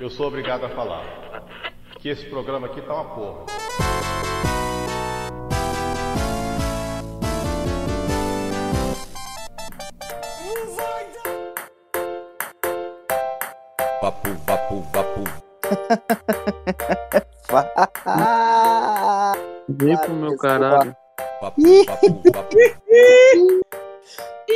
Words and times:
eu 0.00 0.08
sou 0.08 0.28
obrigado 0.28 0.64
a 0.64 0.68
falar 0.68 1.04
que 1.98 2.08
esse 2.08 2.24
programa 2.26 2.68
aqui 2.68 2.80
tá 2.80 2.94
uma 2.94 3.04
porra. 3.16 3.46
Vapu, 14.00 14.30
vapu, 14.46 14.82
vapu. 14.92 15.24
Vem 19.68 19.96
pro 19.96 20.14
meu 20.14 20.36
caralho. 20.38 20.94
Vapu, 21.40 21.60
vapu, 21.84 22.22
vapu. 22.32 22.56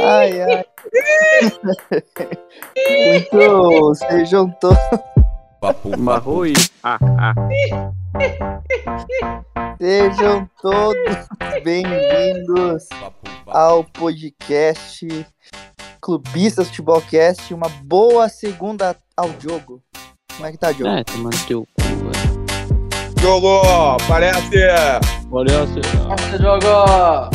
Ai, 0.01 0.41
ai. 0.41 0.65
Muito. 3.33 3.95
Sejam 3.95 4.50
todos. 4.61 5.02
Marroi. 5.99 6.53
Ah, 6.82 6.99
ah. 7.19 7.35
Sejam 9.81 10.49
todos 10.61 11.27
bem-vindos 11.64 12.89
ao 13.46 13.85
podcast 13.85 15.27
Clubistas 16.00 16.69
Futebolcast. 16.69 17.53
Uma 17.53 17.69
boa 17.85 18.29
segunda 18.29 18.97
ao 19.17 19.29
jogo. 19.41 19.83
Como 20.35 20.47
é 20.47 20.53
que 20.53 20.59
tá, 20.59 20.73
Diogo? 20.73 20.95
É, 20.95 21.05
tomando 21.05 21.47
teu 21.47 21.67
cu, 21.75 21.83
velho. 21.83 22.43
Jogou, 23.21 23.97
parece. 24.09 24.57
Olha 25.31 25.53
essa. 25.53 26.39
Jogo! 26.39 27.31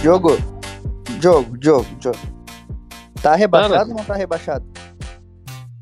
Diogo, 0.00 0.36
Diogo, 1.18 1.58
Diogo, 1.58 1.96
Diogo. 1.98 2.18
Tá 3.20 3.34
rebaixado 3.34 3.74
Cara. 3.74 3.88
ou 3.88 3.94
não 3.94 4.04
tá 4.04 4.14
rebaixado? 4.14 4.64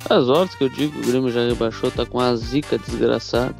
As 0.09 0.28
horas 0.28 0.55
que 0.55 0.65
eu 0.65 0.69
digo 0.69 0.92
que 0.92 1.01
o 1.01 1.10
Grêmio 1.10 1.30
já 1.30 1.46
rebaixou, 1.46 1.90
tá 1.90 2.07
com 2.07 2.21
a 2.21 2.35
zica 2.37 2.79
desgraçada. 2.79 3.54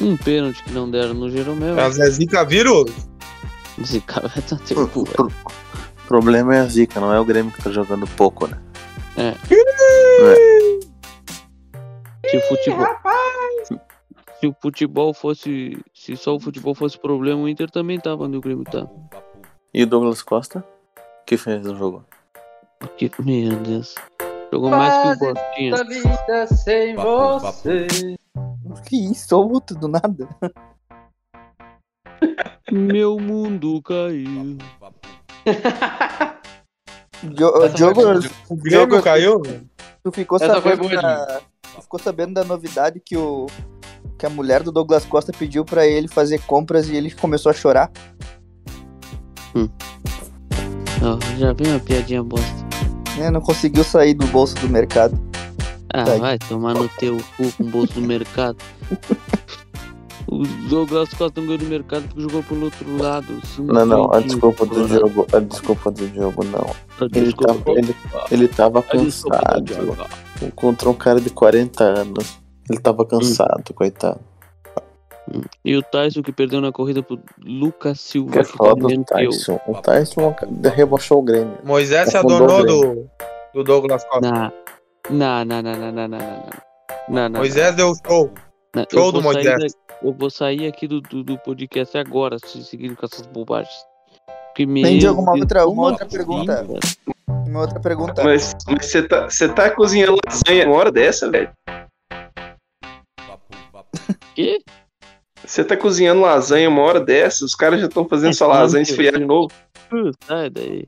Um 0.00 0.16
pênalti 0.16 0.62
que 0.64 0.72
não 0.72 0.90
deram 0.90 1.14
no 1.14 1.30
Jeromel. 1.30 1.78
A 1.78 1.88
Zé 1.90 2.10
Zica 2.10 2.44
vírus? 2.44 2.90
Zica 3.84 4.20
vai 4.20 4.42
tá 4.42 4.56
teu 4.66 4.88
cu, 4.88 5.04
velho. 5.04 5.32
O 6.04 6.06
problema 6.08 6.56
é 6.56 6.60
a 6.60 6.66
zica, 6.66 7.00
não 7.00 7.12
é 7.12 7.18
o 7.18 7.24
Grêmio 7.24 7.52
que 7.52 7.62
tá 7.62 7.70
jogando 7.70 8.06
pouco, 8.08 8.46
né? 8.46 8.58
Se 12.28 12.36
o 12.36 12.40
futebol. 12.48 12.86
Se 14.40 14.46
o 14.46 14.56
futebol 14.60 15.14
fosse. 15.14 15.78
Se 15.94 16.16
só 16.16 16.34
o 16.34 16.40
futebol 16.40 16.74
fosse 16.74 16.98
problema, 16.98 17.42
o 17.42 17.48
Inter 17.48 17.70
também 17.70 17.98
tava 17.98 18.24
onde 18.24 18.36
o 18.36 18.40
Grêmio 18.40 18.64
tá. 18.64 18.86
E 19.72 19.82
o 19.84 19.86
Douglas 19.86 20.22
Costa? 20.22 20.64
que 21.26 21.36
fez 21.36 21.64
no 21.64 21.76
jogo? 21.76 22.04
Porque, 22.78 23.10
meu 23.18 23.56
Deus. 23.56 23.94
Jogou 24.54 24.70
mais 24.70 25.18
que 25.18 25.24
o 25.24 25.34
Bostinha. 25.34 25.70
Da 25.72 25.82
vida 25.82 26.46
sem 26.46 26.94
Papo, 26.94 27.40
você. 27.40 27.88
Que 28.86 29.10
isso, 29.10 29.36
outro 29.36 29.76
do 29.76 29.88
nada. 29.88 30.28
Meu 32.70 33.18
mundo 33.18 33.82
caiu. 33.82 34.56
Essa 35.44 36.38
Diogo, 37.74 38.00
O 38.48 38.56
Grêmio 38.56 39.02
caiu? 39.02 39.42
tu 40.04 40.12
ficou 40.12 40.36
Essa 40.36 40.54
sabendo 40.54 40.88
da... 40.88 41.40
tu 41.74 41.82
ficou 41.82 41.98
sabendo 41.98 42.34
da 42.34 42.44
novidade 42.44 43.00
que 43.00 43.16
o 43.16 43.46
que 44.16 44.24
a 44.24 44.30
mulher 44.30 44.62
do 44.62 44.70
Douglas 44.70 45.04
Costa 45.04 45.32
pediu 45.32 45.64
pra 45.64 45.84
ele 45.84 46.06
fazer 46.06 46.40
compras 46.42 46.88
e 46.88 46.94
ele 46.94 47.10
começou 47.10 47.50
a 47.50 47.52
chorar. 47.52 47.90
Ó, 51.02 51.18
já 51.38 51.52
vem 51.52 51.72
uma 51.72 51.80
piadinha 51.80 52.22
bosta. 52.22 52.63
Né? 53.16 53.30
Não 53.30 53.40
conseguiu 53.40 53.84
sair 53.84 54.14
do 54.14 54.26
bolso 54.28 54.54
do 54.56 54.68
mercado. 54.68 55.18
Ah, 55.92 56.04
Vai. 56.04 56.18
vai 56.18 56.38
tomar 56.38 56.74
no 56.74 56.88
teu 56.88 57.18
cu 57.36 57.52
com 57.52 57.62
o 57.62 57.66
bolso 57.66 57.94
do 57.94 58.00
mercado. 58.00 58.58
O 60.26 60.42
Douglas 60.68 61.10
Costa 61.10 61.40
não 61.40 61.46
ganhou 61.46 61.58
do 61.58 61.66
mercado 61.66 62.08
porque 62.08 62.22
jogou 62.22 62.42
pelo 62.42 62.64
outro 62.64 62.96
lado. 63.02 63.40
Não, 63.58 63.84
não, 63.84 64.12
a 64.12 64.20
desculpa 64.20 64.64
do 64.64 64.88
jogo, 64.88 65.26
a 65.32 65.38
desculpa 65.38 65.90
do 65.90 66.08
jogo 66.14 66.42
não. 66.44 66.74
Ele 67.14 67.32
tava, 67.32 67.62
ele, 67.68 67.96
ele 68.30 68.48
tava 68.48 68.82
cansado. 68.82 69.96
Contra 70.56 70.88
um 70.88 70.94
cara 70.94 71.20
de 71.20 71.30
40 71.30 71.84
anos. 71.84 72.38
Ele 72.68 72.80
tava 72.80 73.04
cansado, 73.04 73.74
coitado. 73.74 74.18
E 75.64 75.74
o 75.76 75.82
Tyson 75.82 76.22
que 76.22 76.32
perdeu 76.32 76.60
na 76.60 76.70
corrida 76.70 77.02
pro 77.02 77.18
Lucas 77.42 77.98
Silva. 78.00 78.32
Que 78.32 78.38
é 78.40 78.42
que 78.44 78.48
foda 78.56 78.80
também 78.82 78.98
o 79.00 79.04
deu. 79.04 79.30
Tyson. 79.30 79.60
O 79.66 79.74
Tyson 79.80 80.34
rebaixou 80.74 81.18
o 81.20 81.22
Grêmio. 81.22 81.58
Moisés 81.64 82.10
se 82.10 82.16
adonou 82.16 82.60
o 82.60 82.64
do, 82.64 83.10
do 83.54 83.64
Douglas 83.64 84.04
Costa. 84.04 84.52
Não, 85.10 85.44
não, 85.44 85.44
não, 85.44 85.62
não, 85.62 85.76
não, 85.76 85.92
não, 85.92 86.08
não, 86.08 86.50
não, 87.08 87.28
não. 87.30 87.40
Moisés 87.40 87.74
deu 87.74 87.92
show. 88.06 88.30
não. 88.74 88.84
Show 88.92 89.12
do 89.12 89.22
Moisés. 89.22 89.72
da- 89.72 89.78
Eu 90.02 90.12
vou 90.12 90.28
sair 90.28 90.66
aqui 90.66 90.86
do, 90.86 91.00
do, 91.00 91.22
do 91.24 91.38
podcast 91.38 91.96
agora, 91.96 92.36
se 92.44 92.62
seguindo 92.62 92.94
com 92.96 93.06
essas 93.06 93.26
bobagens. 93.26 93.74
Tem, 94.54 94.66
meu 94.66 94.98
Diogo, 94.98 95.22
uma 95.22 95.32
Deus, 95.32 95.42
outra- 95.42 95.66
uma 95.66 95.82
outra 95.84 96.06
pergunta. 96.06 96.62
velho? 96.62 96.78
Uma 97.48 97.60
outra 97.62 97.80
pergunta. 97.80 98.22
Mas 98.22 98.54
mas 98.68 98.86
você 98.86 99.02
tá, 99.02 99.24
você 99.28 99.48
tá 99.48 99.70
cozinhando 99.70 100.18
lasanha 100.26 100.66
uma 100.68 100.76
hora 100.76 100.92
dessa, 100.92 101.30
velho? 101.30 101.50
Quê? 104.34 104.60
Você 105.46 105.62
tá 105.64 105.76
cozinhando 105.76 106.20
lasanha 106.22 106.68
uma 106.68 106.82
hora 106.82 107.00
dessa, 107.00 107.44
os 107.44 107.54
caras 107.54 107.80
já 107.80 107.86
estão 107.86 108.08
fazendo 108.08 108.34
sua 108.34 108.46
lasanha 108.48 108.82
esfriar 108.82 109.18
de 109.18 109.24
novo. 109.24 109.50
Uh, 109.92 110.10
Sai 110.26 110.48
daí. 110.50 110.86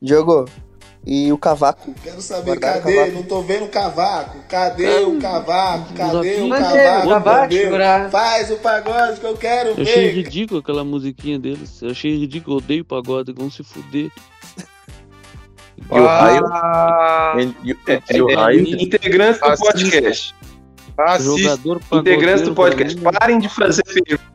Diogo, 0.00 0.44
e 1.06 1.32
o 1.32 1.38
cavaco? 1.38 1.92
Quero 2.02 2.20
saber, 2.22 2.58
Guardaram 2.58 2.78
o 2.78 2.82
cadê? 2.82 2.94
cavaco? 2.96 3.12
Não 3.16 3.22
tô 3.24 3.42
vendo 3.42 3.64
o 3.64 3.68
cavaco. 3.68 4.38
Cadê 4.48 4.98
o 5.00 5.18
cavaco? 5.18 5.94
Cadê 5.94 6.40
o 6.42 6.48
cavaco? 6.48 7.08
cavaco, 7.08 7.40
meu 7.40 7.48
Deus? 7.48 7.70
chorar. 7.70 8.10
Faz 8.10 8.50
o 8.50 8.56
pagode 8.58 9.20
que 9.20 9.26
eu 9.26 9.36
quero 9.36 9.68
Eu 9.70 9.82
achei 9.82 10.06
ver. 10.08 10.12
ridículo 10.12 10.60
aquela 10.60 10.84
musiquinha 10.84 11.38
deles. 11.38 11.82
Eu 11.82 11.90
achei 11.90 12.16
ridículo, 12.16 12.56
eu 12.56 12.58
odeio 12.58 12.84
pagode, 12.84 13.32
vão 13.32 13.50
se 13.50 13.62
fuder. 13.64 14.10
E 15.92 15.98
o 15.98 16.04
raio. 16.06 16.46
Ah, 16.46 17.34
E, 17.64 17.72
o- 17.72 17.76
É, 17.88 18.00
e 18.16 18.22
o 18.22 18.30
é, 18.30 18.34
raio. 18.34 18.60
integrantes 18.80 19.40
do 19.40 19.46
Assista. 19.46 19.72
podcast. 19.72 20.34
Jogador 21.18 21.80
Integrantes 21.92 22.42
do 22.42 22.54
podcast. 22.54 23.00
Parem 23.00 23.38
de 23.38 23.48
fazer 23.48 23.82
perguntas. 23.84 24.26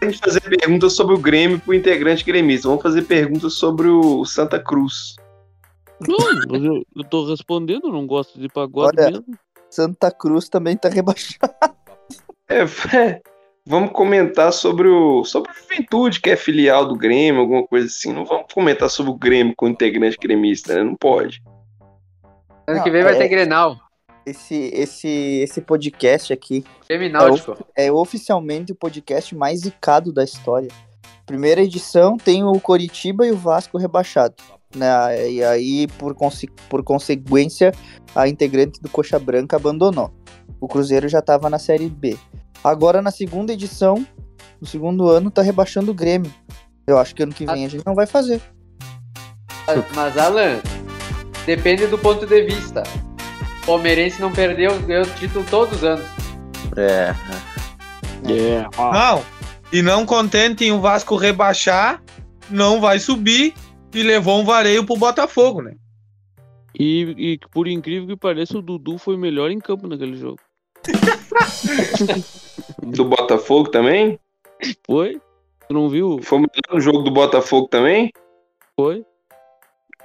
Parem 0.00 0.10
de 0.12 0.18
fazer 0.18 0.40
perguntas 0.40 0.92
sobre 0.92 1.14
o 1.14 1.18
Grêmio 1.18 1.58
pro 1.60 1.74
integrante 1.74 2.24
gremista. 2.24 2.68
Vamos 2.68 2.82
fazer 2.82 3.02
perguntas 3.02 3.54
sobre 3.54 3.88
o 3.88 4.24
Santa 4.24 4.58
Cruz. 4.58 5.16
Não, 6.00 6.56
eu, 6.56 6.82
eu 6.96 7.04
tô 7.04 7.26
respondendo, 7.26 7.90
não 7.90 8.06
gosto 8.06 8.38
de 8.38 8.48
pagode 8.48 8.98
Olha, 8.98 9.10
mesmo. 9.10 9.38
Santa 9.70 10.10
Cruz 10.10 10.48
também 10.48 10.76
tá 10.76 10.88
rebaixado. 10.88 11.54
É, 12.46 12.60
é, 12.94 13.22
vamos 13.66 13.92
comentar 13.92 14.52
sobre 14.52 14.86
o 14.86 15.24
sobre 15.24 15.50
a 15.50 15.54
Juventude, 15.54 16.20
que 16.20 16.28
é 16.28 16.36
filial 16.36 16.86
do 16.86 16.94
Grêmio, 16.94 17.40
alguma 17.40 17.66
coisa 17.66 17.86
assim. 17.86 18.12
Não 18.12 18.26
vamos 18.26 18.52
comentar 18.52 18.90
sobre 18.90 19.10
o 19.10 19.16
Grêmio 19.16 19.54
com 19.56 19.64
o 19.64 19.68
integrante 19.70 20.18
gremista, 20.20 20.74
né? 20.74 20.84
Não 20.84 20.94
pode. 20.94 21.42
Ano 22.68 22.82
que 22.82 22.90
vem 22.90 23.02
vai 23.02 23.14
é- 23.14 23.18
ter 23.18 23.28
Grenal. 23.28 23.78
Esse, 24.26 24.54
esse, 24.72 25.08
esse 25.08 25.60
podcast 25.60 26.32
aqui 26.32 26.64
Grêmio 26.88 27.12
Náutico. 27.12 27.58
é 27.76 27.92
oficialmente 27.92 28.72
o 28.72 28.74
podcast 28.74 29.34
mais 29.34 29.60
zicado 29.60 30.12
da 30.12 30.24
história. 30.24 30.68
Primeira 31.26 31.62
edição 31.62 32.16
tem 32.16 32.42
o 32.42 32.58
Coritiba 32.58 33.26
e 33.26 33.32
o 33.32 33.36
Vasco 33.36 33.76
rebaixado. 33.78 34.34
Né? 34.74 35.30
E 35.30 35.44
aí, 35.44 35.86
por, 35.98 36.14
conse- 36.14 36.50
por 36.68 36.82
consequência, 36.82 37.72
a 38.14 38.26
integrante 38.28 38.80
do 38.80 38.88
Coxa 38.88 39.18
Branca 39.18 39.56
abandonou. 39.56 40.10
O 40.60 40.66
Cruzeiro 40.66 41.08
já 41.08 41.18
estava 41.20 41.48
na 41.50 41.58
Série 41.58 41.88
B. 41.88 42.16
Agora, 42.62 43.02
na 43.02 43.10
segunda 43.10 43.52
edição, 43.52 44.06
no 44.60 44.66
segundo 44.66 45.08
ano, 45.08 45.30
tá 45.30 45.42
rebaixando 45.42 45.90
o 45.90 45.94
Grêmio. 45.94 46.32
Eu 46.86 46.98
acho 46.98 47.14
que 47.14 47.22
ano 47.22 47.32
que 47.32 47.46
vem 47.46 47.64
a 47.64 47.68
gente 47.68 47.84
não 47.86 47.94
vai 47.94 48.06
fazer. 48.06 48.40
Mas, 49.94 50.16
Alan, 50.18 50.60
depende 51.46 51.86
do 51.86 51.98
ponto 51.98 52.26
de 52.26 52.42
vista. 52.42 52.82
O 53.64 53.66
Palmeirense 53.66 54.20
não 54.20 54.30
perdeu, 54.30 54.78
ganhou 54.82 55.04
o 55.04 55.10
título 55.14 55.42
todos 55.48 55.78
os 55.78 55.84
anos. 55.84 56.04
É. 56.76 57.14
É, 58.30 58.68
Não. 58.76 59.24
E 59.72 59.80
não 59.80 60.04
contente 60.04 60.66
em 60.66 60.72
o 60.72 60.80
Vasco 60.80 61.16
rebaixar, 61.16 62.02
não 62.50 62.78
vai 62.78 62.98
subir 62.98 63.54
e 63.94 64.02
levou 64.02 64.38
um 64.38 64.44
vareio 64.44 64.84
pro 64.84 64.98
Botafogo, 64.98 65.62
né? 65.62 65.74
E, 66.78 67.14
e 67.16 67.38
por 67.50 67.66
incrível 67.66 68.06
que 68.08 68.16
pareça, 68.16 68.58
o 68.58 68.62
Dudu 68.62 68.98
foi 68.98 69.16
melhor 69.16 69.50
em 69.50 69.58
campo 69.58 69.88
naquele 69.88 70.16
jogo. 70.16 70.38
Do 72.82 73.06
Botafogo 73.06 73.70
também? 73.70 74.18
Foi? 74.86 75.18
Tu 75.68 75.74
não 75.74 75.88
viu? 75.88 76.20
Foi 76.22 76.38
o 76.38 76.42
melhor 76.42 76.74
no 76.74 76.80
jogo 76.80 76.98
do 76.98 77.10
Botafogo 77.10 77.66
também? 77.68 78.12
Foi? 78.76 79.02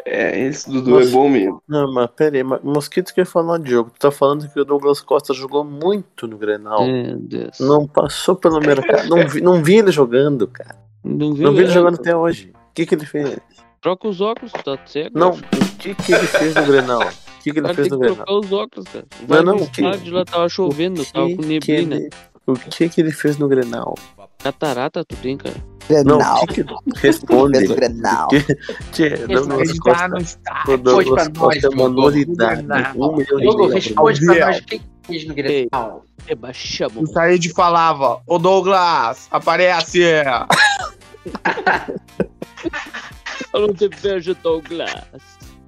É, 0.06 0.40
esse 0.40 0.70
Dudu 0.70 0.92
Nossa. 0.92 1.10
é 1.10 1.12
bom 1.12 1.30
mesmo. 1.30 1.62
Não, 1.68 1.94
mas 1.94 2.10
pera 2.16 2.38
aí, 2.38 2.44
mas 2.44 2.62
Mosquito 2.64 3.14
que 3.14 3.24
falou 3.26 3.58
de 3.58 3.72
jogo. 3.72 3.92
Tu 3.92 4.00
tá 4.00 4.12
falando 4.12 4.48
que 4.52 4.60
o 4.60 4.66
Douglas 4.66 5.02
Costa 5.02 5.34
jogou 5.34 5.64
muito 5.64 6.28
no 6.28 6.38
Grenal. 6.38 6.86
Meu 6.86 7.18
Deus. 7.18 7.60
Não 7.60 7.88
passou 7.88 8.36
pelo 8.36 8.60
mercado. 8.60 9.08
Não 9.10 9.28
vi, 9.28 9.42
não 9.42 9.64
vi 9.64 9.78
ele 9.78 9.92
jogando, 9.92 10.48
cara. 10.48 10.78
Não 11.04 11.34
viu? 11.34 11.44
Não 11.46 11.54
vi 11.54 11.64
ele 11.64 11.72
jogando 11.72 11.96
até 11.96 12.16
hoje. 12.16 12.52
O 12.54 12.74
que, 12.74 12.86
que 12.86 12.96
ele 12.96 13.06
fez? 13.06 13.38
Troca 13.82 14.08
os 14.08 14.20
óculos, 14.20 14.52
tá 14.52 14.78
cego? 14.86 15.18
Não, 15.18 15.32
o 15.32 15.78
que, 15.78 15.96
que 15.96 16.12
ele 16.14 16.28
fez 16.28 16.54
no 16.56 16.66
Grenal? 16.66 17.00
O 17.02 17.42
que, 17.42 17.44
que, 17.44 17.52
que 17.54 17.60
ele 17.60 17.62
cara 17.62 17.74
fez 17.76 17.88
no 17.90 17.98
que 17.98 18.06
Grenal? 18.06 18.26
trocar 18.26 18.34
os 18.40 18.52
óculos, 18.52 18.86
cara. 18.90 19.06
Não, 19.22 19.28
Vai 19.28 19.42
não, 19.44 19.56
no 19.56 19.64
o 19.64 19.70
que- 19.72 20.12
lá 20.12 20.26
tava 20.26 20.50
chovendo, 20.50 21.06
tava 21.06 21.30
com 21.30 21.38
que 21.38 21.46
neblina. 21.48 21.96
ele- 21.96 22.10
o 22.46 22.54
que 22.54 22.90
que 22.90 23.00
ele 23.00 23.12
fez 23.12 23.38
no 23.38 23.48
Grenal? 23.48 23.96
Catarata 24.44 25.04
tu 25.06 25.16
tem, 25.18 25.38
cara. 25.38 25.56
Não, 26.06 26.18
Grenal. 26.20 26.44
o 26.44 26.48
que 26.48 26.64
que... 26.64 26.76
Responde. 26.98 27.68
Grenal. 27.68 28.28
Tchê, 28.92 29.10
Douglas 29.28 29.80
Costa, 29.80 30.00
tá 30.00 30.08
no 30.08 30.18
estádio. 30.20 30.62
o 30.68 30.72
Responde 30.72 30.84
Douglas 30.84 31.30
pra 31.30 31.42
nós, 31.42 31.54
Costa 31.54 31.68
é 31.68 31.70
uma 31.70 31.90
novidade. 31.90 32.62
Um 32.96 33.16
milhão 33.16 33.24
de 33.24 33.42
Diogo, 33.42 33.58
dólares. 33.58 33.86
responde 33.86 34.26
pra 34.26 34.36
nós 34.46 34.58
o 34.60 34.64
que 34.66 34.82
fez 35.04 35.26
no 35.28 35.34
Grenal. 35.34 36.06
Rebaixamos. 36.28 37.10
O 37.10 37.14
Said 37.14 37.50
falava, 37.54 38.22
ô 38.28 38.38
Douglas, 38.38 39.28
aparece! 39.32 40.00
Eu 43.54 43.62
não 43.68 43.74
te 43.74 43.88
vejo, 43.88 44.36
Douglas. 44.36 44.94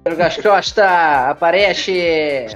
Douglas 0.04 0.36
Costa, 0.36 1.30
aparece! 1.30 2.46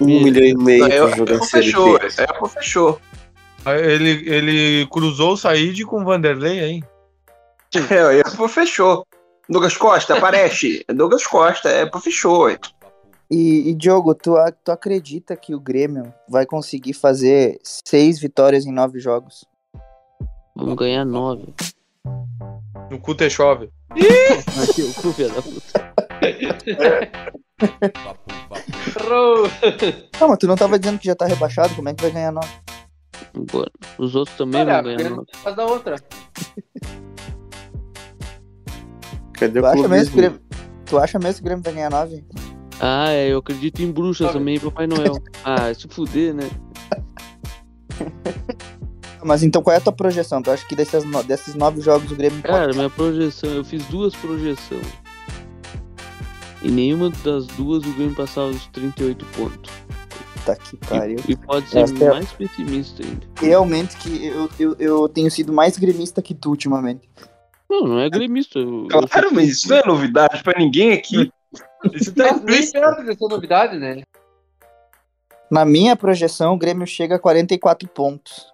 Um 0.00 0.22
milhão 0.22 0.44
e 0.44 0.54
meio 0.54 0.86
pra 0.86 1.16
jogar 1.16 1.38
Série 1.44 1.64
fechou, 1.66 1.96
é, 1.96 2.48
fechou. 2.50 3.00
Ele, 3.66 4.28
ele 4.28 4.86
cruzou 4.86 5.32
o 5.32 5.36
Said 5.36 5.84
com 5.84 6.00
o 6.00 6.04
Vanderlei 6.04 6.60
aí. 6.60 6.82
É, 7.74 8.20
é, 8.20 8.48
fechou. 8.48 9.06
Douglas 9.48 9.76
Costa, 9.76 10.16
aparece. 10.16 10.84
Douglas 10.94 11.26
Costa, 11.26 11.68
é, 11.68 11.90
fechou. 12.00 12.50
E, 12.50 13.70
e 13.70 13.74
Diogo, 13.74 14.14
tu, 14.14 14.34
tu 14.64 14.72
acredita 14.72 15.36
que 15.36 15.54
o 15.54 15.60
Grêmio 15.60 16.14
vai 16.28 16.46
conseguir 16.46 16.94
fazer 16.94 17.58
seis 17.62 18.18
vitórias 18.18 18.64
em 18.64 18.72
nove 18.72 18.98
jogos? 19.00 19.44
Vamos 20.56 20.76
ganhar 20.76 21.04
nove. 21.04 21.54
No 22.90 22.98
cu 23.00 23.14
te 23.14 23.28
chove. 23.28 23.70
Aqui, 24.62 24.82
o 24.82 24.94
cu, 24.94 25.12
filho 25.12 25.34
da 25.34 25.42
puta. 25.42 25.92
Não, 30.20 30.28
mas 30.28 30.38
tu 30.38 30.46
não 30.46 30.54
tava 30.54 30.78
dizendo 30.78 30.98
que 30.98 31.06
já 31.06 31.14
tá 31.14 31.26
rebaixado, 31.26 31.74
como 31.74 31.88
é 31.88 31.94
que 31.94 32.02
vai 32.02 32.10
ganhar 32.12 32.30
nove? 32.30 32.48
Agora, 33.34 33.70
Os 33.98 34.14
outros 34.14 34.36
também 34.36 34.60
Olha, 34.62 34.82
vão 34.82 34.96
ganhar 34.96 35.22
faz 35.42 35.56
da 35.56 35.64
outra. 35.66 35.96
Cadê 39.34 39.60
Tu 39.60 39.64
o 39.64 39.66
acha, 39.68 39.88
mesmo? 39.88 40.16
Grêmio, 40.16 40.40
tu 40.86 40.98
acha 40.98 41.18
mesmo 41.18 41.34
que 41.36 41.40
o 41.42 41.44
Grêmio 41.44 41.62
vai 41.64 41.72
ganhar 41.72 41.90
nove? 41.90 42.24
Ah, 42.80 43.10
é, 43.10 43.32
eu 43.32 43.38
acredito 43.38 43.80
em 43.82 43.90
bruxas 43.90 44.32
também, 44.32 44.58
Papai 44.58 44.86
Noel. 44.86 45.14
Ah, 45.44 45.72
se 45.74 45.86
fuder, 45.88 46.34
né? 46.34 46.48
Mas 49.24 49.42
então 49.42 49.60
qual 49.62 49.74
é 49.74 49.78
a 49.78 49.80
tua 49.80 49.92
projeção? 49.92 50.40
Tu 50.40 50.50
acha 50.50 50.64
que 50.66 50.76
desses, 50.76 51.04
no- 51.04 51.22
desses 51.24 51.54
nove 51.54 51.80
jogos 51.80 52.10
o 52.12 52.16
Grêmio 52.16 52.40
Cara, 52.42 52.72
minha 52.72 52.88
projeção, 52.88 53.50
eu 53.50 53.64
fiz 53.64 53.84
duas 53.86 54.14
projeções. 54.14 54.86
E 56.62 56.70
nenhuma 56.70 57.10
das 57.24 57.46
duas 57.48 57.84
o 57.84 57.92
Grêmio 57.94 58.14
passava 58.14 58.50
dos 58.50 58.66
38 58.68 59.24
pontos. 59.36 59.70
Puta 60.56 60.70
que 60.70 60.76
pariu. 60.86 61.18
E, 61.28 61.32
e 61.32 61.36
pode 61.36 61.68
ser 61.68 61.78
Essa 61.80 62.04
é- 62.04 62.10
mais 62.10 62.32
pessimista 62.32 63.02
ainda. 63.02 63.26
Realmente 63.40 63.96
que 63.96 64.26
eu, 64.26 64.48
eu, 64.58 64.76
eu 64.78 65.08
tenho 65.08 65.30
sido 65.30 65.52
mais 65.52 65.76
gremista 65.78 66.20
que 66.22 66.34
tu 66.34 66.50
ultimamente. 66.50 67.08
Não, 67.68 67.82
não 67.86 67.98
é 68.00 68.08
gremista. 68.08 68.58
eu- 68.58 68.82
eu 68.84 68.88
Claro, 69.08 69.28
só- 69.28 69.34
mas 69.34 69.48
isso 69.48 69.68
não 69.68 69.76
é 69.76 69.82
novidade 69.86 70.42
pra 70.42 70.58
ninguém 70.58 70.92
aqui. 70.92 71.30
Isso 71.94 72.14
tá 72.14 72.32
dessa 72.38 73.28
novidade, 73.28 73.78
né? 73.78 74.02
Na 75.50 75.64
minha 75.64 75.96
projeção, 75.96 76.54
o 76.54 76.58
Grêmio 76.58 76.86
chega 76.86 77.14
a 77.16 77.18
44 77.18 77.88
pontos. 77.88 78.46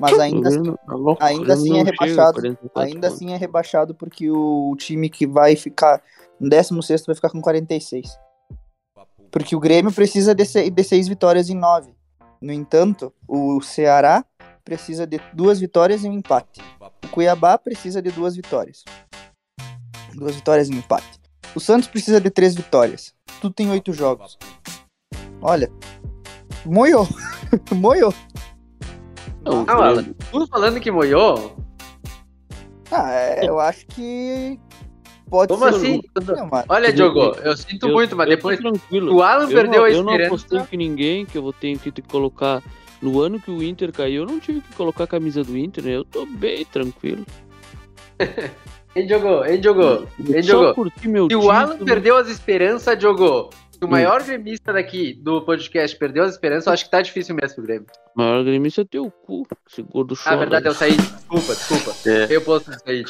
Mas 0.00 0.18
ainda, 0.18 0.48
assim- 0.48 0.60
Grêmio- 0.62 0.78
Tá 1.16 1.26
ainda 1.26 1.44
Grêmio 1.44 1.52
assim 1.52 1.68
é 1.68 1.84
não 1.84 1.84
chega 1.86 1.88
a 1.88 2.06
rebaixado. 2.06 2.32
44 2.40 2.82
Ainda 2.82 3.00
pontos. 3.08 3.14
assim 3.14 3.32
é 3.32 3.36
rebaixado 3.36 3.94
porque 3.94 4.30
o 4.30 4.74
time 4.76 5.08
que 5.08 5.26
vai 5.26 5.54
ficar 5.56 6.02
em 6.40 6.48
16 6.48 7.06
vai 7.06 7.14
ficar 7.14 7.30
com 7.30 7.40
46. 7.40 8.18
Porque 9.34 9.56
o 9.56 9.58
Grêmio 9.58 9.92
precisa 9.92 10.32
de, 10.32 10.44
se- 10.44 10.70
de 10.70 10.84
seis 10.84 11.08
vitórias 11.08 11.50
em 11.50 11.56
nove. 11.56 11.92
No 12.40 12.52
entanto, 12.52 13.12
o 13.26 13.60
Ceará 13.60 14.24
precisa 14.64 15.04
de 15.08 15.20
duas 15.32 15.58
vitórias 15.58 16.04
e 16.04 16.08
um 16.08 16.12
empate. 16.12 16.60
O 17.04 17.08
Cuiabá 17.08 17.58
precisa 17.58 18.00
de 18.00 18.12
duas 18.12 18.36
vitórias. 18.36 18.84
Duas 20.14 20.36
vitórias 20.36 20.68
e 20.68 20.72
um 20.72 20.78
empate. 20.78 21.18
O 21.52 21.58
Santos 21.58 21.88
precisa 21.88 22.20
de 22.20 22.30
três 22.30 22.54
vitórias. 22.54 23.12
Tu 23.40 23.50
tem 23.50 23.68
oito 23.72 23.92
jogos. 23.92 24.38
Olha, 25.42 25.68
moiou. 26.64 27.08
moiou. 27.74 28.14
Não, 29.42 29.68
Alan, 29.68 30.14
tu 30.30 30.46
falando 30.46 30.78
que 30.78 30.92
moiou? 30.92 31.56
Ah, 32.88 33.10
é, 33.10 33.48
eu 33.48 33.58
acho 33.58 33.84
que 33.88 34.60
pode 35.28 35.48
Como 35.52 35.64
ser. 35.70 35.76
assim? 35.76 36.00
Não, 36.26 36.48
mas- 36.50 36.64
Olha, 36.68 36.92
Diogo, 36.92 37.36
eu 37.42 37.56
sinto 37.56 37.88
eu- 37.88 37.92
muito, 37.92 38.14
mas 38.16 38.28
depois 38.28 38.58
tranquilo. 38.58 39.14
o 39.16 39.22
Alan 39.22 39.44
Eu 39.44 39.48
perdeu 39.48 39.80
não, 39.80 39.84
a 39.84 39.90
Eu 39.90 40.02
não 40.02 40.12
esperança. 40.12 40.26
apostei 40.34 40.60
que 40.70 40.76
ninguém, 40.76 41.24
que 41.26 41.36
eu 41.38 41.42
vou 41.42 41.52
ter 41.52 41.76
que 41.78 42.02
colocar. 42.02 42.62
No 43.02 43.20
ano 43.20 43.38
que 43.38 43.50
o 43.50 43.62
Inter 43.62 43.92
caiu, 43.92 44.22
eu 44.22 44.26
não 44.26 44.40
tive 44.40 44.60
que 44.62 44.74
colocar 44.74 45.04
a 45.04 45.06
camisa 45.06 45.44
do 45.44 45.58
Inter, 45.58 45.84
né? 45.84 45.90
Eu 45.96 46.04
tô 46.04 46.24
bem 46.24 46.64
tranquilo. 46.64 47.24
Hein, 48.96 49.06
Diogo? 49.08 49.44
Hein, 49.44 49.60
Diogo? 49.60 50.06
Hein, 50.20 50.34
Só 50.34 50.40
Diogo? 50.40 50.74
curti 50.74 51.08
meu 51.08 51.26
Se 51.28 51.34
o 51.34 51.50
Alan 51.50 51.72
título. 51.72 51.84
perdeu 51.84 52.16
as 52.16 52.28
esperanças, 52.28 52.96
Diogo. 52.96 53.50
Se 53.72 53.80
o 53.82 53.86
Hum. 53.88 53.90
maior 53.90 54.22
gremista 54.22 54.72
daqui 54.72 55.14
do 55.14 55.42
podcast 55.42 55.98
perdeu 55.98 56.22
as 56.22 56.30
esperanças, 56.34 56.68
eu 56.68 56.72
acho 56.74 56.84
que 56.84 56.90
tá 56.92 57.02
difícil 57.02 57.34
mesmo 57.34 57.56
pro 57.56 57.64
Grêmio. 57.64 57.86
O 58.14 58.22
maior 58.22 58.44
gremista 58.44 58.82
é 58.82 58.84
teu 58.84 59.10
cu, 59.10 59.44
esse 59.68 59.82
gordo 59.82 60.14
Ah, 60.14 60.22
chora. 60.22 60.36
verdade, 60.36 60.66
eu 60.68 60.74
saí. 60.74 60.96
Desculpa, 60.96 61.54
desculpa. 61.56 61.94
É. 62.08 62.26
Eu 62.30 62.40
posso 62.42 62.70
sair. 62.86 63.04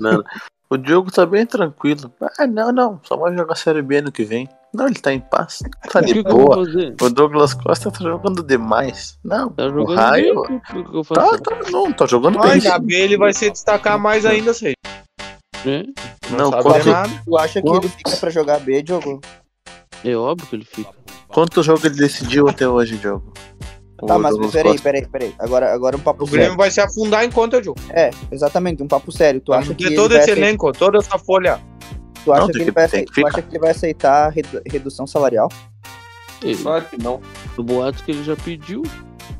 Não, 0.00 0.24
o 0.72 0.76
Diogo 0.78 1.10
tá 1.10 1.26
bem 1.26 1.44
tranquilo. 1.44 2.12
Ah, 2.38 2.46
não, 2.46 2.72
não. 2.72 3.00
Só 3.04 3.16
vai 3.16 3.36
jogar 3.36 3.54
Série 3.56 3.82
B 3.82 3.98
ano 3.98 4.10
que 4.12 4.24
vem. 4.24 4.48
Não, 4.74 4.86
ele 4.86 4.94
tá 4.98 5.12
em 5.12 5.20
paz. 5.20 5.62
Tá 5.90 6.00
que, 6.00 6.06
de 6.06 6.14
que 6.14 6.22
boa. 6.22 6.64
fazer? 6.64 6.94
O 7.00 7.10
Douglas 7.10 7.52
Costa 7.52 7.90
tá 7.90 7.98
jogando 8.02 8.42
demais. 8.42 9.18
Não, 9.22 9.50
Tá 9.50 9.66
o 9.66 9.70
jogando 9.70 9.96
raio. 9.98 10.42
bem, 10.42 10.56
o 10.56 10.60
que, 10.60 10.84
que 10.84 10.96
eu 10.96 11.04
faço? 11.04 11.38
Tá, 11.42 11.54
tá, 11.56 11.70
não, 11.70 11.92
tá 11.92 12.06
jogando 12.06 12.40
bem. 12.40 12.52
Ainda 12.52 12.78
bem 12.78 13.00
ele 13.02 13.18
vai 13.18 13.34
se 13.34 13.50
destacar 13.50 13.98
mais 13.98 14.24
ainda, 14.24 14.54
Said. 14.54 14.74
né? 15.64 15.84
Não, 16.30 16.50
Não, 16.50 16.62
quanto-. 16.62 16.84
Tu 17.24 17.36
acha 17.36 17.60
que 17.60 17.68
ele 17.68 17.88
fica 17.88 18.16
pra 18.16 18.30
jogar 18.30 18.60
B, 18.60 18.82
Diogo? 18.82 19.20
É 20.02 20.16
óbvio 20.16 20.48
que 20.48 20.56
ele 20.56 20.64
fica. 20.64 20.90
Quanto 21.28 21.62
jogo 21.62 21.80
ele 21.86 21.94
decidiu 21.96 22.48
até 22.48 22.66
hoje, 22.66 22.96
Diogo? 22.96 23.30
Tá, 24.06 24.18
mas 24.18 24.36
peraí, 24.50 24.78
peraí, 24.80 25.06
peraí. 25.06 25.34
Agora, 25.38 25.72
agora 25.72 25.96
um 25.96 26.00
papo 26.00 26.24
O 26.24 26.26
Grêmio 26.26 26.44
sério. 26.46 26.56
vai 26.58 26.70
se 26.70 26.80
afundar 26.80 27.24
enquanto 27.24 27.54
eu 27.54 27.62
jogo. 27.64 27.80
É, 27.90 28.10
exatamente, 28.30 28.82
um 28.82 28.88
papo 28.88 29.12
sério. 29.12 29.40
Tu 29.40 29.52
acha 29.52 29.74
que 29.74 29.94
todo 29.94 30.10
vai 30.10 30.18
esse 30.18 30.30
aceitar, 30.32 30.46
elenco, 30.48 30.72
toda 30.72 30.98
essa 30.98 31.18
folha. 31.18 31.60
tu 32.24 32.32
acha 32.32 32.40
Não, 32.42 32.48
que 32.48 32.56
ele 32.58 32.64
que- 32.66 32.70
vai 32.72 32.84
aceitar, 32.84 33.12
que 33.14 33.20
tu 33.20 33.26
acha 33.26 33.42
que 33.42 33.50
ele 33.50 33.58
vai 33.58 33.70
aceitar 33.70 34.28
redu- 34.30 34.62
redução 34.66 35.06
salarial? 35.06 35.48
Ele, 36.42 36.56
Claro 36.56 36.84
que 36.86 37.00
não. 37.02 37.20
do 37.56 37.62
boatos 37.62 38.02
que 38.02 38.10
ele 38.10 38.24
já 38.24 38.34
pediu. 38.36 38.82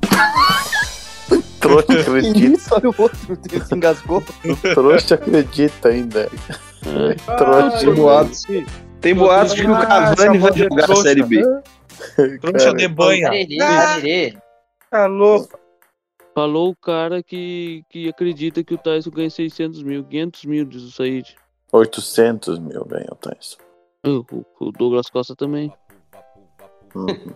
Trouxa 1.61 1.87
Que 1.87 2.01
acredita. 2.01 2.39
isso, 2.57 2.75
olha 2.75 2.89
o 2.91 2.95
outro, 2.99 3.39
ele 3.53 3.65
se 3.65 3.75
engasgou. 3.75 4.23
Trouxa 4.75 5.15
acredita 5.15 5.89
ainda. 5.89 6.29
É. 6.87 7.15
Trouxa. 7.37 7.79
Tem 7.79 7.95
boatos. 7.95 8.43
Tem 9.01 9.15
boatos 9.15 9.53
que 9.55 9.67
o 9.67 9.75
Ah, 9.75 9.87
Cavani 9.87 10.39
vai 10.39 10.53
jogar 10.57 10.91
a. 10.91 10.97
Série 10.97 11.23
B. 11.23 11.43
Trouxa 12.41 12.75
de 12.75 12.89
banha. 12.89 13.31
Ah. 13.61 13.97
Tá 14.93 15.07
louco. 15.07 15.59
Falou 16.35 16.71
o 16.71 16.77
cara 16.77 17.23
que, 17.23 17.83
que 17.91 18.09
acredita 18.09 18.63
que 18.63 18.75
o 18.75 18.79
Tyson 18.79 19.11
ganha 19.11 19.31
600 19.31 19.83
mil, 19.83 20.05
500 20.05 20.45
mil, 20.45 20.65
diz 20.65 20.83
o 20.83 20.91
Said. 20.91 21.37
800 21.73 22.59
mil 22.59 22.85
ganhou 22.85 23.13
o 23.13 23.17
Tyson. 23.17 23.59
O, 24.07 24.25
o 24.61 24.73
Douglas 24.73 25.09
Costa 25.09 25.35
também. 25.35 25.73
Uhum. 26.95 27.33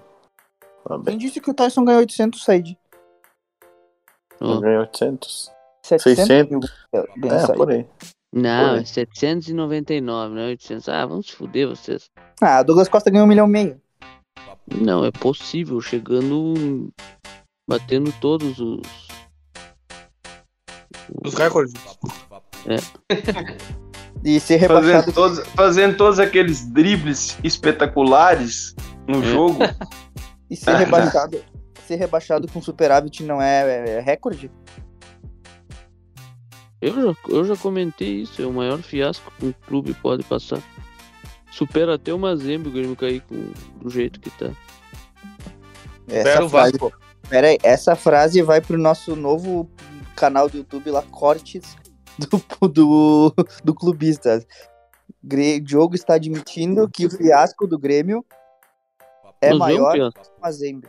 Tá 0.86 1.00
Quem 1.04 1.18
disse 1.18 1.40
que 1.40 1.50
o 1.50 1.54
Tyson 1.54 1.84
ganhou 1.84 2.00
800, 2.00 2.42
Said? 2.42 2.78
Ó. 4.40 4.60
Ganhou 4.60 4.82
800. 4.82 5.50
700 5.82 6.26
600. 6.26 6.50
mil 6.50 6.60
É, 6.92 7.52
por 7.54 7.70
aí. 7.70 7.86
Não, 8.32 8.74
Foi. 8.74 8.80
é 8.80 8.84
799, 8.84 10.34
não 10.34 10.42
é 10.42 10.46
800. 10.48 10.88
Ah, 10.88 11.06
vamos 11.06 11.26
se 11.26 11.32
fuder 11.32 11.68
vocês. 11.68 12.10
Ah, 12.40 12.62
Douglas 12.62 12.88
Costa 12.88 13.10
ganhou 13.10 13.24
um 13.24 13.28
milhão 13.28 13.46
e 13.46 13.50
meio. 13.50 13.80
Não, 14.74 15.04
é 15.04 15.10
possível, 15.10 15.80
chegando. 15.80 16.92
Batendo 17.68 18.12
todos 18.20 18.58
os. 18.60 18.80
Os 21.24 21.34
recordes. 21.34 21.74
E 24.24 24.40
ser 24.40 24.56
rebaixado. 24.56 24.92
Fazendo 25.12 25.14
todos, 25.14 25.38
fazendo 25.50 25.96
todos 25.96 26.18
aqueles 26.18 26.66
dribles 26.72 27.38
espetaculares 27.44 28.74
no 29.06 29.22
É. 29.22 29.26
jogo. 29.26 29.58
E 30.48 30.54
ser 30.54 30.76
rebaixado. 30.76 31.42
Ser 31.88 31.96
rebaixado 31.96 32.48
com 32.48 32.60
superávit 32.62 33.22
não 33.22 33.40
é, 33.42 33.96
é 33.96 34.00
recorde? 34.00 34.50
Eu 36.80 36.94
já, 36.94 37.16
eu 37.28 37.44
já 37.44 37.56
comentei 37.56 38.22
isso, 38.22 38.42
é 38.42 38.46
o 38.46 38.52
maior 38.52 38.78
fiasco 38.78 39.32
que 39.38 39.46
um 39.46 39.52
clube 39.66 39.94
pode 39.94 40.22
passar. 40.24 40.60
Supera 41.50 41.94
até 41.94 42.12
o 42.12 42.18
Mazembe 42.18 42.68
o 42.68 42.72
Grêmio 42.72 42.96
cair 42.96 43.20
com, 43.22 43.52
do 43.80 43.88
jeito 43.88 44.18
que 44.20 44.30
tá. 44.30 44.50
Essa 46.08 46.18
Espera 46.18 46.44
o 46.44 46.48
Vasco. 46.48 46.92
Pera 47.28 47.48
aí, 47.48 47.58
essa 47.62 47.94
frase 47.96 48.42
vai 48.42 48.60
pro 48.60 48.78
nosso 48.78 49.14
novo 49.16 49.68
canal 50.14 50.48
do 50.48 50.58
YouTube 50.58 50.90
lá, 50.90 51.02
Cortes 51.02 51.76
do, 52.18 52.68
do, 52.68 53.34
do 53.64 53.74
Clubista. 53.74 54.44
Gre- 55.22 55.60
Diogo 55.60 55.94
está 55.94 56.14
admitindo 56.14 56.88
que 56.88 57.06
o 57.06 57.10
fiasco 57.10 57.66
do 57.66 57.78
Grêmio 57.78 58.24
é 59.40 59.50
Nós 59.50 59.58
maior 59.58 59.92
que 59.92 60.00
o 60.00 60.40
Mazembe. 60.40 60.88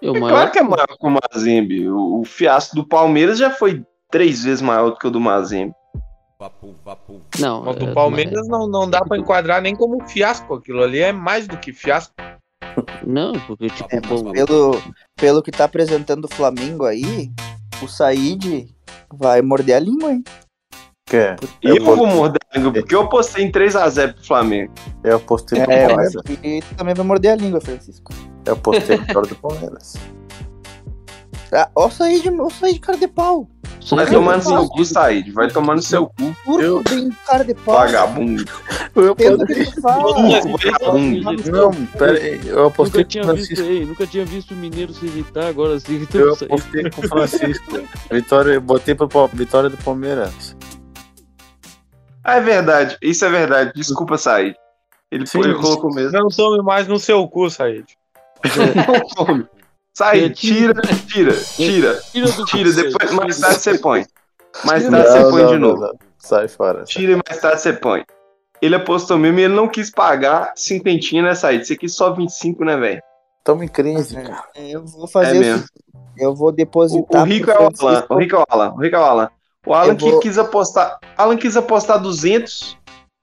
É 0.00 0.10
o 0.10 0.16
É 0.16 0.20
maior. 0.20 0.34
claro 0.36 0.50
que 0.52 0.58
é 0.58 0.62
maior 0.62 0.86
que 0.86 1.06
o 1.06 1.10
Mazembe. 1.34 1.88
O, 1.88 2.20
o 2.20 2.24
fiasco 2.24 2.76
do 2.76 2.86
Palmeiras 2.86 3.38
já 3.38 3.50
foi 3.50 3.84
três 4.10 4.44
vezes 4.44 4.62
maior 4.62 4.90
do 4.90 4.96
que 4.96 5.06
o 5.06 5.10
do 5.10 5.20
Mazembe. 5.20 5.74
Não, 7.40 7.68
é, 7.70 7.74
do 7.74 7.92
Palmeiras 7.94 8.46
não, 8.46 8.68
não 8.68 8.88
dá 8.88 9.02
pra 9.04 9.16
enquadrar 9.16 9.60
nem 9.62 9.74
como 9.74 10.06
fiasco. 10.08 10.54
Aquilo 10.54 10.82
ali 10.82 11.00
é 11.00 11.12
mais 11.12 11.46
do 11.48 11.56
que 11.58 11.72
fiasco. 11.72 12.14
Não, 13.06 13.32
porque 13.46 13.68
tipo, 13.70 13.88
É, 13.90 14.00
pô, 14.00 14.30
pelo, 14.32 14.82
pelo 15.16 15.42
que 15.42 15.50
tá 15.50 15.64
apresentando 15.64 16.24
o 16.26 16.34
Flamengo 16.34 16.84
aí, 16.84 17.30
o 17.82 17.88
Said 17.88 18.74
vai 19.14 19.40
morder 19.42 19.76
a 19.76 19.80
língua, 19.80 20.12
hein? 20.12 20.24
Que 21.08 21.16
é? 21.16 21.36
E 21.62 21.68
eu 21.68 21.84
vou 21.84 22.06
morder 22.06 22.40
a 22.52 22.58
língua, 22.58 22.72
porque 22.72 22.94
eu 22.94 23.02
apostei 23.02 23.44
em 23.44 23.50
3x0 23.52 24.14
pro 24.14 24.24
Flamengo. 24.24 24.72
Eu 25.04 25.20
postei 25.20 25.60
pro 25.62 25.70
É, 25.72 25.84
eu 25.84 25.88
Palmeiras. 25.88 26.12
tu 26.14 26.74
também 26.76 26.94
vai 26.94 27.06
morder 27.06 27.32
a 27.32 27.36
língua, 27.36 27.60
Francisco. 27.60 28.12
Eu 28.44 28.56
postei 28.56 28.96
vitória 28.96 29.28
do 29.28 29.36
Palmeiras. 29.36 29.94
Ah, 31.52 31.70
ó 31.76 31.86
o 31.86 31.90
Said, 31.90 32.26
ó 32.40 32.46
o 32.46 32.50
Said 32.50 32.80
cara 32.80 32.98
de 32.98 33.06
pau. 33.06 33.48
Vai 33.88 34.06
no 34.36 34.42
seu 34.42 34.68
cu, 34.68 34.84
Said. 34.84 35.30
Vai 35.32 35.48
tomar 35.48 35.76
no 35.76 35.82
seu 35.82 36.06
cu, 36.08 36.60
Eu- 36.60 36.82
bem 36.82 37.10
cara 37.24 37.44
de 37.44 37.54
pau. 37.54 37.76
vagabundo. 37.76 38.44
Eu 38.96 39.14
fala. 39.80 40.12
Vagabundo. 40.32 41.50
Não, 41.52 41.86
pera 41.86 42.18
aí. 42.18 42.40
Eu 42.46 42.56
Nunca 42.56 42.66
apostei 42.66 43.04
com 43.04 43.06
o 43.06 43.10
tinha 43.10 43.22
visto 43.22 43.46
Francisco. 43.54 43.64
aí, 43.64 43.84
nunca 43.86 44.06
tinha 44.06 44.24
visto 44.24 44.50
o 44.52 44.56
Mineiro 44.56 44.92
se 44.92 45.06
irritar, 45.06 45.46
agora 45.46 45.78
se 45.78 45.92
irritou 45.92 46.20
Eu 46.20 46.32
apostei 46.34 46.90
com 46.90 47.00
o 47.00 47.08
Francisco. 47.08 47.78
Vitória, 48.10 48.60
botei 48.60 48.94
pro 48.94 49.08
Pal- 49.08 49.30
vitória 49.32 49.70
do 49.70 49.76
Palmeiras. 49.78 50.56
Ah, 52.24 52.36
é 52.36 52.40
verdade. 52.40 52.96
Isso 53.00 53.24
é 53.24 53.28
verdade. 53.28 53.72
Desculpa, 53.74 54.18
Said. 54.18 54.56
Ele, 55.12 55.24
Sim, 55.26 55.38
ele 55.40 55.54
colocou 55.54 55.94
mesmo. 55.94 56.10
Não 56.18 56.28
tome 56.28 56.60
mais 56.62 56.88
no 56.88 56.98
seu 56.98 57.26
cu, 57.28 57.48
Said. 57.48 57.84
Não 59.16 59.24
tome. 59.26 59.46
Said, 59.96 60.34
tira, 60.34 60.74
tira, 61.08 61.32
tira. 61.56 62.02
Tira 62.46 62.70
depois, 62.70 63.10
mais 63.12 63.38
tarde 63.40 63.60
você 63.60 63.78
põe. 63.78 64.06
Mais 64.62 64.84
Não, 64.84 64.90
tarde 64.90 65.08
você 65.08 65.30
põe 65.30 65.42
não, 65.42 65.52
de 65.52 65.58
novo. 65.58 65.80
não. 65.80 65.92
Sai 66.18 66.48
fora. 66.48 66.84
Tira 66.84 67.12
e 67.12 67.16
mais 67.16 67.40
tarde 67.40 67.62
você 67.62 67.72
põe. 67.72 68.04
Ele 68.60 68.74
apostou 68.74 69.16
mesmo 69.16 69.38
e 69.38 69.44
ele 69.44 69.54
não 69.54 69.66
quis 69.66 69.90
pagar 69.90 70.52
cinquentinha, 70.54 71.22
né, 71.22 71.34
Said? 71.34 71.64
Você 71.66 71.76
quis 71.76 71.94
só 71.94 72.12
25, 72.12 72.62
né, 72.62 72.76
velho? 72.76 73.00
Tamo 73.42 73.62
em 73.64 73.68
crise, 73.68 74.16
cara. 74.16 74.44
Eu 74.54 74.84
vou 74.84 75.08
fazer 75.08 75.36
É 75.36 75.38
o 75.38 75.40
mesmo. 75.40 75.64
Eu 76.18 76.34
vou 76.34 76.52
depositar. 76.52 77.22
o 77.22 77.24
Rico 77.24 77.50
é 77.50 77.58
o 77.58 77.70
Alan. 77.80 78.04
O 78.10 78.18
Rico 78.18 78.36
é 78.36 78.38
o 78.38 78.44
Alan. 78.50 78.72
O 78.74 78.80
Rico 78.82 78.96
é 78.96 78.98
o 78.98 79.02
Alan. 79.02 79.30
O 79.66 79.72
Alan 79.72 79.96
que 79.96 80.10
vou- 80.10 80.20
quis 80.20 80.36
apostar. 80.36 80.98
Alan 81.16 81.38
quis 81.38 81.56
apostar 81.56 81.98
200. 81.98 82.76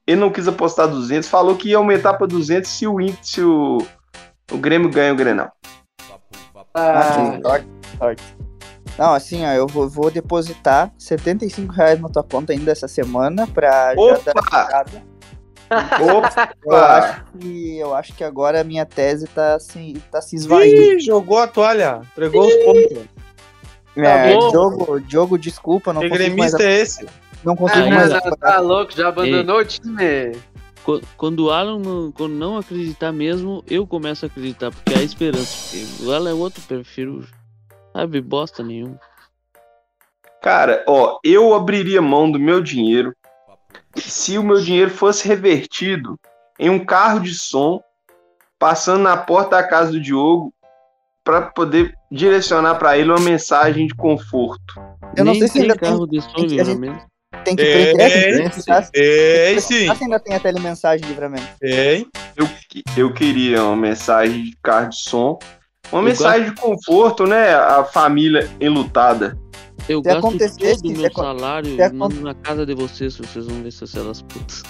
Ele 0.07 0.19
não 0.19 0.31
quis 0.31 0.47
apostar 0.47 0.87
200. 0.87 1.29
Falou 1.29 1.55
que 1.55 1.69
ia 1.69 1.77
aumentar 1.77 2.15
pra 2.15 2.25
200 2.25 2.67
se 2.67 2.87
o, 2.87 2.95
se 3.21 3.41
o, 3.43 3.77
o 4.51 4.57
Grêmio 4.57 4.89
ganha 4.89 5.13
o 5.13 5.15
Grenal. 5.15 5.51
Ah. 6.73 7.39
Não, 8.97 9.13
assim, 9.13 9.45
ó, 9.45 9.51
eu 9.51 9.67
vou, 9.67 9.87
vou 9.89 10.11
depositar 10.11 10.91
75 10.97 11.73
reais 11.73 11.99
na 11.99 12.09
tua 12.09 12.23
conta 12.23 12.53
ainda 12.53 12.71
essa 12.71 12.87
semana 12.87 13.47
pra 13.47 13.95
já 13.95 14.33
dar 14.33 14.85
Opa! 16.01 16.53
Opa! 16.65 16.65
Eu 16.65 16.77
acho 16.77 17.23
que 17.39 17.77
eu 17.77 17.95
acho 17.95 18.13
que 18.13 18.23
agora 18.23 18.61
a 18.61 18.63
minha 18.63 18.85
tese 18.85 19.27
tá 19.27 19.59
se, 19.59 19.93
tá 20.11 20.21
se 20.21 20.35
esvaindo. 20.35 20.81
Ih, 20.81 20.99
jogou 20.99 21.39
a 21.39 21.47
toalha. 21.47 22.01
Entregou 22.11 22.45
os 22.45 22.53
pontos. 22.63 23.05
É, 23.95 24.33
bom. 24.33 24.49
Diogo, 24.49 24.99
Diogo, 25.01 25.37
desculpa, 25.37 25.93
não 25.93 26.01
Que 26.01 26.09
consigo 26.09 26.37
mais, 26.37 26.53
gremista 26.53 26.63
é 26.63 26.81
esse? 26.81 27.05
não 27.43 27.53
ah, 27.53 27.57
consigo 27.57 27.81
não, 27.81 27.91
mais 27.91 28.09
não, 28.09 28.21
tá 28.37 28.59
louco, 28.59 28.91
já 28.95 29.09
abandonou 29.09 29.59
o 29.59 29.65
time. 29.65 30.31
Qu- 30.83 31.01
Quando 31.17 31.45
o 31.45 31.51
Alan 31.51 31.79
não, 31.79 32.11
quando 32.11 32.33
não 32.33 32.57
acreditar 32.57 33.11
mesmo, 33.11 33.63
eu 33.67 33.87
começo 33.87 34.25
a 34.25 34.27
acreditar, 34.27 34.71
porque 34.71 34.93
há 34.93 35.01
esperança. 35.01 35.69
Porque 35.77 36.05
o 36.05 36.11
Alan 36.13 36.29
é 36.31 36.33
outro 36.33 36.61
perfil, 36.63 37.23
sabe, 37.93 38.21
bosta 38.21 38.61
nenhuma. 38.63 38.99
Cara, 40.41 40.83
ó, 40.87 41.19
eu 41.23 41.53
abriria 41.53 42.01
mão 42.01 42.29
do 42.29 42.37
meu 42.37 42.61
dinheiro 42.61 43.15
se 43.95 44.37
o 44.37 44.43
meu 44.43 44.59
dinheiro 44.59 44.91
fosse 44.91 45.27
revertido 45.27 46.19
em 46.59 46.69
um 46.69 46.83
carro 46.83 47.19
de 47.21 47.33
som 47.33 47.81
passando 48.59 49.03
na 49.03 49.15
porta 49.17 49.57
da 49.57 49.63
casa 49.67 49.91
do 49.91 50.01
Diogo 50.01 50.53
para 51.23 51.43
poder 51.43 51.97
direcionar 52.11 52.75
para 52.75 52.97
ele 52.97 53.09
uma 53.09 53.19
mensagem 53.19 53.87
de 53.87 53.95
conforto. 53.95 54.73
Eu 55.15 55.23
não 55.23 55.31
Nem 55.31 55.39
sei 55.41 55.47
se 55.47 55.53
tem 55.53 55.61
ainda 55.63 55.75
tem, 55.77 55.89
carro 55.89 56.05
de 56.07 56.21
som 56.21 56.27
tem 56.33 56.45
a 56.45 56.47
gente- 56.49 56.57
livramento. 56.57 57.05
Tem 57.43 57.55
que 57.55 57.61
É, 57.63 57.73
prender, 57.93 57.97
tem 57.97 58.49
que 58.49 58.55
sim. 58.55 58.63
perguntar 58.63 58.83
se- 58.83 58.91
É, 58.95 59.55
sim. 59.59 59.95
se 59.95 60.03
ainda 60.03 60.19
tem 60.19 60.35
a 60.35 60.39
telemensagem 60.39 61.01
de 61.05 61.09
livramento. 61.09 61.47
Tem. 61.59 62.07
Eu, 62.35 62.47
eu 62.97 63.13
queria 63.13 63.63
uma 63.63 63.75
mensagem 63.75 64.43
de 64.45 64.57
carro 64.63 64.89
de 64.89 64.97
som, 64.97 65.37
uma 65.91 65.99
Eu 66.01 66.05
mensagem 66.05 66.49
de 66.49 66.55
conforto, 66.55 67.25
né? 67.27 67.53
A 67.53 67.83
família 67.83 68.49
enlutada. 68.59 69.37
Eu 69.89 69.99
Se 69.99 70.03
gasto 70.05 70.17
acontecesse, 70.19 70.81
todo 70.83 70.95
o 70.95 70.97
meu 71.01 71.11
salário 71.13 71.69
se 71.71 71.75
e 71.75 71.81
acon- 71.81 71.97
mando 71.97 72.21
na 72.21 72.33
casa 72.33 72.65
de 72.65 72.73
vocês, 72.73 73.17
vocês 73.17 73.45
vão 73.45 73.61
ver 73.61 73.71
se 73.71 73.97
elas 73.97 74.21
putas. 74.21 74.63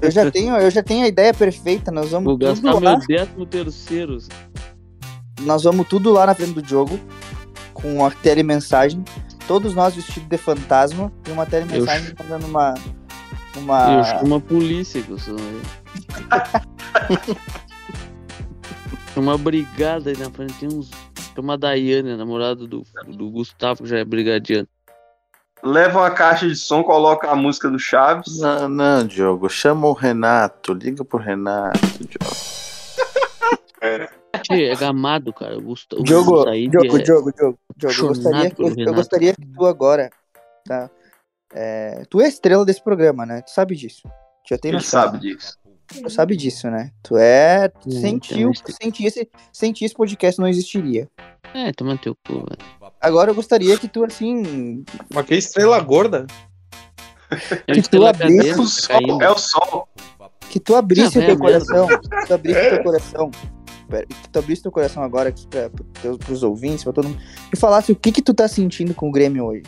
Eu 0.00 0.10
já 0.10 0.30
tenho, 0.30 0.56
eu 0.56 0.70
já 0.70 0.82
tenho 0.82 1.04
a 1.04 1.08
ideia 1.08 1.34
perfeita, 1.34 1.90
nós 1.90 2.10
vamos 2.10 2.24
Vou 2.24 2.38
tudo 2.38 2.62
gastar 2.62 2.80
lá, 2.82 2.96
meu 2.96 3.06
décimo 3.06 3.44
terceiro. 3.46 4.18
nós 5.42 5.64
vamos 5.64 5.86
tudo 5.88 6.10
lá 6.12 6.26
na 6.26 6.34
frente 6.34 6.52
do 6.52 6.66
jogo 6.66 6.98
com 7.74 8.04
a 8.06 8.10
telemensagem, 8.10 9.04
todos 9.52 9.74
nós 9.74 9.94
vestidos 9.94 10.30
de 10.30 10.38
fantasma 10.38 11.12
e 11.28 11.30
uma 11.30 11.44
telemensagem 11.44 12.14
mandando 12.18 12.46
uma 12.46 12.72
uma 13.54 13.98
Eu 13.98 14.04
chamo 14.04 14.36
a 14.36 14.40
polícia, 14.40 15.02
que 15.02 15.10
eu 15.10 15.18
sou. 15.18 15.36
Uma 19.14 19.36
brigada 19.36 20.08
aí 20.08 20.16
na 20.16 20.30
frente, 20.30 20.54
tem 20.54 20.70
uns. 20.72 20.88
Tem 21.34 21.44
uma 21.44 21.58
Daiane, 21.58 22.12
a 22.12 22.16
namorada 22.16 22.66
do, 22.66 22.82
do 23.08 23.30
Gustavo, 23.30 23.82
que 23.82 23.88
já 23.90 23.98
é 23.98 24.04
brigadiano. 24.06 24.66
Leva 25.62 25.98
uma 25.98 26.10
caixa 26.10 26.48
de 26.48 26.56
som, 26.56 26.82
coloca 26.82 27.28
a 27.30 27.36
música 27.36 27.68
do 27.68 27.78
Chaves. 27.78 28.40
Não, 28.40 28.70
não, 28.70 29.06
Diogo. 29.06 29.50
Chama 29.50 29.86
o 29.86 29.92
Renato. 29.92 30.72
Liga 30.72 31.04
pro 31.04 31.18
Renato, 31.18 31.78
Diogo. 31.98 32.34
Tchê, 34.42 34.64
é 34.70 34.76
gamado, 34.76 35.32
cara. 35.32 35.58
O. 35.58 35.74
Jogo, 36.06 36.40
o 36.40 36.42
Said 36.44 36.72
jogo, 36.72 36.98
é- 36.98 37.04
jogo, 37.04 37.32
jogo, 37.38 37.58
jogo. 37.78 37.94
Eu 38.00 38.08
gostaria, 38.08 38.50
pelo 38.54 38.68
eu, 38.80 38.86
eu 38.86 38.94
gostaria 38.94 39.34
que 39.34 39.46
tu 39.46 39.66
agora, 39.66 40.10
tá? 40.64 40.90
É, 41.54 42.04
tu 42.08 42.20
é 42.20 42.28
estrela 42.28 42.64
desse 42.64 42.82
programa, 42.82 43.26
né? 43.26 43.42
Tu 43.42 43.50
sabe 43.50 43.76
disso. 43.76 44.02
Já 44.48 44.56
tem 44.58 44.70
Ele 44.70 44.78
noção. 44.78 45.02
sabe 45.02 45.18
disso. 45.18 45.58
Tu 46.02 46.10
sabe 46.10 46.36
disso, 46.36 46.70
né? 46.70 46.90
Tu 47.02 47.16
é. 47.18 47.68
Tu 47.68 47.88
Hum, 47.88 47.90
sentiu, 47.90 48.50
então, 48.50 48.62
tu 48.64 48.72
sentiu 48.82 49.06
esse, 49.06 49.28
sentiu 49.52 49.84
esse 49.84 49.94
podcast 49.94 50.40
não 50.40 50.48
existiria. 50.48 51.08
É, 51.54 51.70
toma 51.72 51.98
teu 51.98 52.16
cu, 52.26 52.34
velho. 52.34 52.92
Agora 53.00 53.30
eu 53.30 53.34
gostaria 53.34 53.76
que 53.76 53.86
tu, 53.88 54.04
assim. 54.04 54.84
Mas 55.12 55.26
que 55.26 55.34
estrela 55.34 55.78
gorda. 55.80 56.26
É 57.66 57.72
Que 57.72 57.82
tu 57.82 58.06
abrisse 58.06 58.60
O 58.60 58.88
tá 58.88 59.24
é 59.24 59.30
o 59.30 59.38
sol. 59.38 59.88
Que 60.50 60.60
tu 60.60 60.74
abrisse 60.74 61.18
o 61.18 61.24
teu 61.24 61.34
é 61.34 61.36
coração. 61.36 61.86
Que 61.88 62.26
tu 62.26 62.34
abrisse 62.34 62.60
o 62.60 62.70
teu 62.70 62.82
coração. 62.82 63.30
Pera, 63.92 64.06
que 64.06 64.28
tu 64.30 64.38
abrisse 64.38 64.62
teu 64.62 64.72
coração 64.72 65.02
agora 65.02 65.28
aqui 65.28 65.46
pra, 65.46 65.68
pra, 65.68 66.16
pros 66.16 66.42
ouvintes, 66.42 66.82
pra 66.82 66.94
todo 66.94 67.08
mundo. 67.08 67.20
E 67.52 67.56
falasse 67.58 67.92
o 67.92 67.94
que 67.96 68.10
que 68.10 68.22
tu 68.22 68.32
tá 68.32 68.48
sentindo 68.48 68.94
com 68.94 69.08
o 69.10 69.12
Grêmio 69.12 69.44
hoje. 69.44 69.64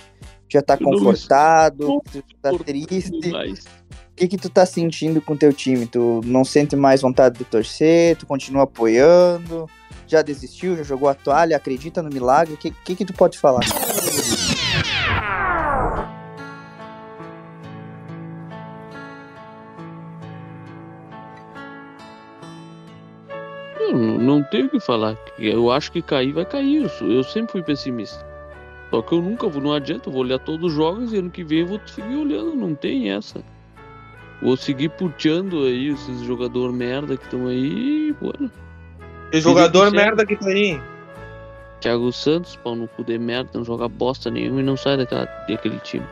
Já 0.48 0.62
tá 0.62 0.78
Eu 0.80 0.84
confortado, 0.86 2.00
tu 2.10 2.22
tá 2.40 2.50
triste. 2.58 3.10
demais. 3.20 3.60
O 3.60 4.16
que 4.16 4.28
que 4.28 4.36
tu 4.38 4.48
tá 4.48 4.64
sentindo 4.64 5.20
com 5.20 5.34
o 5.34 5.36
teu 5.36 5.52
time? 5.52 5.86
Tu 5.86 6.20
não 6.24 6.44
sente 6.44 6.74
mais 6.74 7.02
vontade 7.02 7.36
de 7.38 7.44
torcer? 7.44 8.16
Tu 8.16 8.24
continua 8.24 8.62
apoiando? 8.62 9.68
Já 10.06 10.22
desistiu? 10.22 10.76
Já 10.76 10.84
jogou 10.84 11.08
a 11.08 11.14
toalha? 11.14 11.56
Acredita 11.56 12.02
no 12.02 12.08
milagre? 12.08 12.54
O 12.54 12.56
que, 12.56 12.70
que 12.70 12.94
que 12.94 13.04
tu 13.04 13.12
pode 13.12 13.38
falar? 13.38 13.60
Não, 24.24 24.42
tenho 24.42 24.66
o 24.66 24.70
que 24.70 24.80
falar. 24.80 25.16
Eu 25.38 25.70
acho 25.70 25.92
que 25.92 26.02
cair 26.02 26.32
vai 26.32 26.44
cair. 26.44 26.90
Eu, 27.00 27.10
eu 27.10 27.22
sempre 27.22 27.52
fui 27.52 27.62
pessimista. 27.62 28.24
Só 28.90 29.02
que 29.02 29.12
eu 29.12 29.20
nunca 29.20 29.48
vou, 29.48 29.62
não 29.62 29.72
adianta, 29.72 30.08
eu 30.08 30.12
vou 30.12 30.22
olhar 30.22 30.38
todos 30.38 30.70
os 30.70 30.72
jogos 30.72 31.12
e 31.12 31.18
ano 31.18 31.30
que 31.30 31.42
vem 31.42 31.60
eu 31.60 31.66
vou 31.66 31.80
seguir 31.86 32.16
olhando, 32.16 32.54
não 32.54 32.74
tem 32.74 33.10
essa. 33.10 33.42
Vou 34.40 34.56
seguir 34.56 34.90
puteando 34.90 35.64
aí 35.64 35.88
esses 35.88 36.20
jogadores 36.20 36.74
merda 36.74 37.16
que 37.16 37.24
estão 37.24 37.46
aí, 37.46 38.10
e, 38.10 38.16
mano. 38.20 38.50
Que 39.30 39.40
jogador 39.40 39.90
que 39.90 39.96
merda 39.96 40.24
que 40.24 40.36
tá 40.36 40.48
aí. 40.48 40.80
Thiago 41.80 42.12
Santos, 42.12 42.56
pau 42.56 42.76
no 42.76 42.86
cu 42.88 43.02
de 43.02 43.18
merda, 43.18 43.50
não 43.54 43.64
joga 43.64 43.88
bosta 43.88 44.30
nenhuma 44.30 44.60
e 44.60 44.64
não 44.64 44.76
sai 44.76 44.96
daquela, 44.96 45.24
daquele 45.48 45.78
time. 45.80 46.06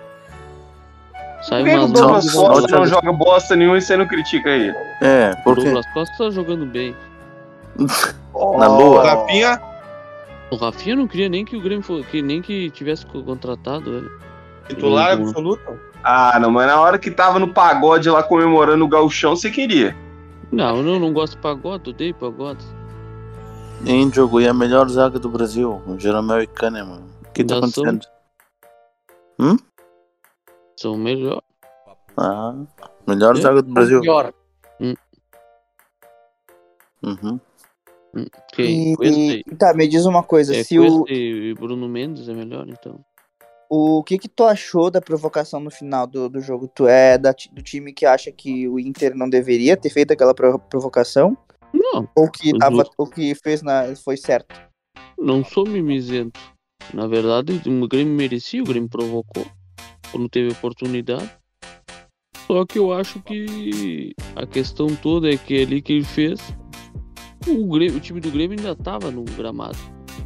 Sai 1.43 1.63
o 1.63 1.85
umas 1.85 1.93
Douglas 1.93 2.33
Costa 2.33 2.77
não 2.79 2.87
joga 2.87 3.13
bosta 3.13 3.57
nenhuma 3.57 3.79
e 3.79 3.81
você 3.81 3.97
não 3.97 4.07
critica 4.07 4.51
ele? 4.51 4.77
É, 5.01 5.33
O 5.39 5.43
porque 5.45 5.65
Douglas 5.65 5.87
Costa 5.93 6.15
tá 6.19 6.31
jogando 6.31 6.67
bem. 6.67 6.95
Na 8.59 8.67
lua. 8.69 9.05
Rapinha, 9.05 9.61
O 10.51 10.57
Rafinha 10.57 10.97
não 10.97 11.07
queria 11.09 11.29
nem 11.29 11.45
que 11.45 11.57
o 11.57 11.61
Grêmio 11.61 11.83
fosse, 11.83 12.07
que 12.09 12.21
nem 12.23 12.41
que 12.43 12.71
tivesse 12.71 13.05
co- 13.07 13.23
contratado 13.23 13.91
ele. 13.99 14.11
titular 14.69 15.13
absoluto. 15.13 15.79
Ah, 16.05 16.39
não, 16.41 16.51
mas 16.51 16.67
na 16.67 16.81
hora 16.81 16.99
que 16.99 17.11
tava 17.11 17.39
no 17.39 17.49
pagode 17.53 18.11
lá 18.11 18.23
comemorando 18.23 18.85
o 18.85 18.89
gauchão, 18.89 19.37
você 19.37 19.51
queria. 19.51 19.97
Não, 20.51 20.77
eu 20.79 20.83
não, 20.83 20.99
não 20.99 21.13
gosto 21.13 21.37
de 21.37 21.43
pagode, 21.43 21.91
odeio 21.91 22.15
pagode. 22.15 22.65
Em 23.87 24.13
jogo 24.13 24.41
e 24.41 24.47
a 24.49 24.53
melhor 24.55 24.89
zaga 24.89 25.19
do 25.19 25.29
Brasil, 25.29 25.83
o 25.87 25.99
Jeromel 25.99 26.43
e 26.43 26.47
Kahneman. 26.47 27.03
O 27.27 27.33
que 27.33 27.43
tá 27.45 27.55
Ainda 27.55 27.67
são- 27.69 27.85
acontecendo? 27.85 28.13
São 30.79 30.97
melhor. 30.97 31.43
Ah, 32.17 32.55
melhor 33.07 33.37
É? 33.37 33.41
zaga 33.41 33.63
do 33.63 33.73
Brasil. 33.73 34.01
Pior. 34.01 34.33
Uhum. 37.03 37.41
Quem? 38.53 38.95
E, 39.03 39.43
e- 39.49 39.57
tá, 39.57 39.73
me 39.75 39.89
diz 39.89 40.05
uma 40.05 40.23
coisa, 40.23 40.55
É, 40.55 40.63
se 40.63 40.79
o, 40.79 41.05
e 41.09 41.55
Bruno 41.55 41.89
Mendes 41.89 42.29
é 42.29 42.35
melhor, 42.35 42.67
então. 42.69 43.01
o 43.71 44.03
que 44.05 44.19
que 44.19 44.29
tu 44.29 44.45
achou 44.45 44.91
da 44.91 45.01
provocação 45.01 45.59
no 45.61 45.71
final 45.71 46.07
do, 46.07 46.29
do 46.29 46.41
jogo? 46.41 46.69
Tu 46.69 46.87
é 46.87 47.17
da 47.17 47.33
do 47.53 47.63
time 47.63 47.93
que 47.93 48.05
acha 48.05 48.31
que 48.31 48.69
o 48.69 48.79
Inter 48.79 49.15
não 49.17 49.29
deveria 49.31 49.77
ter 49.77 49.91
feito 49.91 50.13
aquela 50.13 50.35
pro- 50.35 50.59
provocação? 50.59 51.37
Não, 51.73 52.07
Ou 52.15 52.31
que, 52.31 52.53
tava, 52.59 52.85
que 53.15 53.35
fez 53.35 53.63
na, 53.63 53.95
foi 53.97 54.17
certo? 54.19 54.61
não 55.19 55.43
sou 55.43 55.67
mimizento. 55.67 56.39
Na 56.93 57.07
verdade, 57.07 57.63
o 57.67 57.89
Grêmio 57.89 58.13
merecia, 58.15 58.61
o 58.63 58.67
Grêmio 58.67 58.91
provocou 58.91 59.47
quando 60.11 60.29
teve 60.29 60.53
oportunidade. 60.53 61.31
Só 62.47 62.67
que 62.67 62.79
eu 62.79 62.93
acho 62.93 63.23
que 63.23 64.13
a 64.37 64.45
questão 64.47 64.89
toda 64.97 65.33
é 65.33 65.39
que 65.39 65.63
ali 65.63 65.81
que 65.81 65.95
ele 65.95 66.05
fez, 66.05 66.41
o, 67.51 67.67
Grêmio- 67.69 67.97
o 67.97 68.01
time 68.01 68.21
do 68.21 68.31
Grêmio 68.31 68.59
ainda 68.59 68.75
tava 68.75 69.11
no 69.11 69.25
gramado. 69.25 69.77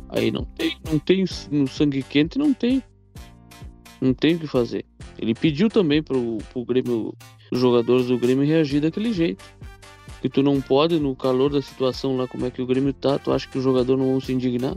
Aí 0.08 0.30
não 0.30 0.44
tem, 0.44 0.76
não 0.90 0.98
tem 0.98 1.24
no 1.50 1.66
sangue 1.68 2.02
quente, 2.02 2.38
não 2.38 2.52
tem. 2.54 2.82
Não 4.00 4.12
tem 4.12 4.34
o 4.34 4.38
que 4.38 4.46
fazer. 4.46 4.84
Ele 5.18 5.34
pediu 5.34 5.68
também 5.70 6.02
pro, 6.02 6.38
pro 6.52 6.64
Grêmio, 6.64 7.14
os 7.50 7.58
jogadores 7.58 8.06
do 8.06 8.18
Grêmio 8.18 8.46
reagir 8.46 8.80
daquele 8.80 9.12
jeito. 9.12 9.44
Que 10.20 10.28
tu 10.28 10.42
não 10.42 10.60
pode, 10.60 10.98
no 10.98 11.14
calor 11.14 11.50
da 11.50 11.62
situação 11.62 12.16
lá, 12.16 12.26
como 12.26 12.46
é 12.46 12.50
que 12.50 12.60
o 12.60 12.66
Grêmio 12.66 12.92
tá, 12.92 13.18
tu 13.18 13.32
acha 13.32 13.48
que 13.48 13.58
os 13.58 13.64
jogadores 13.64 14.00
não 14.00 14.10
vão 14.12 14.20
se 14.20 14.32
indignar? 14.32 14.76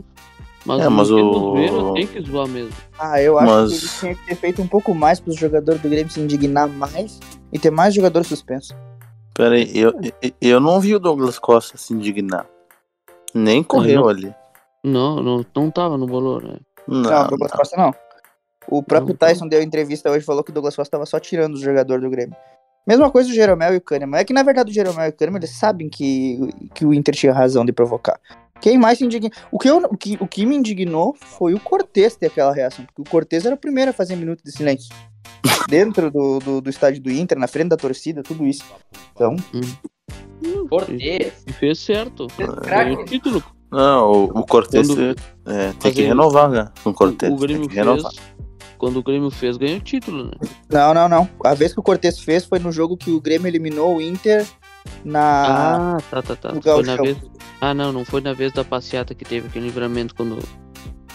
Mas, 0.64 0.82
É, 0.82 0.88
mas 0.90 1.10
o- 1.10 1.32
zoeira 1.32 1.92
tem 1.94 2.06
que 2.06 2.20
zoar 2.20 2.46
mesmo. 2.46 2.72
Ah, 2.98 3.20
eu 3.20 3.38
acho 3.38 3.46
Mas- 3.50 3.68
que 3.70 3.76
eles 3.78 3.98
tinham 4.00 4.14
que 4.14 4.26
ter 4.26 4.34
feito 4.36 4.62
um 4.62 4.66
pouco 4.66 4.94
mais 4.94 5.18
para 5.18 5.30
os 5.30 5.38
jogadores 5.38 5.80
do 5.80 5.88
Grêmio 5.88 6.10
se 6.12 6.20
indignar 6.20 6.68
mais 6.68 7.18
e 7.52 7.58
ter 7.58 7.70
mais 7.70 7.94
jogadores 7.94 8.28
suspensos. 8.28 8.76
Pera 9.40 9.54
aí, 9.54 9.70
eu, 9.74 9.94
eu- 10.38 10.60
não 10.60 10.78
vi 10.78 10.94
o 10.94 10.98
Douglas 10.98 11.38
Costa 11.38 11.78
se 11.78 11.94
indignar. 11.94 12.46
Nem 13.34 13.62
correu 13.62 14.02
não. 14.02 14.08
ali. 14.08 14.34
Não, 14.84 15.22
não, 15.22 15.46
não 15.56 15.70
tava 15.70 15.96
no 15.96 16.06
valor, 16.06 16.42
né? 16.44 16.58
Não, 16.86 17.10
Não, 17.10 17.26
Douglas 17.26 17.50
Costa 17.52 17.74
não. 17.74 17.94
O 18.68 18.82
próprio 18.82 19.14
Não, 19.14 19.16
Tyson 19.16 19.48
deu 19.48 19.62
entrevista 19.62 20.10
hoje 20.10 20.22
e 20.22 20.26
falou 20.26 20.44
que 20.44 20.50
o 20.50 20.52
Douglas 20.52 20.76
Costa 20.76 20.88
estava 20.88 21.06
só 21.06 21.18
tirando 21.18 21.54
os 21.54 21.60
jogadores 21.60 22.04
do 22.04 22.10
Grêmio. 22.10 22.36
Mesma 22.86 23.10
coisa 23.10 23.30
o 23.30 23.32
Jeromel 23.32 23.72
e 23.72 23.76
o 23.78 23.80
Kahneman. 23.80 24.20
É 24.20 24.24
que 24.24 24.34
na 24.34 24.42
verdade 24.42 24.70
o 24.70 24.74
Jeromel 24.74 25.06
e 25.06 25.08
o 25.08 25.12
Kahneman 25.14 25.38
eles 25.38 25.56
sabem 25.56 25.88
que, 25.88 26.38
que 26.74 26.84
o 26.84 26.92
Inter 26.92 27.14
tinha 27.14 27.32
razão 27.32 27.64
de 27.64 27.72
provocar. 27.72 28.20
Quem 28.60 28.78
mais 28.78 28.98
se 28.98 29.04
indignou? 29.04 29.30
O 29.50 29.58
que, 29.58 29.68
eu, 29.68 29.78
o, 29.78 29.96
que, 29.96 30.18
o 30.20 30.26
que 30.26 30.44
me 30.46 30.56
indignou 30.56 31.14
foi 31.18 31.54
o 31.54 31.60
Cortez 31.60 32.16
ter 32.16 32.26
aquela 32.26 32.52
reação. 32.52 32.84
Porque 32.84 33.02
o 33.02 33.10
Cortez 33.10 33.44
era 33.46 33.54
o 33.54 33.58
primeiro 33.58 33.90
a 33.90 33.94
fazer 33.94 34.16
minuto 34.16 34.42
de 34.44 34.52
silêncio. 34.52 34.94
Dentro 35.68 36.10
do, 36.10 36.38
do, 36.38 36.60
do 36.60 36.70
estádio 36.70 37.02
do 37.02 37.10
Inter, 37.10 37.38
na 37.38 37.46
frente 37.46 37.68
da 37.68 37.76
torcida, 37.76 38.22
tudo 38.22 38.46
isso. 38.46 38.64
Então, 39.14 39.36
Cortez. 40.68 41.32
E 41.46 41.52
fez 41.52 41.78
certo. 41.78 42.26
Ganhou 42.66 43.00
o 43.02 43.04
título. 43.04 43.42
Não, 43.70 44.10
o, 44.10 44.24
o 44.40 44.46
Cortez 44.46 44.88
Quando- 44.88 45.00
é, 45.46 45.68
tem 45.68 45.74
Mas 45.84 45.94
que 45.94 46.02
renovar, 46.02 46.50
né? 46.50 46.70
Com 46.82 46.90
o 46.90 46.94
Cortez. 46.94 47.32
o 47.32 47.36
Tem 47.36 47.46
Grêmio 47.46 47.68
que 47.68 47.74
fez. 47.74 47.86
renovar. 47.86 48.12
Quando 48.78 48.96
o 48.98 49.02
Grêmio 49.02 49.30
fez, 49.30 49.56
ganhou 49.58 49.76
o 49.76 49.80
título, 49.80 50.24
né? 50.24 50.30
não, 50.70 50.94
não, 50.94 51.08
não. 51.08 51.28
A 51.44 51.54
vez 51.54 51.72
que 51.72 51.78
o 51.80 51.82
Cortez 51.82 52.18
fez 52.18 52.44
foi 52.46 52.58
no 52.58 52.72
jogo 52.72 52.96
que 52.96 53.10
o 53.10 53.20
Grêmio 53.20 53.46
eliminou 53.46 53.96
o 53.96 54.00
Inter 54.00 54.46
na. 55.04 55.96
Ah, 55.96 55.98
tá, 56.10 56.22
tá, 56.22 56.34
tá. 56.34 56.52
no 56.52 56.62
Foi 56.62 56.82
na 56.82 56.96
vez... 56.96 57.18
Ah, 57.60 57.74
não, 57.74 57.92
não 57.92 58.04
foi 58.04 58.20
na 58.20 58.32
vez 58.32 58.52
da 58.52 58.64
passeata 58.64 59.14
que 59.14 59.24
teve 59.24 59.48
aquele 59.48 59.66
livramento 59.66 60.14
quando 60.14 60.38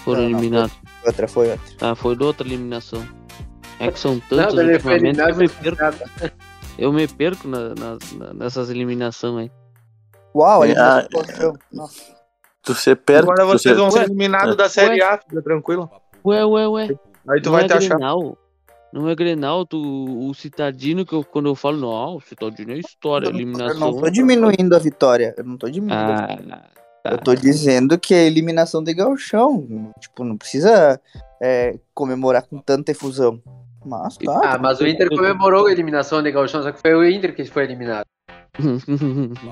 foram 0.03 0.21
Não, 0.23 0.29
não, 0.29 0.39
eliminados. 0.39 0.75
Outra, 1.05 1.27
foi 1.27 1.49
outra. 1.51 1.75
Ah, 1.81 1.95
foi 1.95 2.15
da 2.15 2.25
outra 2.25 2.47
eliminação. 2.47 3.05
É 3.79 3.91
que 3.91 3.99
são 3.99 4.19
tantos 4.19 4.53
foi 4.53 4.73
ultimamente 4.73 5.15
que 5.15 5.21
eu 5.31 5.35
me 5.35 5.49
perco, 5.49 5.83
eu 6.77 6.93
me 6.93 7.07
perco 7.07 7.47
na- 7.47 7.75
nas- 7.75 8.11
na- 8.13 8.33
nessas 8.33 8.69
eliminações 8.69 9.49
aí. 9.49 9.51
Uau, 10.35 10.63
É, 10.63 10.69
ele 10.71 10.79
ah, 10.79 11.07
Nossa. 11.71 12.15
Tu 12.61 12.73
se 12.73 12.95
perde. 12.95 13.23
Agora 13.29 13.45
vocês 13.45 13.75
se- 13.75 13.79
vão 13.81 13.91
ser 13.91 13.99
Ué, 13.99 14.05
eliminados 14.05 14.55
da 14.55 14.67
Série 14.69 15.01
A, 15.01 15.17
fica 15.17 15.41
tranquilo. 15.41 15.89
Ué, 16.25 16.43
ué, 16.45 16.67
ué. 16.67 16.87
Aí 17.29 17.41
tu 17.41 17.45
não 17.45 17.53
vai 17.53 17.65
é 17.65 17.67
te 17.67 17.73
achar. 17.73 17.89
Grenal. 17.97 18.37
Não 18.93 19.09
é 19.09 19.15
Grenal, 19.15 19.65
tu, 19.65 19.77
o 20.29 20.33
Citadino, 20.33 21.05
que 21.05 21.13
eu, 21.13 21.23
quando 21.23 21.49
eu 21.49 21.55
falo, 21.55 21.77
não, 21.77 22.15
o 22.15 22.21
Citadino 22.21 22.71
é 22.71 22.77
história, 22.77 23.27
Eu 23.27 23.31
não- 23.31 23.39
eliminação. 23.39 23.67
Eu 23.67 23.79
não 23.79 23.99
tô 24.01 24.09
diminuindo 24.09 24.73
a 24.75 24.79
vitória. 24.79 25.33
Eu 25.37 25.43
não 25.43 25.57
tô 25.57 25.69
diminuindo. 25.69 26.11
a 26.11 26.27
vitória. 26.27 26.45
Ah, 26.51 26.69
tá. 27.03 27.11
Eu 27.11 27.17
tô 27.17 27.35
dizendo 27.35 27.99
que 27.99 28.13
é 28.13 28.25
eliminação 28.25 28.81
de 28.83 28.93
galchão. 28.93 29.91
Tipo, 29.99 30.23
não 30.23 30.37
precisa 30.37 30.99
é, 31.41 31.77
comemorar 31.93 32.47
com 32.47 32.57
tanta 32.59 32.91
efusão. 32.91 33.41
Mas 33.85 34.17
tá. 34.17 34.41
Ah, 34.53 34.57
mas 34.57 34.79
o 34.79 34.87
Inter 34.87 35.09
comemorou 35.09 35.67
a 35.67 35.71
eliminação 35.71 36.23
de 36.23 36.31
Gauchão, 36.31 36.63
só 36.63 36.71
que 36.71 36.81
foi 36.81 36.95
o 36.95 37.07
Inter 37.07 37.35
que 37.35 37.45
foi 37.45 37.65
eliminado. 37.65 38.05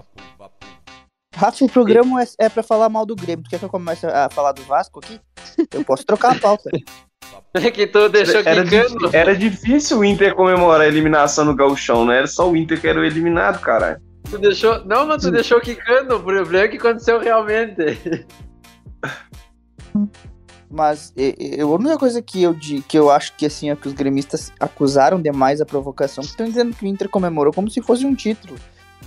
Rafa, 1.35 1.65
o 1.65 1.69
programa 1.69 2.21
é, 2.23 2.27
é 2.39 2.49
pra 2.49 2.63
falar 2.63 2.89
mal 2.89 3.05
do 3.05 3.15
Grêmio. 3.15 3.43
Tu 3.43 3.49
quer 3.51 3.59
que 3.59 3.65
eu 3.65 3.69
comece 3.69 4.05
a 4.05 4.29
falar 4.29 4.51
do 4.53 4.63
Vasco 4.63 4.99
aqui? 4.99 5.19
Eu 5.71 5.83
posso 5.83 6.05
trocar 6.05 6.35
a 6.35 6.39
pauta. 6.39 6.69
É 7.53 7.69
que 7.71 7.87
tu 7.87 8.09
deixou 8.09 8.41
Era, 8.45 8.63
quicando. 8.63 9.09
era 9.13 9.35
difícil 9.35 9.99
o 9.99 10.05
Inter 10.05 10.35
comemorar 10.35 10.81
a 10.81 10.87
eliminação 10.87 11.45
no 11.45 11.55
Gauchão, 11.55 12.05
não 12.05 12.13
era 12.13 12.27
só 12.27 12.49
o 12.49 12.55
Inter 12.55 12.79
que 12.79 12.87
era 12.87 12.99
o 12.99 13.03
eliminado, 13.03 13.59
caralho. 13.59 14.01
Tu 14.29 14.37
deixou... 14.37 14.83
Não, 14.85 15.05
mas 15.05 15.21
tu 15.21 15.29
deixou 15.31 15.59
quicando. 15.61 16.15
O 16.15 16.19
problema 16.23 16.65
é 16.65 16.67
que 16.69 16.77
aconteceu 16.77 17.19
realmente. 17.19 18.25
Mas 20.69 21.13
e- 21.15 21.35
e- 21.57 21.61
a 21.61 21.67
única 21.67 21.97
coisa 21.99 22.19
que 22.21 22.41
eu, 22.41 22.55
que 22.87 22.97
eu 22.97 23.11
acho 23.11 23.35
que 23.35 23.45
assim, 23.45 23.69
é 23.69 23.75
que 23.75 23.87
os 23.87 23.93
gremistas 23.93 24.51
acusaram 24.59 25.21
demais 25.21 25.61
a 25.61 25.65
provocação. 25.65 26.23
Estão 26.23 26.47
dizendo 26.47 26.75
que 26.75 26.83
o 26.83 26.87
Inter 26.87 27.07
comemorou 27.09 27.53
como 27.53 27.69
se 27.69 27.79
fosse 27.81 28.05
um 28.05 28.15
título. 28.15 28.55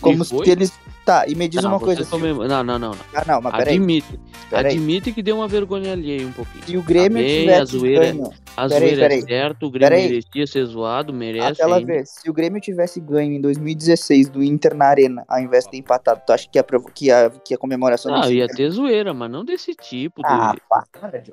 Como 0.00 0.24
se 0.24 0.50
eles. 0.50 0.72
Tá, 1.04 1.24
e 1.28 1.36
me 1.36 1.46
diz 1.46 1.62
Não, 1.62 1.70
uma 1.70 1.78
coisa. 1.78 2.04
comemora- 2.04 2.48
Não, 2.48 2.64
não, 2.64 2.78
não. 2.80 2.90
não. 2.90 2.96
Ah, 3.14 3.22
não, 3.28 3.40
mas 3.40 3.54
peraí. 3.56 3.76
Admite. 3.76 4.18
peraí. 4.50 4.74
Admite 4.74 5.12
que 5.12 5.22
deu 5.22 5.36
uma 5.36 5.46
vergonha 5.46 5.92
alheia 5.92 6.26
um 6.26 6.32
pouquinho. 6.32 6.64
Se 6.66 6.76
o 6.76 6.82
Grêmio 6.82 7.18
Tá 7.22 7.28
bem, 7.28 7.40
tivesse 7.42 7.60
a 7.60 7.64
zoeira- 7.78 8.00
ganho. 8.06 8.30
A 8.56 8.68
Peraí, 8.68 8.78
zoeira 8.80 8.96
é 8.96 9.08
peraí. 9.08 9.22
certo, 9.22 9.66
o 9.66 9.70
Grêmio 9.70 9.88
Peraí. 9.88 10.08
merecia 10.08 10.46
ser 10.48 10.64
zoado, 10.64 11.12
merece. 11.12 11.46
Aquela 11.62 11.76
ainda. 11.76 11.86
vez, 11.92 12.10
se 12.10 12.28
o 12.28 12.32
Grêmio 12.32 12.60
tivesse 12.60 12.98
ganho 13.00 13.34
em 13.34 13.40
2016 13.40 14.28
do 14.28 14.42
Inter 14.42 14.74
na 14.74 14.86
Arena, 14.86 15.24
ao 15.28 15.38
invés 15.38 15.62
de 15.64 15.70
ter 15.70 15.76
empatado, 15.76 16.22
tu 16.26 16.32
acha 16.32 16.48
que 16.50 16.58
a, 16.58 16.64
provo- 16.64 16.90
que 16.92 17.08
a, 17.08 17.30
que 17.30 17.54
a 17.54 17.58
comemoração 17.58 18.10
Não, 18.10 18.28
ia 18.28 18.48
ter 18.48 18.68
zoeira, 18.70 19.14
mas 19.14 19.30
não 19.30 19.44
desse 19.44 19.76
tipo. 19.76 20.22
de- 20.22 20.28
Ah, 20.28 20.56
para. 20.68 20.86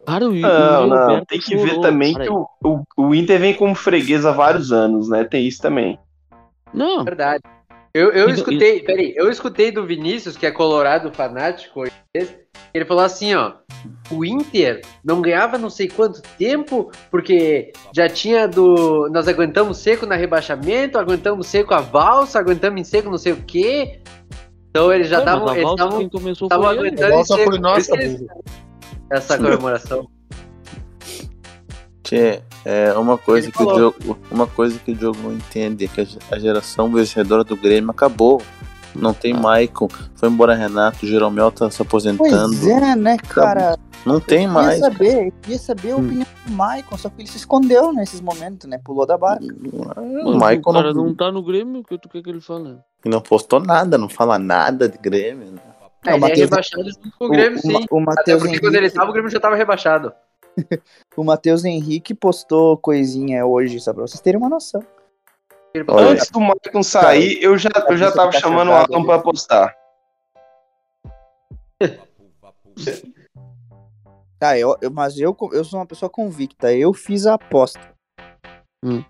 Cara, 0.06 0.30
o, 0.30 0.34
o 0.34 0.36
Não, 0.40 0.88
não, 0.88 1.26
tem 1.26 1.40
que 1.40 1.56
ver 1.58 1.80
também 1.82 2.14
que 2.14 2.30
o, 2.30 2.48
o, 2.64 2.84
o 2.96 3.16
Inter 3.16 3.40
vem 3.40 3.56
como 3.56 3.74
freguês 3.74 4.24
há 4.24 4.32
vários 4.32 4.72
anos, 4.72 5.10
né? 5.10 5.24
Tem 5.24 5.48
isso 5.48 5.60
também. 5.60 5.98
Não, 6.72 7.04
Verdade. 7.04 7.42
Eu, 7.96 8.12
eu 8.12 8.28
E 8.30 8.34
escutei, 8.34 8.82
peraí, 8.82 9.14
eu 9.16 9.30
escutei 9.30 9.72
do 9.72 9.86
Vinícius, 9.86 10.36
que 10.36 10.48
é 10.48 10.52
colorado 10.52 11.14
fanático, 11.14 11.84
ele 12.74 12.86
falou 12.86 13.04
assim, 13.04 13.36
ó, 13.36 13.54
o 14.10 14.26
Inter 14.26 14.82
não 15.06 15.22
ganhava 15.22 15.60
não 15.60 15.70
sei 15.70 15.88
quanto 15.88 16.22
tempo, 16.40 16.90
porque 17.12 17.72
já 17.96 18.10
tinha 18.10 18.48
do. 18.48 19.10
Nós 19.12 19.28
aguentamos 19.28 19.78
seco 19.78 20.08
na 20.08 20.16
rebaixamento, 20.16 20.98
aguentamos 20.98 21.46
seco 21.46 21.74
a 21.76 21.82
valsa, 21.82 22.40
aguentamos 22.40 22.82
em 22.82 22.84
seco 22.84 23.12
não 23.12 23.18
sei 23.20 23.34
o 23.34 23.44
quê. 23.44 24.00
Então 24.70 24.92
eles 24.92 25.08
já 25.08 25.20
estavam. 25.20 25.48
a 25.48 25.52
Eles 25.52 25.64
volta 25.64 25.84
estavam 25.84 26.00
quem 26.00 26.10
começou 26.10 26.48
estavam 26.48 26.66
foi 26.66 26.78
ele. 26.78 26.88
aguentando 26.88 27.10
em 27.10 27.14
Volta 27.14 27.36
seco. 27.36 27.52
foi 27.52 27.60
nossa. 27.60 27.92
Essa 29.12 29.38
comemoração. 29.38 30.08
Tchê, 32.14 32.42
é 32.64 32.94
uma 32.94 33.18
coisa 33.18 33.48
Ele 33.48 33.52
que 33.52 33.64
o. 33.64 33.74
Diogo, 33.74 34.20
uma 34.30 34.46
coisa 34.48 34.78
que 34.80 34.92
o 34.92 34.96
Diogo 34.96 35.18
não 35.24 35.34
entende 35.34 35.86
é 35.86 35.88
que 35.88 36.02
a 36.02 36.04
ge- 36.04 36.20
a 36.32 36.38
geração 36.40 36.92
vencedora 36.92 37.44
do 37.44 37.56
Grêmio 37.58 37.92
acabou. 37.92 38.42
Não 38.96 39.12
tem 39.12 39.34
Ah. 39.34 39.40
Maicon, 39.40 39.88
foi 40.16 40.30
embora 40.30 40.54
Renato, 40.54 41.04
o 41.04 41.08
Jeromel 41.10 41.52
tá 41.52 41.68
se 41.72 41.82
aposentando. 41.82 42.30
Pois 42.56 42.68
é, 42.68 42.96
né, 42.96 43.18
cara? 43.18 43.76
Não 44.06 44.20
tem 44.20 44.44
Eu 44.46 44.52
mais. 44.52 44.76
queria 44.76 44.92
saber, 44.92 45.28
eu 45.28 45.32
queria 45.42 45.58
saber 45.58 45.92
a 45.92 45.96
Hum. 45.96 46.06
opinião 46.06 46.28
do 46.46 46.52
Maicon, 46.52 46.98
só 47.00 47.10
que 47.10 47.22
ele 47.22 47.28
se 47.28 47.38
escondeu 47.38 47.92
nesses 47.92 48.22
momentos, 48.22 48.70
né? 48.70 48.80
Pulou 48.84 49.08
da 49.08 49.18
barca. 49.18 49.44
O 50.24 50.38
Maicon 50.38 50.70
o 50.70 50.74
cara 50.74 50.94
não, 50.94 51.06
não 51.06 51.16
tá 51.16 51.32
no 51.32 51.42
Grêmio, 51.42 51.82
o 51.82 51.84
que 51.84 51.98
tu 51.98 52.08
quer 52.08 52.22
que 52.22 52.30
ele 52.30 52.42
fale? 52.42 52.78
não 53.04 53.20
postou 53.20 53.60
nada, 53.60 53.98
não 53.98 54.08
fala 54.08 54.38
nada 54.38 54.88
de 54.88 54.98
Grêmio. 55.00 55.54
né? 55.54 55.60
É, 56.06 56.14
o 56.14 56.18
ele 56.18 56.26
é 56.32 56.36
rebaixado 56.36 56.84
junto 56.84 57.18
com 57.18 57.26
o 57.26 57.28
O, 57.28 57.32
Grêmio, 57.32 57.58
o, 57.58 57.62
sim. 57.62 57.74
o 57.74 57.78
Até 57.78 58.00
Matheus 58.00 58.44
porque 58.44 58.60
quando 58.60 58.76
ele 58.76 58.84
Henrique, 58.86 58.96
tava, 58.98 59.10
o 59.10 59.14
Grêmio 59.14 59.32
já 59.32 59.40
tava 59.40 59.56
rebaixado. 59.56 60.14
o 61.18 61.24
Matheus 61.24 61.64
Henrique 61.66 62.14
postou 62.14 62.78
coisinha 62.78 63.46
hoje, 63.46 63.80
só 63.80 63.94
pra 63.94 64.02
vocês 64.04 64.22
terem 64.22 64.40
uma 64.40 64.50
noção. 64.50 64.82
Olha, 65.88 66.10
Antes 66.12 66.30
do 66.30 66.40
Maicon 66.40 66.84
sair, 66.84 67.42
eu 67.42 67.58
já, 67.58 67.70
eu 67.90 67.98
já 67.98 68.12
tava 68.12 68.32
Tá 68.32 68.40
chamando 68.40 68.68
o 68.70 68.74
Alan 68.74 68.86
ali. 68.98 69.06
pra 69.06 69.16
apostar. 69.16 69.76
Tá, 74.40 74.58
eu, 74.60 74.76
eu- 74.82 74.92
mas 74.92 75.18
eu, 75.18 75.36
eu 75.54 75.64
sou 75.64 75.80
uma 75.80 75.86
pessoa 75.86 76.10
convicta, 76.10 76.74
eu 76.74 76.94
fiz 76.94 77.26
a 77.26 77.36
aposta. 77.36 77.80
Hum. 78.84 79.02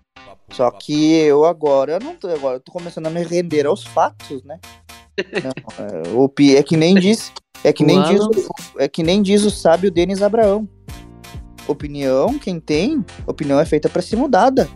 Só 0.52 0.70
que 0.70 1.12
eu 1.16 1.44
agora 1.44 1.98
não 1.98 2.14
tô, 2.14 2.28
agora 2.28 2.56
eu 2.56 2.60
tô 2.60 2.70
começando 2.70 3.06
a 3.08 3.10
me 3.10 3.22
render 3.24 3.66
aos 3.66 3.82
fatos, 3.84 4.42
né? 4.44 4.60
É, 5.78 6.08
o 6.14 6.28
pi- 6.28 6.56
é 6.56 6.62
que 6.62 6.76
nem 6.76 6.94
diz, 6.96 7.32
é 7.64 7.72
que 7.72 7.84
nem 7.84 8.00
diz, 8.02 8.20
é 8.78 8.88
que 8.88 9.02
nem 9.02 9.22
diz 9.22 9.44
o 9.44 9.50
sábio 9.50 9.90
Denis 9.90 10.22
Abraão. 10.22 10.68
Opinião, 11.66 12.38
quem 12.38 12.60
tem, 12.60 13.04
opinião 13.26 13.58
é 13.58 13.64
feita 13.64 13.88
pra 13.88 14.02
ser 14.02 14.16
mudada. 14.16 14.68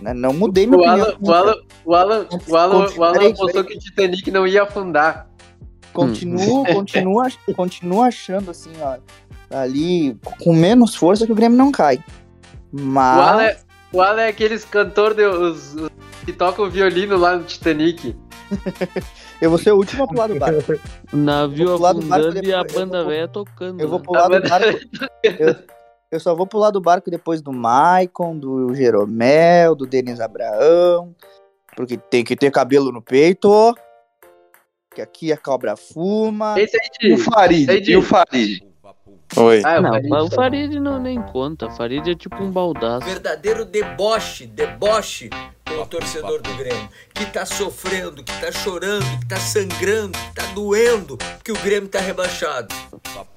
Né? 0.00 0.12
Não 0.14 0.32
mudei 0.32 0.66
minha 0.66 0.78
O 0.78 0.82
opinião. 0.82 1.06
Alan, 1.06 1.16
o 1.22 1.32
Alan, 1.32 1.56
o 1.84 1.94
Alan, 1.94 2.26
o 2.48 2.56
Alan, 2.56 2.86
o 2.96 3.04
Alan 3.04 3.28
apostou 3.30 3.64
que 3.64 3.76
o 3.76 3.78
Titanic 3.78 4.30
não 4.30 4.46
ia 4.46 4.64
afundar. 4.64 5.28
Continuo, 5.92 6.64
continuo, 6.72 7.20
ach- 7.20 7.38
continuo 7.54 8.02
achando 8.02 8.50
assim, 8.50 8.70
ó, 8.80 8.96
ali 9.56 10.16
com 10.40 10.54
menos 10.54 10.94
força 10.94 11.26
que 11.26 11.32
o 11.32 11.36
Grêmio 11.36 11.56
não 11.58 11.70
cai. 11.70 12.02
O 12.72 12.80
Mas 12.80 13.28
Alan, 13.28 13.42
é, 13.42 13.58
o 13.92 14.00
Alan 14.00 14.22
é 14.22 14.28
aqueles 14.28 14.64
cantor 14.64 15.14
de, 15.14 15.24
os, 15.26 15.74
os 15.74 15.90
que 16.24 16.32
tocam 16.32 16.68
violino 16.70 17.16
lá 17.16 17.36
no 17.36 17.44
Titanic. 17.44 18.16
eu 19.40 19.50
vou 19.50 19.58
ser 19.58 19.72
o 19.72 19.76
último 19.76 20.04
a 20.04 20.08
pular 20.08 20.26
do 20.28 20.38
barco. 20.38 20.74
Navio 21.12 21.68
vou 21.68 21.76
pular 21.76 21.92
do 21.92 22.02
barco 22.02 22.26
afundando 22.28 22.48
e 22.48 22.54
a 22.54 22.64
banda 22.64 23.04
velha 23.04 23.28
tocando. 23.28 23.80
Eu 23.80 23.88
vou 23.88 24.00
pular 24.00 24.28
do 24.28 24.48
barco. 24.48 24.78
Eu, 25.22 25.54
eu 26.12 26.20
só 26.20 26.34
vou 26.34 26.46
pular 26.46 26.70
do 26.70 26.80
barco 26.80 27.10
depois 27.10 27.40
do 27.40 27.50
Maicon, 27.50 28.38
do 28.38 28.74
Jeromel, 28.74 29.74
do 29.74 29.86
Denis 29.86 30.20
Abraão. 30.20 31.14
Porque 31.74 31.96
tem 31.96 32.22
que 32.22 32.36
ter 32.36 32.50
cabelo 32.50 32.92
no 32.92 33.00
peito. 33.00 33.74
Que 34.94 35.00
aqui 35.00 35.32
a 35.32 35.38
cobra 35.38 35.74
fuma. 35.74 36.54
Esse 36.60 36.76
aí 36.76 37.10
E 37.10 37.14
o. 37.14 37.18
Farid? 37.18 37.62
Entendi. 37.62 37.92
E 37.92 37.96
o 37.96 38.02
Farid? 38.02 38.62
Oi. 39.34 39.62
Ah, 39.64 39.76
eu 39.76 39.82
Não, 39.82 40.00
mas 40.10 40.24
o. 40.24 40.30
Farid 40.30 40.78
não 40.78 41.00
nem 41.00 41.18
conta. 41.22 41.70
Farid 41.70 42.06
é 42.10 42.14
tipo 42.14 42.36
um 42.42 42.50
baldaço. 42.50 43.06
Verdadeiro 43.06 43.64
deboche, 43.64 44.46
deboche 44.46 45.30
com 45.66 45.80
o 45.80 45.86
torcedor 45.86 46.42
do 46.42 46.54
Grêmio, 46.58 46.90
que 47.14 47.24
tá 47.24 47.46
sofrendo, 47.46 48.22
que 48.22 48.38
tá 48.38 48.52
chorando, 48.52 49.06
que 49.20 49.28
tá 49.28 49.36
sangrando, 49.36 50.18
que 50.18 50.34
tá 50.34 50.44
doendo, 50.54 51.16
que 51.42 51.50
o 51.50 51.58
Grêmio 51.62 51.88
tá 51.88 52.00
rebaixado. 52.00 52.74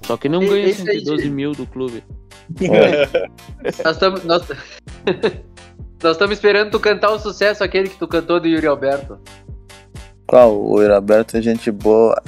Só 0.02 0.18
que 0.18 0.28
não 0.28 0.40
ganha 0.40 0.66
esse 0.66 0.82
aí 0.82 1.00
112 1.00 1.30
mil 1.30 1.52
do 1.52 1.66
clube. 1.66 2.04
Nós 3.84 3.96
estamos. 3.96 4.24
Nós 4.24 4.42
nós 6.02 6.12
estamos 6.12 6.36
esperando 6.36 6.70
tu 6.70 6.78
cantar 6.80 7.10
o 7.10 7.18
sucesso 7.18 7.64
aquele 7.64 7.88
que 7.88 7.98
tu 7.98 8.06
cantou 8.06 8.38
do 8.38 8.46
Yuri 8.46 8.66
Alberto. 8.66 9.18
Qual? 10.26 10.60
O 10.60 10.82
Iraberto 10.82 11.36
é 11.36 11.42
gente 11.42 11.70
boa. 11.70 12.20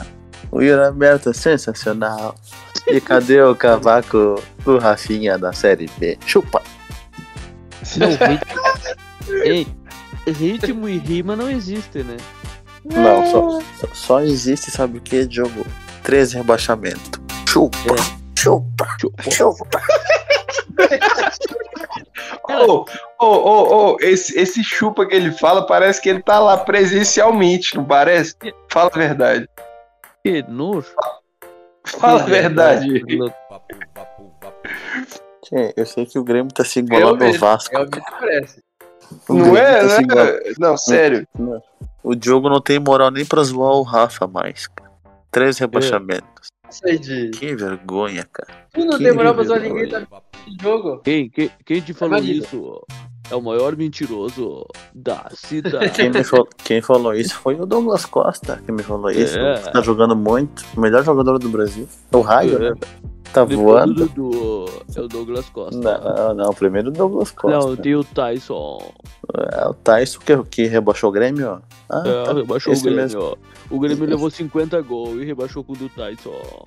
O 0.50 0.62
Iraberto 0.62 1.30
é 1.30 1.32
sensacional. 1.32 2.34
E 2.86 3.00
cadê 3.00 3.42
o 3.42 3.54
cavaco 3.54 4.42
do 4.64 4.78
Rafinha 4.78 5.36
da 5.36 5.52
Série 5.52 5.90
B? 5.98 6.16
Chupa! 6.24 6.62
Não, 7.96 8.08
ritmo... 8.08 9.42
Ei, 9.44 9.66
ritmo 10.26 10.88
e 10.88 10.96
rima 10.98 11.36
não 11.36 11.50
existe, 11.50 12.02
né? 12.02 12.16
Não, 12.84 13.26
só, 13.30 13.60
só- 13.92 14.20
existe, 14.20 14.70
sabe 14.70 14.98
o 14.98 15.00
que, 15.00 15.26
Diogo? 15.26 15.66
Três 16.02 16.32
rebaixamentos. 16.32 17.10
Chupa! 17.46 18.17
Chupa! 18.38 18.86
Chupa! 19.30 19.80
Ô, 22.48 22.84
ô, 23.18 23.26
ô, 23.26 23.92
ô, 23.92 23.96
esse, 24.00 24.38
esse 24.38 24.62
chupa 24.62 25.04
que 25.06 25.14
ele 25.14 25.32
fala 25.32 25.66
parece 25.66 26.00
que 26.00 26.08
ele 26.08 26.22
tá 26.22 26.38
lá 26.38 26.56
presencialmente, 26.56 27.76
não 27.76 27.84
parece? 27.84 28.34
Fala 28.68 28.90
a 28.92 28.96
verdade. 28.96 29.48
Que 30.24 30.42
nojo. 30.48 30.94
Fala 31.84 32.22
a 32.22 32.26
verdade. 32.26 33.02
Eu 35.76 35.86
sei 35.86 36.06
que 36.06 36.18
o 36.18 36.24
Grêmio 36.24 36.52
tá 36.52 36.64
se 36.64 36.78
igualando 36.78 37.24
ao 37.24 37.32
Vasco. 37.34 37.72
Realmente 37.72 38.10
parece. 38.18 38.62
O 39.28 39.34
Não 39.34 39.56
é, 39.56 39.80
tá 39.80 40.14
né? 40.14 40.40
Não, 40.58 40.76
sério. 40.76 41.26
O 42.02 42.14
Diogo 42.14 42.48
não 42.48 42.60
tem 42.60 42.78
moral 42.78 43.10
nem 43.10 43.26
pra 43.26 43.42
zoar 43.42 43.72
o 43.72 43.82
Rafa 43.82 44.26
mais. 44.26 44.68
Três 45.30 45.58
rebaixamentos. 45.58 46.48
De. 47.00 47.30
Que 47.30 47.54
vergonha, 47.56 48.24
cara. 48.32 48.66
Tu 48.72 48.84
não 48.84 48.98
Que 48.98 49.04
tem 49.04 49.12
moral 49.14 49.34
pra 49.34 49.44
zoar 49.44 49.60
vergonha. 49.60 49.84
ninguém 49.84 50.06
tá 50.06 50.22
jogo. 50.60 50.98
Quem, 50.98 51.30
quem, 51.30 51.50
quem 51.64 51.80
te 51.80 51.94
falou 51.94 52.18
Imagina. 52.18 52.44
isso? 52.44 52.82
É 53.30 53.36
o 53.36 53.42
maior 53.42 53.76
mentiroso 53.76 54.64
da 54.94 55.28
cidade. 55.34 55.90
Quem, 55.94 56.10
me 56.10 56.24
fal- 56.24 56.48
quem 56.64 56.80
falou 56.80 57.12
isso 57.14 57.34
foi 57.34 57.54
o 57.60 57.66
Douglas 57.66 58.06
Costa 58.06 58.60
que 58.64 58.72
me 58.72 58.82
falou 58.82 59.10
isso. 59.10 59.38
É. 59.38 59.58
Tá 59.58 59.80
jogando 59.82 60.16
muito. 60.16 60.64
O 60.76 60.80
melhor 60.80 61.04
jogador 61.04 61.38
do 61.38 61.48
Brasil. 61.50 61.86
É 62.10 62.16
o 62.16 62.20
Raio, 62.22 62.56
É. 62.56 62.70
né? 62.70 62.74
Tá 63.30 63.44
Depois 63.44 63.60
voando. 63.66 64.06
do, 64.06 64.30
do, 64.30 64.66
é 64.96 65.00
o 65.02 65.08
Douglas 65.08 65.50
Costa. 65.50 65.76
Não, 65.78 66.34
não, 66.34 66.54
primeiro 66.54 66.88
o 66.88 66.90
Douglas 66.90 67.30
Costa. 67.30 67.58
Não, 67.58 67.76
tem 67.76 67.94
o 67.94 68.02
Tyson. 68.02 68.78
É 69.52 69.68
o 69.68 69.74
Tyson 69.74 70.18
que, 70.20 70.42
que 70.44 70.64
rebaixou 70.66 71.10
o 71.10 71.12
Grêmio, 71.12 71.46
ó. 71.50 71.58
Ah, 71.90 72.02
É, 72.06 72.22
tá. 72.24 72.32
rebaixou 72.32 72.72
o 72.72 72.74
esse 72.74 72.82
Grêmio, 72.84 73.02
mesmo. 73.02 73.20
ó. 73.22 73.36
O 73.70 73.78
Grêmio 73.78 74.06
levou 74.08 74.30
50 74.30 74.80
gols 74.80 75.20
e 75.20 75.26
rebaixou 75.26 75.62
com 75.62 75.74
o 75.74 75.76
do 75.76 75.90
Tyson. 75.90 76.64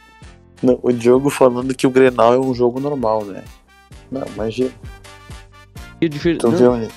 Não, 0.62 0.78
o 0.84 0.93
Diogo 0.93 1.32
falando 1.32 1.74
que 1.74 1.88
o 1.88 1.89
Grenal 1.89 2.36
é 2.36 2.39
um 2.39 2.54
jogo 2.54 2.80
normal, 2.80 3.26
né? 3.26 3.43
Não, 4.12 4.21
imagina. 4.36 4.69
Que 6.01 6.09
diferença. 6.09 6.47
Tu 6.49 6.51
viu, 6.55 6.75
né? 6.75 6.87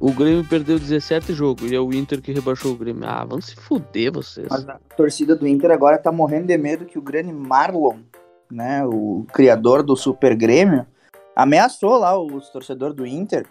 O 0.00 0.12
Grêmio 0.12 0.44
perdeu 0.44 0.78
17 0.78 1.32
jogos 1.32 1.70
e 1.70 1.74
é 1.76 1.80
o 1.80 1.92
Inter 1.92 2.20
que 2.20 2.32
rebaixou 2.32 2.72
o 2.72 2.76
Grêmio. 2.76 3.04
Ah, 3.08 3.24
vão 3.24 3.40
se 3.40 3.54
fuder 3.54 4.12
vocês. 4.12 4.46
Mas 4.50 4.68
a 4.68 4.78
torcida 4.96 5.34
do 5.36 5.46
Inter 5.46 5.70
agora 5.70 5.96
tá 5.98 6.10
morrendo 6.12 6.46
de 6.48 6.58
medo 6.58 6.84
que 6.84 6.98
o 6.98 7.02
grande 7.02 7.32
Marlon, 7.32 7.98
né, 8.50 8.84
o 8.84 9.24
criador 9.32 9.82
do 9.82 9.96
Super 9.96 10.34
Grêmio, 10.36 10.84
ameaçou 11.36 11.98
lá 11.98 12.18
os 12.20 12.48
torcedores 12.50 12.94
do 12.96 13.06
Inter, 13.06 13.46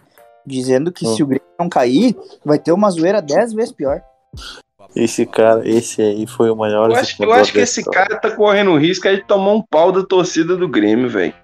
dizendo 0.46 0.92
que 0.92 1.06
Hum. 1.06 1.14
se 1.16 1.22
o 1.22 1.26
Grêmio 1.26 1.46
não 1.58 1.68
cair, 1.68 2.14
vai 2.44 2.58
ter 2.58 2.72
uma 2.72 2.90
zoeira 2.90 3.20
10 3.22 3.52
vezes 3.54 3.72
pior. 3.72 4.00
Esse 4.96 5.26
cara, 5.26 5.68
esse 5.68 6.00
aí 6.00 6.26
foi 6.26 6.50
o 6.50 6.56
maior 6.56 6.90
Eu 6.90 6.96
acho, 6.96 7.22
eu 7.22 7.32
acho 7.32 7.52
que 7.52 7.58
esse 7.60 7.84
cara 7.84 8.18
tá 8.18 8.30
correndo 8.30 8.70
o 8.72 8.78
risco 8.78 9.06
aí 9.06 9.16
de 9.16 9.24
tomar 9.26 9.52
um 9.52 9.62
pau 9.62 9.92
da 9.92 10.02
torcida 10.02 10.56
do 10.56 10.66
Grêmio, 10.68 11.08
velho. 11.10 11.34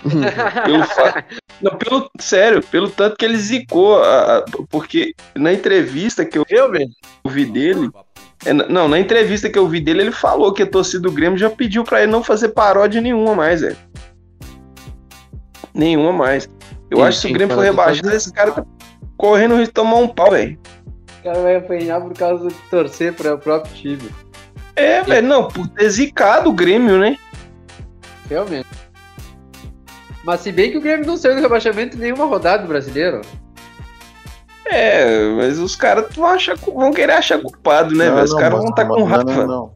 Pelo 0.64 0.84
fa- 0.84 1.24
Não, 1.60 1.76
pelo 1.76 2.10
sério, 2.18 2.62
pelo 2.62 2.88
tanto 2.88 3.16
que 3.16 3.24
ele 3.24 3.36
zicou, 3.36 4.02
a- 4.02 4.38
a- 4.38 4.44
porque 4.70 5.14
na 5.34 5.52
entrevista 5.52 6.24
que 6.24 6.38
eu 6.38 6.46
vi 7.28 7.44
dele, 7.44 7.90
é, 8.46 8.52
não, 8.52 8.88
na 8.88 8.98
entrevista 8.98 9.50
que 9.50 9.58
eu 9.58 9.68
vi 9.68 9.80
dele, 9.80 10.00
ele 10.02 10.12
falou 10.12 10.52
que 10.54 10.62
a 10.62 10.66
torcida 10.66 11.02
do 11.02 11.12
Grêmio 11.12 11.38
já 11.38 11.50
pediu 11.50 11.84
pra 11.84 12.02
ele 12.02 12.10
não 12.12 12.22
fazer 12.24 12.50
paródia 12.50 13.00
nenhuma 13.00 13.34
mais, 13.34 13.60
velho. 13.60 13.76
Nenhuma 15.74 16.12
mais. 16.12 16.48
Eu 16.90 16.98
Sim, 16.98 17.02
acho 17.04 17.20
que 17.20 17.26
se 17.28 17.30
o 17.30 17.34
Grêmio 17.34 17.54
for 17.54 17.62
rebaixado, 17.62 18.10
esse 18.10 18.32
cara 18.32 18.52
tá 18.52 18.64
correndo 19.16 19.54
risco 19.56 19.66
de 19.66 19.72
tomar 19.72 19.96
um 19.96 20.08
pau, 20.08 20.30
velho. 20.30 20.58
O 21.20 21.22
cara 21.22 21.42
vai 21.42 21.56
apanhar 21.56 22.00
por 22.00 22.14
causa 22.14 22.48
de 22.48 22.54
torcer 22.70 23.12
para 23.12 23.34
o 23.34 23.38
próprio 23.38 23.72
time. 23.74 24.10
É, 24.74 25.02
velho, 25.02 25.26
não, 25.28 25.46
por 25.46 25.68
ter 25.68 25.90
zicado 25.90 26.48
o 26.48 26.52
Grêmio, 26.54 26.98
né? 26.98 27.18
Realmente. 28.28 28.66
Mas 30.24 30.40
se 30.40 30.52
bem 30.52 30.70
que 30.70 30.78
o 30.78 30.80
Grêmio 30.80 31.06
não 31.06 31.16
saiu 31.16 31.36
do 31.36 31.40
rebaixamento 31.40 31.96
em 31.96 32.00
nenhuma 32.00 32.26
rodada 32.26 32.62
do 32.62 32.68
brasileiro. 32.68 33.22
É, 34.64 35.28
mas 35.36 35.58
os 35.58 35.74
caras 35.74 36.06
vão, 36.14 36.92
querer 36.92 37.12
achar 37.14 37.40
culpado, 37.40 37.94
né, 37.94 38.06
Não, 38.06 38.12
velho? 38.14 38.24
Os 38.24 38.30
não, 38.32 38.38
caras 38.38 38.58
vão 38.58 38.68
estar 38.68 38.84
mas- 38.84 38.94
com 38.94 39.00
não, 39.00 39.06
raiva. 39.08 39.32
Não, 39.34 39.46
não. 39.46 39.74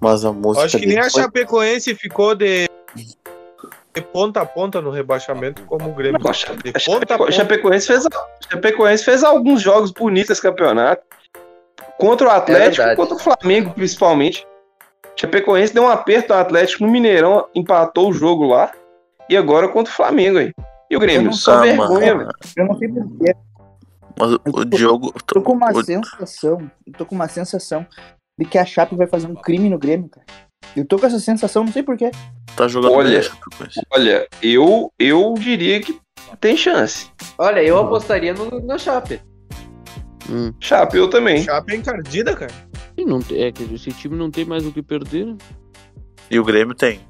Mas 0.00 0.24
a 0.24 0.32
música. 0.32 0.66
Acho 0.66 0.78
que 0.78 0.86
nem 0.86 0.94
dele 0.96 1.06
a 1.06 1.10
foi- 1.10 1.22
Chapecoense 1.22 1.94
ficou 1.94 2.34
de, 2.34 2.68
de 2.94 4.02
ponta 4.12 4.42
a 4.42 4.46
ponta 4.46 4.80
no 4.80 4.90
rebaixamento 4.90 5.62
como 5.62 5.88
o 5.90 5.94
Grêmio. 5.94 6.20
Não, 6.22 6.30
a 6.30 6.34
Chape- 6.34 6.62
De 6.62 6.72
ponta 6.84 7.04
a 7.14 7.16
Chapeco-. 7.16 7.32
Chapecoense 7.32 7.86
fez, 7.86 8.04
Chapecoense 8.50 9.04
fez 9.04 9.24
alguns 9.24 9.62
jogos 9.62 9.90
bonitos 9.90 10.28
nesse 10.28 10.42
campeonato. 10.42 11.02
Contra 11.98 12.28
o 12.28 12.30
Atlético 12.30 12.76
verdade. 12.76 12.92
e 12.92 12.96
contra 12.96 13.14
o 13.16 13.18
Flamengo, 13.18 13.70
principalmente. 13.72 14.46
Chapecoense 15.16 15.72
deu 15.72 15.84
um 15.84 15.88
aperto 15.88 16.34
ao 16.34 16.40
Atlético 16.40 16.84
no 16.84 16.90
Mineirão, 16.92 17.48
empatou 17.54 18.10
o 18.10 18.12
jogo 18.12 18.46
lá. 18.46 18.70
E 19.28 19.36
agora 19.36 19.68
contra 19.68 19.92
o 19.92 19.96
Flamengo 19.96 20.38
aí. 20.38 20.52
E 20.90 20.96
o 20.96 21.00
Grêmio? 21.00 21.32
Só 21.32 21.60
vergonha, 21.60 22.16
velho. 22.16 22.30
Eu 22.56 22.66
não 22.66 22.78
sei 22.78 22.88
porquê. 22.88 23.34
Mas 24.18 24.32
o- 24.32 24.40
o 24.46 24.64
Diogo. 24.64 25.12
Tô 25.26 25.42
com 25.42 25.52
uma 25.52 25.70
o- 25.72 25.84
sensação, 25.84 26.70
eu 26.86 26.92
tô 26.92 27.04
com 27.04 27.14
uma 27.14 27.28
sensação 27.28 27.86
de 28.38 28.46
que 28.46 28.56
a 28.56 28.64
Chape 28.64 28.94
vai 28.94 29.06
fazer 29.06 29.26
um 29.26 29.34
crime 29.34 29.68
no 29.68 29.78
Grêmio, 29.78 30.08
cara. 30.08 30.24
Eu 30.74 30.84
tô 30.86 30.98
com 30.98 31.06
essa 31.06 31.18
sensação, 31.18 31.64
não 31.64 31.72
sei 31.72 31.82
porquê. 31.82 32.10
Tá 32.56 32.68
jogando 32.68 32.92
Olha. 32.94 33.22
Chapecoense. 33.22 33.80
Olha, 33.92 34.26
eu, 34.42 34.90
eu 34.98 35.34
diria 35.34 35.80
que 35.80 35.98
tem 36.40 36.56
chance. 36.56 37.10
Olha, 37.36 37.62
eu 37.62 37.78
apostaria 37.78 38.32
no, 38.32 38.60
na 38.64 38.78
Chape. 38.78 39.20
Hum. 40.30 40.52
Chape, 40.60 40.96
eu 40.96 41.08
também. 41.10 41.42
Chape 41.42 41.74
é 41.74 41.76
encardida, 41.76 42.34
cara. 42.34 42.52
E 42.96 43.04
não 43.04 43.18
é 43.30 43.52
que 43.52 43.62
esse 43.74 43.90
time 43.92 44.16
não 44.16 44.30
tem 44.30 44.44
mais 44.44 44.64
o 44.66 44.72
que 44.72 44.82
perder. 44.82 45.26
né? 45.26 45.36
E 46.30 46.38
o 46.38 46.44
Grêmio 46.44 46.74
tem. 46.74 47.00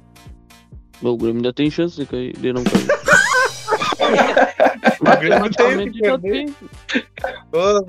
O 1.01 1.15
Grêmio 1.17 1.37
ainda 1.37 1.53
tem 1.53 1.69
chance 1.69 1.95
de, 1.95 2.05
cair, 2.05 2.33
de 2.37 2.53
não 2.53 2.63
cair. 2.63 2.87
O 4.99 5.17
Grêmio 5.19 5.49
tem 5.51 5.91
que 5.91 5.99
perder. 6.01 6.31
tem. 6.31 6.55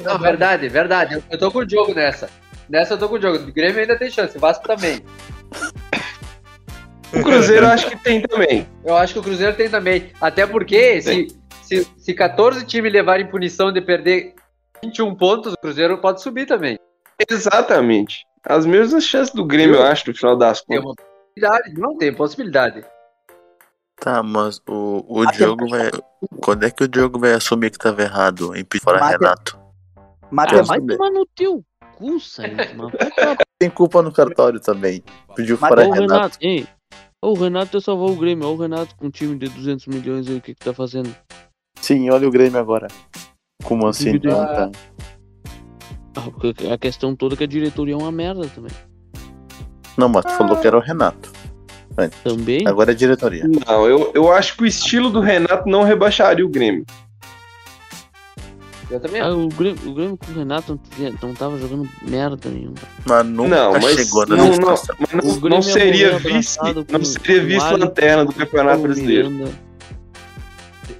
Não, 0.04 0.18
verdade, 0.18 0.68
verdade. 0.68 1.14
Eu, 1.14 1.22
eu 1.30 1.38
tô 1.38 1.50
com 1.50 1.60
o 1.60 1.68
jogo 1.68 1.94
nessa. 1.94 2.28
Nessa 2.68 2.94
eu 2.94 2.98
tô 2.98 3.08
com 3.08 3.14
o 3.16 3.20
jogo. 3.20 3.38
O 3.38 3.52
Grêmio 3.52 3.80
ainda 3.80 3.96
tem 3.98 4.10
chance, 4.10 4.36
o 4.36 4.40
Vasco 4.40 4.66
também. 4.66 5.00
O 7.14 7.22
Cruzeiro 7.22 7.64
eu 7.66 7.70
acho 7.70 7.88
que 7.88 7.96
tem 7.96 8.20
também. 8.22 8.66
Eu 8.84 8.96
acho 8.96 9.14
que 9.14 9.18
o 9.18 9.22
Cruzeiro 9.22 9.56
tem 9.56 9.68
também. 9.70 10.12
Até 10.20 10.46
porque 10.46 11.00
se, 11.00 11.28
se, 11.62 11.86
se 11.96 12.14
14 12.14 12.66
times 12.66 12.92
levarem 12.92 13.26
punição 13.26 13.72
de 13.72 13.80
perder 13.80 14.34
21 14.82 15.14
pontos, 15.14 15.54
o 15.54 15.58
Cruzeiro 15.58 15.96
pode 15.98 16.20
subir 16.22 16.46
também. 16.46 16.78
Exatamente. 17.28 18.24
As 18.44 18.66
mesmas 18.66 19.04
chances 19.04 19.34
do 19.34 19.44
Grêmio, 19.44 19.76
eu 19.76 19.82
acho, 19.82 20.08
no 20.08 20.14
final 20.14 20.36
das 20.36 20.62
Tem 20.62 20.80
contas. 20.80 21.04
uma 21.04 21.16
possibilidade. 21.34 21.80
Não 21.80 21.96
tem 21.96 22.12
possibilidade. 22.12 22.84
Tá, 24.00 24.22
mas 24.22 24.60
o, 24.68 25.04
o 25.08 25.22
Ah, 25.22 25.30
Diogo 25.32 25.68
vai. 25.68 25.90
Quando 26.40 26.64
é 26.64 26.70
que 26.70 26.84
o 26.84 26.88
Diogo 26.88 27.18
vai 27.18 27.32
assumir 27.32 27.70
que 27.70 27.78
tava 27.78 28.00
errado? 28.02 28.54
Em 28.56 28.64
pedir 28.64 28.82
fora 28.84 29.00
Mate- 29.00 29.18
Renato. 29.18 29.58
Ah, 29.96 30.02
Mateus, 30.30 30.68
vai 30.68 30.80
tomar 30.80 31.10
no 31.10 31.26
teu 31.34 31.64
cu, 31.96 32.20
Sainz, 32.20 32.72
mano. 32.74 32.92
Tem 33.58 33.68
culpa 33.68 34.00
no 34.02 34.12
cartório 34.12 34.60
também. 34.60 35.02
Pediu 35.34 35.56
fora 35.56 35.86
Ô, 35.86 35.90
Renato. 35.90 36.12
Renato, 36.12 36.38
ei. 36.40 36.66
Ô, 37.20 37.30
o 37.30 37.34
Renato 37.34 37.76
ia 37.76 37.80
salvar 37.80 38.08
o 38.10 38.16
Grêmio. 38.16 38.46
Ô, 38.46 38.52
o 38.52 38.56
Renato 38.56 38.94
com 38.94 39.06
um 39.06 39.10
time 39.10 39.36
de 39.36 39.48
200 39.48 39.86
milhões 39.88 40.28
aí, 40.28 40.36
o 40.36 40.40
que 40.40 40.54
que 40.54 40.64
tá 40.64 40.72
fazendo? 40.72 41.12
Sim, 41.80 42.08
olha 42.10 42.28
o 42.28 42.30
Grêmio 42.30 42.60
agora. 42.60 42.86
Como 43.64 43.86
assim? 43.88 44.12
Não 44.12 44.20
tá. 44.20 44.70
Ah, 46.16 46.74
a 46.74 46.78
questão 46.78 47.16
toda 47.16 47.34
é 47.34 47.38
que 47.38 47.44
a 47.44 47.48
diretoria 47.48 47.94
é 47.94 47.96
uma 47.96 48.12
merda 48.12 48.46
também. 48.48 48.72
Não, 49.96 50.08
mas 50.08 50.24
tu 50.24 50.30
falou 50.32 50.56
que 50.60 50.66
era 50.66 50.76
o 50.76 50.80
Renato. 50.80 51.32
Também? 52.22 52.66
Agora 52.66 52.92
é 52.92 52.94
diretoria. 52.94 53.44
Não, 53.66 53.86
eu, 53.86 54.12
eu 54.14 54.32
acho 54.32 54.56
que 54.56 54.62
o 54.62 54.66
estilo 54.66 55.10
do 55.10 55.20
Renato 55.20 55.68
não 55.68 55.82
rebaixaria 55.82 56.44
o 56.44 56.48
Grêmio. 56.48 56.84
Eu 58.90 59.00
também 59.00 59.20
Ah, 59.20 59.30
o, 59.30 59.48
Grêmio, 59.48 59.90
o 59.90 59.94
Grêmio 59.94 60.16
com 60.16 60.32
o 60.32 60.34
Renato 60.34 60.80
não, 61.22 61.34
tava 61.34 61.58
jogando 61.58 61.88
merda 62.02 62.48
nenhuma. 62.48 62.76
Mas 63.06 63.26
nunca 63.26 63.48
Não, 63.48 63.72
mas 63.72 63.94
chegou 63.96 64.26
na 64.26 64.36
não, 64.36 64.46
não, 64.56 64.58
mas 64.58 65.40
não, 65.40 65.48
não 65.50 65.56
ia 65.56 65.62
seria 65.62 66.18
vice, 66.18 66.58
não 66.62 67.04
seria 67.04 67.40
com 67.40 67.46
vice 67.46 67.60
Alisson, 67.60 67.76
lanterna 67.76 68.24
do 68.24 68.32
Campeonato 68.32 68.82
Brasileiro. 68.82 69.30
Miranda. 69.30 69.68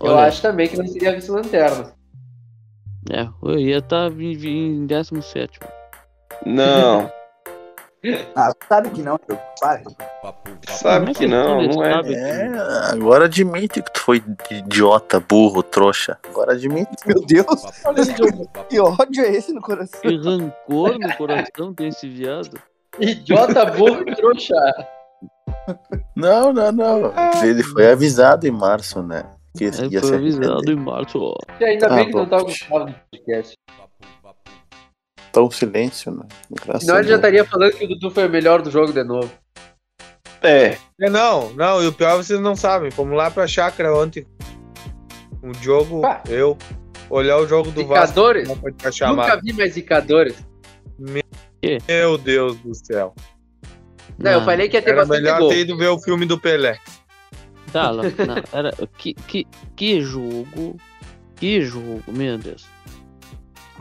Eu 0.01 0.13
Olha. 0.13 0.27
acho 0.27 0.43
também 0.43 0.69
que 0.69 0.77
não 0.77 0.87
seria 0.87 1.15
vice-lanterna. 1.15 1.93
É, 3.11 3.27
eu 3.43 3.59
ia 3.59 3.79
estar 3.79 4.13
em 4.13 4.87
17. 4.87 5.59
Não, 6.45 7.11
Ah, 8.37 8.53
sabe 8.69 8.91
que 8.91 9.03
não, 9.03 9.19
Diogo. 9.27 9.43
Para. 9.61 9.83
sabe 10.69 11.15
que 11.15 11.27
não, 11.27 11.63
não 11.63 11.85
é. 11.85 12.01
É, 12.13 12.49
agora 12.93 13.25
admite 13.27 13.83
que 13.83 13.93
tu 13.93 14.01
foi 14.01 14.23
idiota, 14.51 15.19
burro, 15.21 15.63
trouxa. 15.63 16.19
Agora 16.29 16.53
admite. 16.53 16.91
Meu 17.07 17.21
Deus. 17.27 17.47
Que 18.69 18.81
ódio 18.81 19.25
é 19.25 19.31
esse 19.31 19.53
no 19.53 19.61
coração? 19.61 20.01
Que 20.01 20.17
rancor 20.17 20.99
no 20.99 21.17
coração 21.17 21.75
tem 21.75 21.89
esse 21.89 22.09
viado. 22.09 22.61
Idiota, 22.99 23.65
burro 23.67 24.03
e 24.07 24.15
trouxa. 24.15 24.55
Não, 26.17 26.53
não, 26.53 26.73
não. 26.73 27.13
Ele 27.43 27.63
foi 27.63 27.91
avisado 27.93 28.47
em 28.47 28.51
março, 28.51 29.03
né? 29.03 29.25
Que 29.57 29.65
Aí 29.67 29.89
ia 29.91 30.01
foi 30.01 30.17
avisado 30.17 30.71
em 30.71 30.77
março, 30.77 31.19
ó. 31.21 31.35
E 31.61 31.65
ainda 31.65 31.87
Ah, 31.87 31.95
bem 31.97 32.07
que 32.07 32.13
não 32.15 32.27
bom. 32.27 32.37
tá 32.37 32.39
no 32.39 32.55
podcast. 32.69 33.57
Tá 35.39 35.43
um 35.43 35.51
silêncio, 35.51 36.11
né? 36.13 36.25
Graças 36.51 36.83
Senão 36.83 36.99
ele 36.99 37.09
já 37.09 37.17
estaria 37.17 37.45
falando 37.45 37.73
que 37.73 37.85
o 37.85 37.89
Dudu 37.89 38.11
foi 38.11 38.27
o 38.27 38.31
melhor 38.31 38.61
do 38.61 38.71
jogo 38.71 38.93
de 38.93 39.05
novo. 39.05 39.31
É, 40.43 40.77
É, 41.01 41.09
não, 41.09 41.53
não, 41.55 41.83
e 41.83 41.87
o 41.87 41.93
pior 41.93 42.17
vocês 42.17 42.41
não 42.41 42.57
sabem. 42.57 42.91
Fomos 42.91 43.17
lá 43.17 43.31
pra 43.31 43.47
chácara 43.47 43.95
ontem. 43.95 44.27
O 45.41 46.01
Pá. 46.01 46.23
eu, 46.29 46.59
olhar 47.09 47.39
o 47.39 47.47
jogo 47.47 47.71
do 47.71 47.87
Vasco. 47.87 48.07
Zicadores? 48.07 48.49
Não 48.49 48.59
pode 48.59 48.77
ficar 48.83 49.09
Nunca 49.13 49.41
vi 49.41 49.53
mais 49.53 49.73
zicadores. 49.75 50.37
Meu 50.99 52.19
Deus 52.19 52.57
do 52.59 52.75
céu. 52.75 53.15
Não, 54.19 54.33
eu 54.33 54.45
falei 54.45 54.69
que 54.69 54.77
ia 54.77 54.83
ter 54.83 54.91
Era 54.91 55.01
bastante 55.03 55.23
melhor 55.23 55.39
gol. 55.39 55.49
ter 55.51 55.59
ido 55.61 55.77
ver 55.77 55.89
o 55.89 55.99
filme 56.01 56.27
do 56.27 56.41
Pelé. 56.41 56.79
Tá, 57.73 57.91
lá, 57.91 58.03
não, 58.03 58.43
era, 58.53 58.73
que, 58.97 59.15
que, 59.15 59.47
que 59.77 60.01
jogo. 60.01 60.77
Que 61.37 61.61
jogo, 61.61 62.03
meu 62.09 62.37
Deus. 62.37 62.67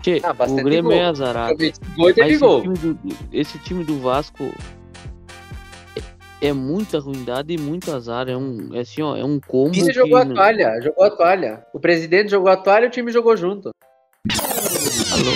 Che, 0.08 0.22
Ah, 0.24 0.34
o 0.50 0.56
Grêmio 0.64 0.94
é 0.94 1.04
azarado. 1.04 1.58
Gol 1.98 2.14
teve 2.14 2.30
esse 2.30 2.40
gol. 2.40 2.62
time, 2.62 2.78
do, 2.78 2.98
esse 3.34 3.60
time 3.60 3.84
do 3.84 4.00
Vasco 4.00 4.54
é, 6.42 6.48
é 6.48 6.54
muita 6.54 6.98
ruindade 6.98 7.54
e 7.54 7.58
muito 7.58 7.94
azar. 7.94 8.30
É 8.30 8.38
um, 8.38 8.70
é 8.74 8.80
assim, 8.80 9.02
ó, 9.02 9.18
é 9.18 9.26
um 9.26 9.38
combo. 9.38 9.72
Que 9.72 9.92
jogou 9.92 10.16
a 10.16 10.26
toalha, 10.26 10.80
jogou 10.82 11.04
a 11.04 11.10
toalha. 11.10 11.66
O 11.74 11.80
presidente 11.82 12.32
jogou 12.32 12.50
a 12.50 12.56
toalha 12.56 12.86
e 12.86 12.88
o 12.88 12.92
time 12.92 13.12
jogou 13.12 13.36
junto. 13.36 13.72
Alô? 15.12 15.32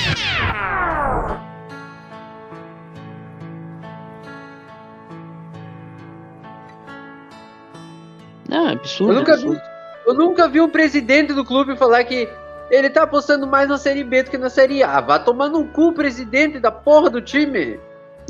Não, 8.47 8.69
é 8.69 8.71
absurdo. 8.71 9.11
Eu 9.11 9.19
nunca 9.19 9.33
absurdo. 9.33 9.55
vi, 9.55 9.61
eu 10.07 10.13
nunca 10.13 10.47
vi 10.47 10.61
um 10.61 10.69
presidente 10.69 11.33
do 11.33 11.43
clube 11.43 11.75
falar 11.75 12.05
que 12.05 12.29
ele 12.71 12.89
tá 12.89 13.03
apostando 13.03 13.45
mais 13.45 13.67
na 13.69 13.77
Série 13.77 14.03
B 14.03 14.23
do 14.23 14.31
que 14.31 14.37
na 14.37 14.49
Série 14.49 14.81
A. 14.81 14.99
Vá 15.01 15.19
tomar 15.19 15.49
no 15.49 15.65
cu 15.65 15.93
presidente 15.93 16.57
da 16.59 16.71
porra 16.71 17.09
do 17.09 17.21
time. 17.21 17.79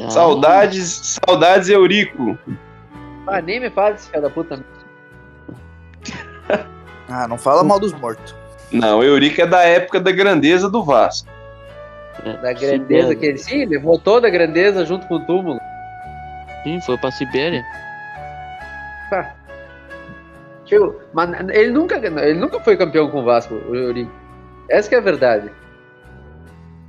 Ah, 0.02 0.10
saudades, 0.10 1.20
saudades 1.26 1.70
Eurico. 1.70 2.38
Ah, 3.28 3.40
nem 3.42 3.60
me 3.60 3.70
fala 3.70 3.92
desse 3.92 4.10
filho 4.10 4.24
da 4.24 4.30
puta. 4.30 4.60
Ah, 7.14 7.28
não 7.28 7.38
fala 7.38 7.62
mal 7.62 7.78
dos 7.78 7.92
mortos. 7.92 8.34
Não, 8.72 9.04
Eurico 9.04 9.42
é 9.42 9.46
da 9.46 9.64
época 9.64 10.00
da 10.00 10.12
grandeza 10.14 10.70
do 10.70 10.82
Vasco. 10.82 11.28
é, 12.24 12.38
Da 12.38 12.54
grandeza 12.54 12.70
Sibéria. 13.10 13.16
que 13.18 13.26
ele. 13.26 13.38
Sim, 13.38 13.66
levou 13.66 14.00
toda 14.00 14.28
a 14.28 14.32
grandeza 14.32 14.86
junto 14.86 15.06
com 15.08 15.16
o 15.16 15.26
túmulo. 15.26 15.60
Sim, 16.64 16.80
foi 16.80 16.98
pra 16.98 17.12
Sibéria. 17.12 17.62
Tipo, 20.64 20.96
mas 21.14 21.30
ele 21.50 21.72
nunca, 21.72 21.96
ele 21.98 22.40
nunca 22.40 22.62
foi 22.62 22.78
campeão 22.78 23.10
com 23.10 23.20
o 23.20 23.26
Vasco, 23.26 23.56
o 23.56 23.76
Eurico. 23.76 24.12
Essa 24.72 24.90
que 24.90 24.96
é 24.96 24.98
a 24.98 25.02
verdade. 25.02 25.52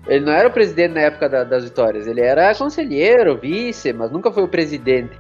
Ele 0.07 0.25
não 0.25 0.33
era 0.33 0.49
o 0.49 0.53
presidente 0.53 0.93
na 0.95 1.01
época 1.03 1.29
da- 1.29 1.45
das 1.45 1.65
vitórias. 1.65 2.07
Ele 2.07 2.21
era 2.21 2.55
conselheiro, 2.55 3.39
vice, 3.39 3.93
mas 3.93 4.11
nunca 4.11 4.33
foi 4.33 4.43
o 4.43 4.49
presidente. 4.49 5.19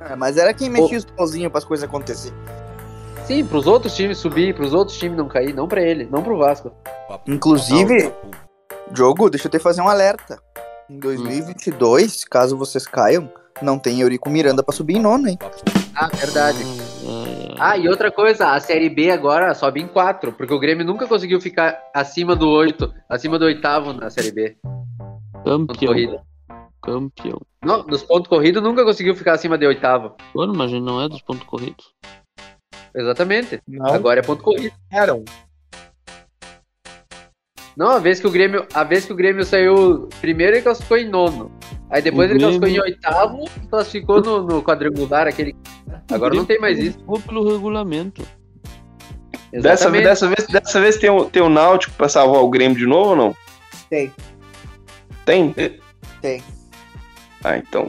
É, 0.00 0.16
mas 0.16 0.36
era 0.36 0.54
quem 0.54 0.70
mexia 0.70 0.98
os 0.98 1.04
pauzinhos 1.04 1.50
para 1.50 1.58
as 1.58 1.64
coisas 1.64 1.88
acontecer. 1.88 2.32
Sim, 3.24 3.44
pros 3.46 3.66
outros 3.66 3.94
times 3.94 4.18
subir, 4.18 4.54
pros 4.54 4.72
outros 4.72 4.96
times 4.98 5.16
não 5.16 5.28
cair, 5.28 5.54
não 5.54 5.68
pra 5.68 5.82
ele, 5.82 6.08
não 6.10 6.22
pro 6.22 6.38
Vasco. 6.38 6.72
Inclusive, 7.26 8.12
Diogo, 8.90 9.28
deixa 9.30 9.46
eu 9.46 9.50
te 9.50 9.58
fazer 9.58 9.82
um 9.82 9.88
alerta. 9.88 10.38
Em 10.88 10.98
2022, 10.98 12.24
caso 12.24 12.56
vocês 12.56 12.86
caiam, 12.86 13.30
não 13.62 13.78
tem 13.78 14.00
Eurico 14.00 14.28
Miranda 14.30 14.62
pra 14.62 14.74
subir 14.74 14.96
em 14.96 15.00
nono, 15.00 15.28
hein? 15.28 15.38
Ah, 15.94 16.08
verdade. 16.08 16.58
Ah, 16.64 16.79
Ah, 17.62 17.76
e 17.76 17.86
outra 17.90 18.10
coisa, 18.10 18.52
a 18.52 18.58
Série 18.58 18.88
B 18.88 19.10
agora 19.10 19.52
sobe 19.54 19.82
em 19.82 19.86
4, 19.86 20.32
porque 20.32 20.54
o 20.54 20.58
Grêmio 20.58 20.82
nunca 20.82 21.06
conseguiu 21.06 21.38
ficar 21.42 21.78
acima 21.94 22.34
do 22.34 22.48
8, 22.48 22.90
acima 23.06 23.38
do 23.38 23.44
oitavo 23.44 23.92
na 23.92 24.08
Série 24.08 24.32
B. 24.32 24.56
Campeão. 25.44 26.24
Campeão. 26.82 27.38
Não, 27.62 27.82
nos 27.84 28.02
pontos 28.02 28.28
corridos 28.28 28.62
nunca 28.62 28.82
conseguiu 28.82 29.14
ficar 29.14 29.34
acima 29.34 29.58
de 29.58 29.66
oitavo. 29.66 30.16
Mano, 30.34 30.54
mas 30.56 30.72
não 30.72 31.02
é 31.02 31.08
dos 31.10 31.20
pontos 31.20 31.44
corridos. 31.44 31.92
Exatamente. 32.94 33.60
Não, 33.68 33.92
Agora 33.92 34.20
é 34.20 34.22
ponto 34.22 34.42
corrido. 34.42 34.74
eram. 34.90 35.22
Não, 37.76 37.90
a 37.90 37.98
vez 37.98 38.20
que 38.20 38.26
o 38.26 38.30
Grêmio, 38.30 38.66
a 38.72 38.84
vez 38.84 39.04
que 39.04 39.12
o 39.12 39.16
Grêmio 39.16 39.44
saiu 39.44 40.08
primeiro, 40.18 40.56
ele 40.56 40.62
classificou 40.62 40.96
em 40.96 41.08
nono. 41.10 41.52
Aí 41.90 42.00
depois 42.02 42.30
O 42.30 42.32
ele 42.34 42.38
Grêmio- 42.38 42.60
classificou 42.60 42.68
em 42.68 42.80
oitavo 42.92 43.44
e 43.62 43.66
classificou 43.66 44.22
no, 44.22 44.42
no 44.46 44.62
quadrangular 44.62 45.26
aquele. 45.26 45.56
Agora 46.10 46.34
não 46.34 46.44
tem 46.44 46.60
mais 46.60 46.78
isso. 46.78 46.98
Jogou 47.00 47.20
pelo 47.20 47.52
regulamento. 47.52 48.22
Dessa, 49.52 49.88
Exatamente. 49.88 50.04
dessa 50.04 50.28
vez, 50.28 50.46
dessa 50.46 50.80
vez 50.80 50.96
tem, 50.98 51.10
o, 51.10 51.24
tem 51.24 51.42
o 51.42 51.48
Náutico 51.48 51.92
pra 51.96 52.08
salvar 52.08 52.42
o 52.42 52.48
Grêmio 52.48 52.78
de 52.78 52.86
novo 52.86 53.10
ou 53.10 53.16
não? 53.16 53.36
Tem. 53.88 54.12
Tem? 55.24 55.52
Tem. 56.22 56.42
Ah, 57.42 57.56
então. 57.58 57.88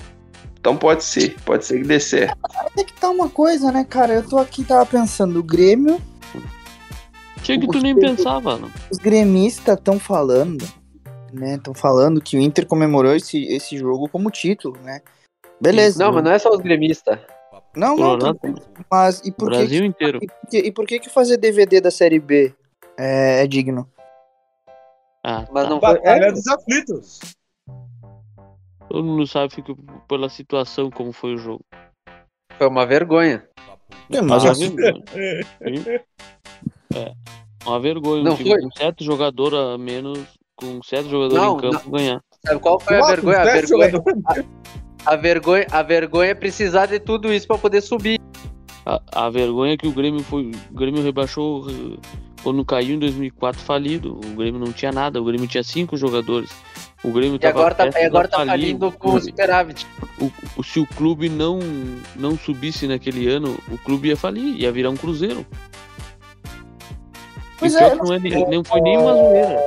Então 0.59 0.75
pode 0.75 1.03
ser. 1.03 1.35
Pode 1.45 1.63
ser 1.65 1.79
que 1.81 1.87
dê 1.87 1.99
certo. 1.99 2.35
É 2.77 2.83
que 2.83 2.93
tá 2.93 3.09
uma 3.09 3.29
coisa, 3.29 3.71
né, 3.71 3.83
cara? 3.87 4.13
Eu 4.13 4.27
tô 4.27 4.39
aqui, 4.39 4.63
tava 4.63 4.85
pensando, 4.87 5.39
o 5.39 5.43
Grêmio, 5.43 6.01
Tinha 7.43 7.59
que 7.59 7.67
tu 7.67 7.79
nem 7.79 7.95
pensava, 7.95 8.57
não. 8.57 8.71
os 8.91 8.97
gremistas 8.97 9.77
estão 9.77 9.99
falando, 9.99 10.65
né? 11.33 11.55
Estão 11.55 11.73
falando 11.73 12.21
que 12.21 12.37
o 12.37 12.41
Inter 12.41 12.65
comemorou 12.65 13.15
esse, 13.15 13.43
esse 13.45 13.77
jogo 13.77 14.07
como 14.09 14.29
título, 14.31 14.77
né? 14.81 15.01
Beleza. 15.59 16.03
Não, 16.03 16.11
mas 16.11 16.23
não 16.23 16.31
é 16.31 16.39
só 16.39 16.49
os 16.49 16.59
gremistas. 16.59 17.19
Não, 17.75 17.95
não, 17.95 18.33
bem. 18.33 18.55
mas 18.91 19.21
e 19.21 19.31
por 19.31 19.49
que, 19.49 19.57
Brasil 19.57 19.85
inteiro. 19.85 20.19
que, 20.19 20.25
e 20.25 20.29
por 20.29 20.49
que- 20.49 20.57
e 20.57 20.71
por 20.71 20.85
que 20.87 20.99
que 20.99 21.09
fazer 21.09 21.37
DVD 21.37 21.79
da 21.79 21.91
série 21.91 22.19
B 22.19 22.53
é, 22.97 23.43
é 23.43 23.47
digno? 23.47 23.89
Ah, 25.23 25.45
Mas 25.51 25.63
tá. 25.65 25.69
não 25.69 25.79
foi. 25.79 25.93
Batalha 25.93 26.25
É, 26.25 26.31
dos 26.31 26.47
aflitos. 26.47 27.19
Todo 28.89 29.03
mundo 29.05 29.25
sabe 29.25 29.53
fica 29.53 29.73
pela 30.07 30.27
situação 30.29 30.89
como 30.91 31.13
foi 31.13 31.35
o 31.35 31.37
jogo. 31.37 31.63
foi 32.57 32.67
uma 32.67 32.85
vergonha. 32.85 33.47
É, 34.09 34.21
mas 34.21 34.43
uma 34.43 34.51
assim, 34.51 34.75
vergonha. 34.75 35.03
É. 36.93 37.13
Uma 37.65 37.79
vergonha. 37.79 38.23
Não 38.23 38.33
um 38.33 38.35
time 38.37 38.49
foi? 38.49 38.61
com 38.61 38.71
sete 38.71 39.03
jogadores 39.05 39.57
a 39.57 39.77
menos, 39.77 40.19
com 40.61 40.81
sete 40.83 41.09
jogadores 41.09 41.43
Não, 41.43 41.57
em 41.57 41.61
campo, 41.61 41.89
ganhar. 41.91 42.21
Sabe 42.45 42.59
qual 42.59 42.79
foi 42.79 42.95
a 42.95 42.99
Nossa, 42.99 43.11
vergonha? 43.15 43.37
A 43.39 43.43
vergonha, 43.43 43.67
jogadores. 43.91 44.23
a 45.05 45.15
vergonha? 45.15 45.67
a 45.71 45.81
vergonha 45.83 46.29
é 46.31 46.35
precisar 46.35 46.85
de 46.85 46.99
tudo 46.99 47.33
isso 47.33 47.47
pra 47.47 47.57
poder 47.57 47.81
subir. 47.81 48.19
A, 48.85 49.01
a 49.25 49.29
vergonha 49.29 49.73
é 49.73 49.77
que 49.77 49.87
o 49.87 49.91
Grêmio 49.91 50.21
foi. 50.23 50.51
O 50.71 50.73
Grêmio 50.73 51.03
rebaixou 51.03 51.67
eh, 51.69 51.97
quando 52.43 52.63
caiu 52.65 52.95
em 52.95 52.99
2004 52.99 53.61
falido. 53.61 54.13
O 54.23 54.35
Grêmio 54.35 54.59
não 54.59 54.71
tinha 54.71 54.91
nada. 54.91 55.21
O 55.21 55.25
Grêmio 55.25 55.47
tinha 55.47 55.63
cinco 55.63 55.97
jogadores. 55.97 56.49
O 57.03 57.11
Grêmio 57.11 57.35
E 57.35 57.39
tava 57.39 57.59
agora 57.59 57.75
tá, 57.75 57.99
e 57.99 58.05
agora 58.05 58.27
a 58.27 58.29
tá 58.29 58.45
falindo 58.45 58.91
com 58.91 59.15
o 59.15 59.19
superávit. 59.21 59.85
O- 60.19 60.31
o- 60.57 60.63
se 60.63 60.79
o 60.79 60.85
clube 60.85 61.29
não, 61.29 61.59
não 62.15 62.37
subisse 62.37 62.85
naquele 62.87 63.27
ano, 63.27 63.57
o 63.71 63.77
clube 63.79 64.09
ia 64.09 64.17
falir, 64.17 64.55
ia 64.59 64.71
virar 64.71 64.89
um 64.91 64.95
cruzeiro. 64.97 65.43
Pois 67.61 67.75
é, 67.75 67.93
não, 67.93 68.13
é, 68.13 68.49
não 68.49 68.63
foi 68.63 68.81
nem 68.81 68.97
uma 68.97 69.13
zoeira, 69.13 69.59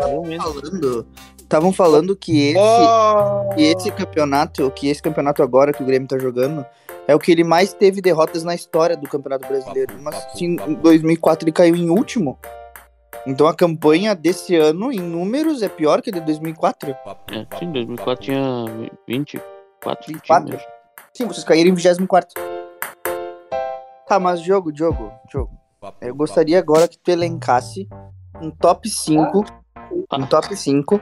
falando. 0.43 1.07
Estavam 1.39 1.73
falando 1.73 2.17
que 2.17 2.49
esse, 2.49 2.59
Oh, 2.59 3.55
que 3.55 3.63
esse 3.63 3.91
campeonato, 3.93 4.69
que 4.73 4.89
esse 4.89 5.01
campeonato 5.01 5.45
agora 5.45 5.73
que 5.73 5.81
o 5.81 5.87
Grêmio 5.87 6.09
tá 6.09 6.19
jogando, 6.19 6.67
é 7.07 7.15
o 7.15 7.21
que 7.21 7.31
ele 7.31 7.45
mais 7.45 7.73
teve 7.73 8.01
derrotas 8.01 8.43
na 8.43 8.53
história 8.53 8.97
do 8.97 9.09
Campeonato 9.09 9.47
Brasileiro. 9.47 9.95
Mas 10.01 10.17
assim, 10.17 10.57
em 10.67 10.75
2004 10.75 11.45
ele 11.45 11.53
caiu 11.53 11.77
em 11.77 11.89
último. 11.89 12.37
Então 13.25 13.47
a 13.47 13.55
campanha 13.55 14.13
desse 14.13 14.57
ano, 14.57 14.91
em 14.91 14.99
números, 14.99 15.63
é 15.63 15.69
pior 15.69 16.03
que 16.03 16.11
a 16.11 16.13
de 16.13 16.21
2004. 16.21 16.91
É, 17.31 17.47
sim, 17.61 17.71
2004 17.71 18.25
tinha 18.25 18.65
24 19.07 20.07
24? 20.09 20.49
times. 20.49 20.67
Sim, 21.13 21.27
vocês 21.29 21.45
caíram 21.45 21.71
em 21.71 21.75
24. 21.75 22.43
Tá, 24.09 24.19
mas 24.19 24.41
jogo, 24.41 24.77
jogo, 24.77 25.13
jogo. 25.31 25.64
Eu 26.01 26.15
gostaria 26.15 26.59
agora 26.59 26.89
que 26.89 26.99
tu 26.99 27.11
elencasse 27.11 27.89
um 28.41 28.51
top 28.51 28.89
5. 28.89 29.45
Um 30.13 30.27
top 30.27 30.57
5 30.57 31.01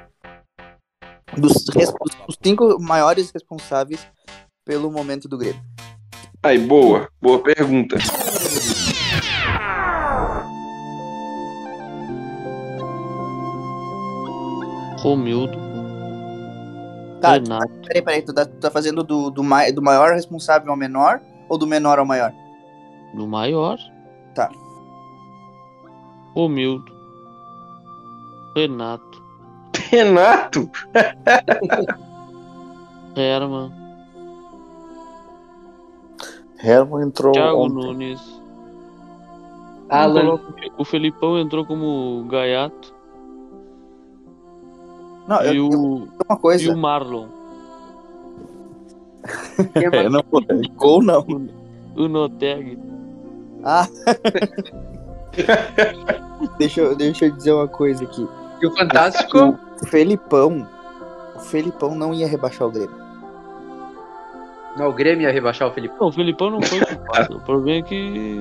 dos, 1.37 1.65
dos 1.65 2.39
cinco 2.43 2.79
maiores 2.81 3.31
responsáveis 3.31 4.07
pelo 4.65 4.91
momento 4.91 5.29
do 5.29 5.39
Grêmio. 5.39 5.63
Aí, 6.43 6.59
boa, 6.59 7.09
boa 7.21 7.43
pergunta. 7.43 7.97
Romildo, 14.99 15.59
Tá, 17.21 17.35
Renato, 17.35 17.69
peraí, 17.87 18.03
peraí, 18.03 18.23
tu 18.23 18.33
tá, 18.35 18.45
tu 18.45 18.59
tá 18.59 18.69
fazendo 18.69 19.05
do, 19.05 19.31
do, 19.31 19.43
do 19.73 19.83
maior 19.83 20.13
responsável 20.13 20.73
ao 20.73 20.77
menor 20.77 21.21
ou 21.49 21.57
do 21.57 21.69
menor 21.69 22.01
ao 22.01 22.05
maior? 22.05 22.33
do 23.15 23.29
maior. 23.29 23.79
Tá. 24.35 24.51
Romildo, 26.35 26.93
Renato, 28.57 29.23
Renato? 29.91 30.71
Herman, 33.15 33.73
Herman 36.63 37.09
entrou 37.09 37.33
Thiago 37.33 37.59
ontem. 37.59 37.75
Nunes. 37.75 38.43
Alan. 39.89 40.41
O 40.79 40.85
Felipão 40.85 41.39
entrou 41.39 41.67
como 41.67 42.25
gaiato. 42.29 42.95
Não, 45.29 45.41
eu, 45.43 45.53
e, 45.53 45.57
eu, 45.57 45.69
o, 45.69 46.09
uma 46.29 46.39
coisa. 46.39 46.65
e 46.65 46.69
o 46.71 46.77
Marlon. 46.77 47.27
É 49.75 50.09
não 50.09 50.23
gol 50.77 51.03
não. 51.03 51.27
O 51.97 52.09
Noteg. 52.09 52.79
Ah. 53.65 53.87
deixa, 56.59 56.81
eu, 56.81 56.95
deixa 56.95 57.27
eu 57.27 57.33
dizer 57.33 57.53
uma 57.53 57.69
coisa 57.69 58.05
aqui. 58.05 58.29
E 58.61 58.67
o 58.67 58.77
Fantástico? 58.77 59.59
O 59.81 59.87
Felipão, 59.87 60.67
o 61.35 61.41
Felipão 61.41 61.95
não 61.95 62.15
ia 62.15 62.27
rebaixar 62.27 62.69
o 62.69 62.71
Grêmio. 62.71 63.03
Não, 64.77 64.89
o 64.89 64.93
Grêmio 64.93 65.25
ia 65.25 65.33
rebaixar 65.33 65.69
o 65.69 65.73
Felipe. 65.73 65.95
Não, 66.01 66.09
o 66.09 66.13
Felipão 66.13 66.51
não 66.51 66.63
foi 66.63 66.81
culpado. 66.81 67.37
O 67.39 67.41
problema 67.41 67.81
é 67.81 67.83
que. 67.83 68.41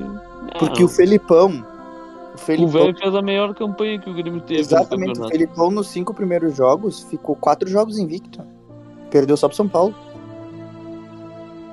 Porque 0.59 0.83
o 0.83 0.87
Felipão, 0.87 1.65
o 2.31 2.35
o 2.35 2.37
Felipão, 2.37 2.69
velho 2.69 2.97
fez 2.97 3.15
a 3.15 3.21
melhor 3.21 3.53
campanha 3.53 3.99
que 3.99 4.09
o 4.09 4.13
Grêmio 4.13 4.41
teve 4.41 4.61
exatamente, 4.61 5.19
no 5.19 5.25
o. 5.25 5.29
Felipão 5.29 5.71
nos 5.71 5.87
cinco 5.87 6.13
primeiros 6.13 6.55
jogos 6.55 7.03
ficou 7.03 7.35
quatro 7.35 7.69
jogos 7.69 7.97
invicto. 7.97 8.41
Perdeu 9.09 9.35
só 9.35 9.47
pro 9.47 9.57
São 9.57 9.67
Paulo. 9.67 9.93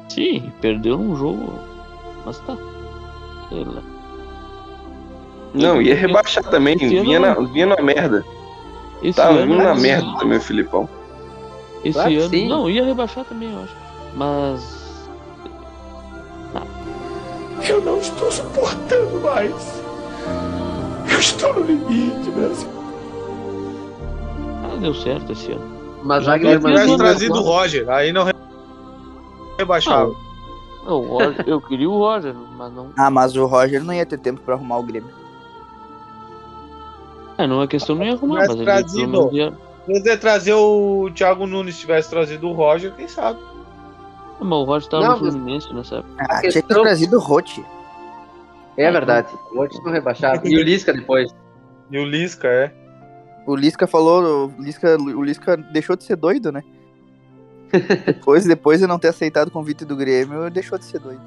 Sim, 0.08 0.50
perdeu 0.60 0.98
um 0.98 1.14
jogo. 1.14 1.52
Mas 2.24 2.38
tá. 2.40 2.56
Sei 3.48 3.62
lá. 3.62 3.97
Não, 5.54 5.80
ia 5.82 5.94
rebaixar 5.94 6.44
também. 6.44 6.74
Esse 6.76 6.96
ano 6.96 7.04
Vinha 7.04 7.20
na, 7.20 7.34
não. 7.34 7.46
vinha 7.46 7.66
na 7.66 7.82
merda. 7.82 8.24
Esse 9.02 9.16
Tava 9.16 9.38
ano. 9.38 9.52
vindo 9.52 9.64
na 9.64 9.74
merda 9.74 10.18
também 10.18 10.38
o 10.38 10.40
Filipão. 10.40 10.88
Esse 11.84 11.92
Claro 11.94 12.12
ano. 12.20 12.28
sim. 12.30 12.48
Não, 12.48 12.68
ia 12.70 12.84
rebaixar 12.84 13.24
também, 13.24 13.52
eu 13.52 13.62
acho. 13.62 13.74
Mas. 14.14 14.78
Eu 17.68 17.80
não 17.82 17.98
estou 17.98 18.30
suportando 18.30 19.20
mais. 19.20 19.82
Eu 21.10 21.18
estou 21.18 21.54
no 21.54 21.60
limite, 21.64 22.30
Brasil. 22.30 22.68
Ah, 24.64 24.76
deu 24.80 24.94
certo 24.94 25.32
esse 25.32 25.52
ano. 25.52 25.78
Mas 26.04 26.24
Já 26.24 26.38
que 26.38 26.46
tivesse 26.58 26.96
trazido 26.96 27.38
o 27.38 27.42
Roger, 27.42 27.88
aí 27.90 28.12
não 28.12 28.24
re- 28.24 28.32
rebaixava. 29.58 30.14
Não, 30.86 31.04
eu 31.46 31.60
queria 31.60 31.90
o 31.90 31.98
Roger, 31.98 32.34
mas 32.56 32.72
não. 32.72 32.88
Ah, 32.96 33.10
mas 33.10 33.34
o 33.36 33.44
Roger 33.46 33.82
não 33.82 33.92
ia 33.92 34.06
ter 34.06 34.18
tempo 34.18 34.40
pra 34.40 34.54
arrumar 34.54 34.78
o 34.78 34.82
Grêmio. 34.82 35.10
É, 37.38 37.46
não 37.46 37.62
é 37.62 37.66
questão 37.66 37.94
nem 37.96 38.10
arrumar, 38.10 38.38
Mas 38.40 38.48
mas 38.48 38.56
ele 38.56 38.64
trazido. 38.64 39.30
ia- 39.32 39.52
Se 39.86 39.92
você 40.02 40.16
trazer 40.18 40.54
o 40.54 41.08
Thiago 41.14 41.46
Nunes 41.46 41.78
tivesse 41.78 42.10
trazido 42.10 42.48
o 42.48 42.52
Roger, 42.52 42.92
quem 42.94 43.06
sabe? 43.08 43.38
Ah, 43.42 44.44
Mas 44.44 44.58
o 44.58 44.64
Roger 44.64 44.88
tava 44.90 45.02
Não, 45.04 45.12
no 45.12 45.18
Fluminense 45.18 45.72
nessa 45.72 45.96
época. 45.96 46.14
Ah, 46.28 46.40
tinha 46.40 46.52
que 46.52 46.62
ter 46.62 46.74
trazido 46.82 47.16
o 47.16 47.20
Rote. 47.20 47.64
É 48.76 48.90
verdade. 48.90 49.28
O 49.52 49.58
outro 49.60 49.82
não 49.84 49.90
rebaixava. 49.92 50.40
E 50.44 50.56
o 50.56 50.62
Lisca 50.62 50.92
depois. 50.92 51.34
E 51.90 51.98
o 51.98 52.04
Lisca, 52.04 52.46
é. 52.48 52.72
O 53.46 53.56
Lisca 53.56 53.86
falou, 53.86 54.52
o 54.58 54.62
Lisca, 54.62 54.96
o 55.00 55.22
Lisca 55.24 55.56
deixou 55.56 55.96
de 55.96 56.04
ser 56.04 56.16
doido, 56.16 56.52
né? 56.52 56.62
depois, 58.06 58.44
depois 58.44 58.80
de 58.80 58.86
não 58.86 58.98
ter 58.98 59.08
aceitado 59.08 59.48
o 59.48 59.50
convite 59.50 59.84
do 59.84 59.96
Grêmio, 59.96 60.50
deixou 60.50 60.78
de 60.78 60.84
ser 60.84 60.98
doido. 61.00 61.20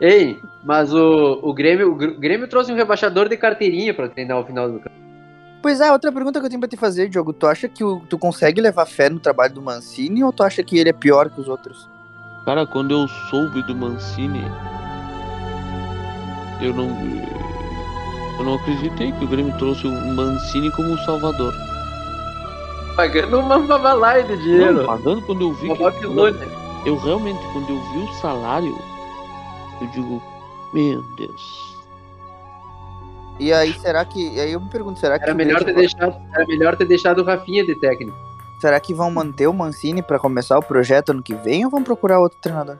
Ei, 0.00 0.42
mas 0.64 0.94
o, 0.94 1.38
o, 1.42 1.52
Grêmio, 1.52 1.92
o 1.92 1.94
Gr- 1.94 2.14
Grêmio 2.18 2.48
trouxe 2.48 2.72
um 2.72 2.76
rebaixador 2.76 3.28
de 3.28 3.36
carteirinha 3.36 3.92
pra 3.92 4.08
treinar 4.08 4.38
o 4.38 4.44
final 4.44 4.66
do 4.66 4.74
campeonato. 4.78 5.00
Pois 5.62 5.78
é, 5.80 5.92
outra 5.92 6.10
pergunta 6.10 6.40
que 6.40 6.46
eu 6.46 6.48
tenho 6.50 6.60
pra 6.60 6.68
te 6.68 6.76
fazer, 6.76 7.08
Diogo. 7.10 7.34
Tu 7.34 7.46
acha 7.46 7.68
que 7.68 7.84
o- 7.84 8.00
tu 8.08 8.16
consegue 8.18 8.62
levar 8.62 8.86
fé 8.86 9.10
no 9.10 9.20
trabalho 9.20 9.52
do 9.52 9.60
Mancini 9.60 10.24
ou 10.24 10.32
tu 10.32 10.42
acha 10.42 10.62
que 10.62 10.78
ele 10.78 10.88
é 10.88 10.92
pior 10.94 11.28
que 11.28 11.38
os 11.40 11.48
outros? 11.48 11.86
Cara, 12.46 12.66
quando 12.66 12.92
eu 12.92 13.06
soube 13.28 13.62
do 13.64 13.76
Mancini, 13.76 14.42
eu 16.62 16.72
não. 16.74 16.88
Eu 18.38 18.44
não 18.46 18.54
acreditei 18.54 19.12
que 19.12 19.22
o 19.24 19.28
Grêmio 19.28 19.54
trouxe 19.58 19.86
o 19.86 19.90
Mancini 20.14 20.70
como 20.72 20.96
salvador. 21.04 21.52
Pagando 22.96 23.38
uma 23.38 23.58
babalai 23.58 24.22
de 24.24 24.32
Não, 24.32 24.38
dinheiro. 24.42 24.86
pagando 24.86 25.20
quando 25.22 25.42
eu 25.42 25.52
vi 25.52 25.66
Uma 25.66 25.76
que. 25.76 25.82
Babilônia. 25.82 26.48
Eu 26.86 26.96
realmente, 26.96 27.38
quando 27.52 27.68
eu 27.68 27.78
vi 27.92 27.98
o 27.98 28.12
salário, 28.14 28.74
eu 29.80 29.88
digo, 29.88 30.22
meu 30.72 31.02
Deus. 31.16 31.70
E 33.38 33.52
aí, 33.52 33.72
será 33.80 34.04
que. 34.04 34.38
Aí 34.38 34.52
eu 34.52 34.60
me 34.60 34.68
pergunto, 34.68 35.00
será 35.00 35.18
que. 35.18 35.24
Era 35.24 35.34
melhor, 35.34 35.64
ter 35.64 35.74
deixado, 35.74 36.14
era 36.34 36.46
melhor 36.46 36.76
ter 36.76 36.86
deixado 36.86 37.22
o 37.22 37.24
Rafinha 37.24 37.64
de 37.64 37.74
técnico. 37.80 38.16
Será 38.60 38.78
que 38.78 38.92
vão 38.92 39.10
manter 39.10 39.46
o 39.46 39.54
Mancini 39.54 40.02
pra 40.02 40.18
começar 40.18 40.58
o 40.58 40.62
projeto 40.62 41.10
ano 41.10 41.22
que 41.22 41.34
vem 41.34 41.64
ou 41.64 41.70
vão 41.70 41.82
procurar 41.82 42.20
outro 42.20 42.38
treinador? 42.42 42.76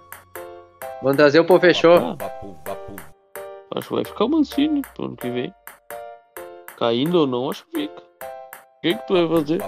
Vamos 1.02 1.16
trazer 1.16 1.40
o 1.40 1.46
Pô 1.46 1.58
Fechou. 1.58 2.16
Acho 3.74 3.88
que 3.88 3.94
vai 3.94 4.04
ficar 4.04 4.24
o 4.26 4.28
Mancini 4.28 4.82
pro 4.94 5.06
ano 5.06 5.16
que 5.16 5.30
vem. 5.30 5.54
Caindo 6.78 7.20
ou 7.20 7.26
não, 7.26 7.50
acho 7.50 7.64
que 7.66 7.80
fica. 7.80 8.02
O 8.02 8.80
que, 8.82 8.94
que 8.94 9.06
tu 9.06 9.14
vai 9.14 9.38
fazer? 9.38 9.62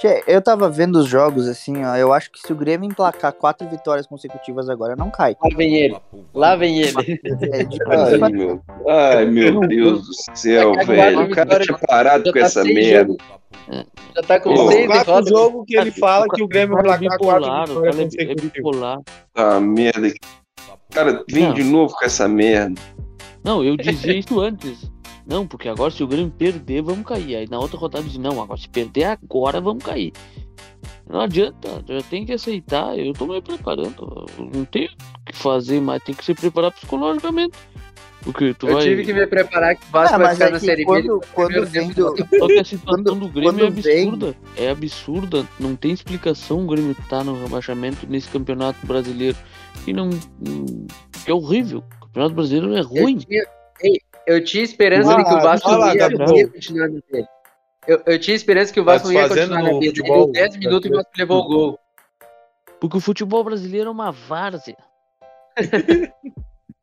Tchê, 0.00 0.24
eu 0.26 0.40
tava 0.40 0.70
vendo 0.70 0.96
os 0.96 1.06
jogos 1.06 1.46
assim, 1.46 1.84
ó. 1.84 1.94
Eu 1.94 2.10
acho 2.10 2.30
que 2.30 2.40
se 2.40 2.50
o 2.50 2.56
Grêmio 2.56 2.88
emplacar 2.88 3.34
quatro 3.34 3.68
vitórias 3.68 4.06
consecutivas 4.06 4.70
agora, 4.70 4.96
não 4.96 5.10
cai. 5.10 5.36
Lá 5.42 5.54
vem 5.54 5.74
ele. 5.76 5.96
Lá 6.32 6.56
vem 6.56 6.78
ele. 6.80 7.20
É. 7.50 8.24
Ai, 8.24 8.30
meu, 8.30 8.62
ai, 8.88 9.26
meu 9.26 9.60
Deus 9.60 10.06
do 10.06 10.14
céu, 10.34 10.72
Vai 10.72 10.86
velho. 10.86 11.20
O 11.24 11.30
cara 11.30 11.60
tinha 11.60 11.76
parado 11.76 12.24
já 12.24 12.32
com 12.32 12.38
tá 12.38 12.46
essa 12.46 12.64
merda. 12.64 13.14
Já 14.16 14.22
tá 14.22 14.40
com 14.40 14.54
Pô, 14.54 14.72
seis 14.72 14.86
Quatro 14.86 15.28
jogos 15.28 15.64
que 15.66 15.76
ele 15.76 15.90
fala 15.90 16.26
que 16.34 16.42
o 16.42 16.48
Grêmio 16.48 16.76
cara 16.76 16.94
é 16.94 16.98
placar 16.98 17.18
quatro 17.18 17.50
vitórias 17.50 17.68
cara 17.74 17.88
é, 17.88 18.00
é 18.00 18.04
consecutivas. 18.04 18.52
bipolar. 18.52 18.98
Tá 19.34 19.60
merda. 19.60 20.08
O 20.08 20.94
cara 20.94 21.24
vem 21.30 21.44
Não. 21.44 21.52
de 21.54 21.62
novo 21.62 21.94
com 21.94 22.04
essa 22.06 22.26
merda. 22.26 22.80
Não, 23.44 23.62
eu 23.62 23.76
dizia 23.76 24.14
isso 24.18 24.40
antes. 24.40 24.90
Não, 25.30 25.46
porque 25.46 25.68
agora 25.68 25.92
se 25.92 26.02
o 26.02 26.08
Grêmio 26.08 26.30
perder, 26.36 26.82
vamos 26.82 27.06
cair. 27.06 27.36
Aí 27.36 27.48
na 27.48 27.58
outra 27.60 27.78
rodada 27.78 28.02
eu 28.04 28.08
dizia, 28.08 28.20
não, 28.20 28.42
agora 28.42 28.60
se 28.60 28.68
perder 28.68 29.04
agora, 29.04 29.60
vamos 29.60 29.84
cair. 29.84 30.12
Não 31.08 31.20
adianta, 31.20 31.82
já 31.88 32.02
tem 32.02 32.26
que 32.26 32.32
aceitar. 32.32 32.98
Eu 32.98 33.12
tô 33.12 33.26
me 33.26 33.40
preparando. 33.40 34.26
Não 34.38 34.64
tem 34.64 34.86
o 34.86 35.24
que 35.24 35.36
fazer, 35.36 35.80
mas 35.80 36.02
tem 36.02 36.14
que 36.14 36.24
se 36.24 36.34
preparar 36.34 36.72
psicologicamente. 36.72 37.56
Porque 38.22 38.52
tu 38.54 38.66
Eu 38.68 38.74
vai. 38.74 38.82
tive 38.82 39.04
que 39.04 39.12
me 39.14 39.26
preparar 39.26 39.74
que 39.76 39.82
o 39.86 39.90
Vasco 39.90 40.14
Ah, 40.14 40.18
vai 40.18 40.34
ficar 40.34 40.48
é 40.48 40.50
na 40.50 40.58
que 40.60 40.66
Série 40.66 40.82
B. 40.82 40.84
quando, 40.84 41.20
quando 41.32 41.46
primeiro 41.52 41.66
vem 41.70 41.88
do, 41.90 42.16
Só 42.38 42.46
que 42.48 42.58
a 42.58 42.64
situação 42.64 43.04
Quando- 43.04 43.20
do 43.20 43.28
Grêmio 43.28 43.48
é 43.48 43.52
quando 43.70 43.82
vem- 43.82 44.08
absurda. 44.08 44.36
É 44.58 44.68
absurda. 44.70 45.46
Não 45.58 45.74
tem 45.74 45.92
explicação 45.92 46.64
o 46.64 46.66
Grêmio 46.66 46.94
tá 47.08 47.24
no 47.24 47.40
rebaixamento 47.42 48.06
nesse 48.06 48.28
campeonato 48.28 48.84
brasileiro. 48.86 49.38
E 49.86 49.92
não. 49.92 50.10
Que 51.24 51.30
é 51.30 51.34
horrível. 51.34 51.78
O 51.96 52.00
campeonato 52.06 52.34
brasileiro 52.34 52.74
é 52.74 52.80
Eu 52.80 52.84
ruim. 52.84 53.16
tinha, 53.18 53.42
ei, 53.82 53.98
eu 54.30 54.44
tinha 54.44 54.62
esperança 54.62 55.12
Ah, 55.12 55.16
de 55.16 55.24
que 55.24 55.34
o 55.34 55.40
Vasco 55.40 55.68
fala, 55.68 55.92
ia, 55.92 56.08
ia 56.36 56.48
continuar 56.48 56.88
no 56.88 57.02
dele. 57.10 57.26
Eu, 57.88 58.00
eu 58.06 58.20
tinha 58.20 58.36
esperança 58.36 58.72
que 58.72 58.80
o 58.80 58.84
Vasco 58.84 59.08
não 59.08 59.14
ia 59.14 59.28
continuar 59.28 59.62
na 59.62 59.70
vida. 59.70 59.86
futebol 59.86 60.24
Deu 60.26 60.32
10 60.32 60.56
minutos 60.56 60.88
e 60.88 60.92
o 60.92 60.96
Vasco 60.96 61.10
levou 61.18 61.38
o 61.38 61.48
gol. 61.48 61.78
Porque 62.80 62.96
o 62.96 63.00
futebol 63.00 63.42
brasileiro 63.42 63.88
é 63.88 63.90
uma 63.90 64.12
várzea. 64.12 64.76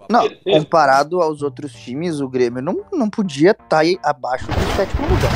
Não, 0.09 0.29
comparado 0.43 1.21
aos 1.21 1.41
outros 1.41 1.73
times, 1.73 2.21
o 2.21 2.29
Grêmio 2.29 2.61
não, 2.61 2.85
não 2.93 3.09
podia 3.09 3.51
estar 3.51 3.79
aí 3.79 3.99
abaixo 4.01 4.45
do 4.45 4.75
sétimo 4.77 5.05
lugar. 5.09 5.31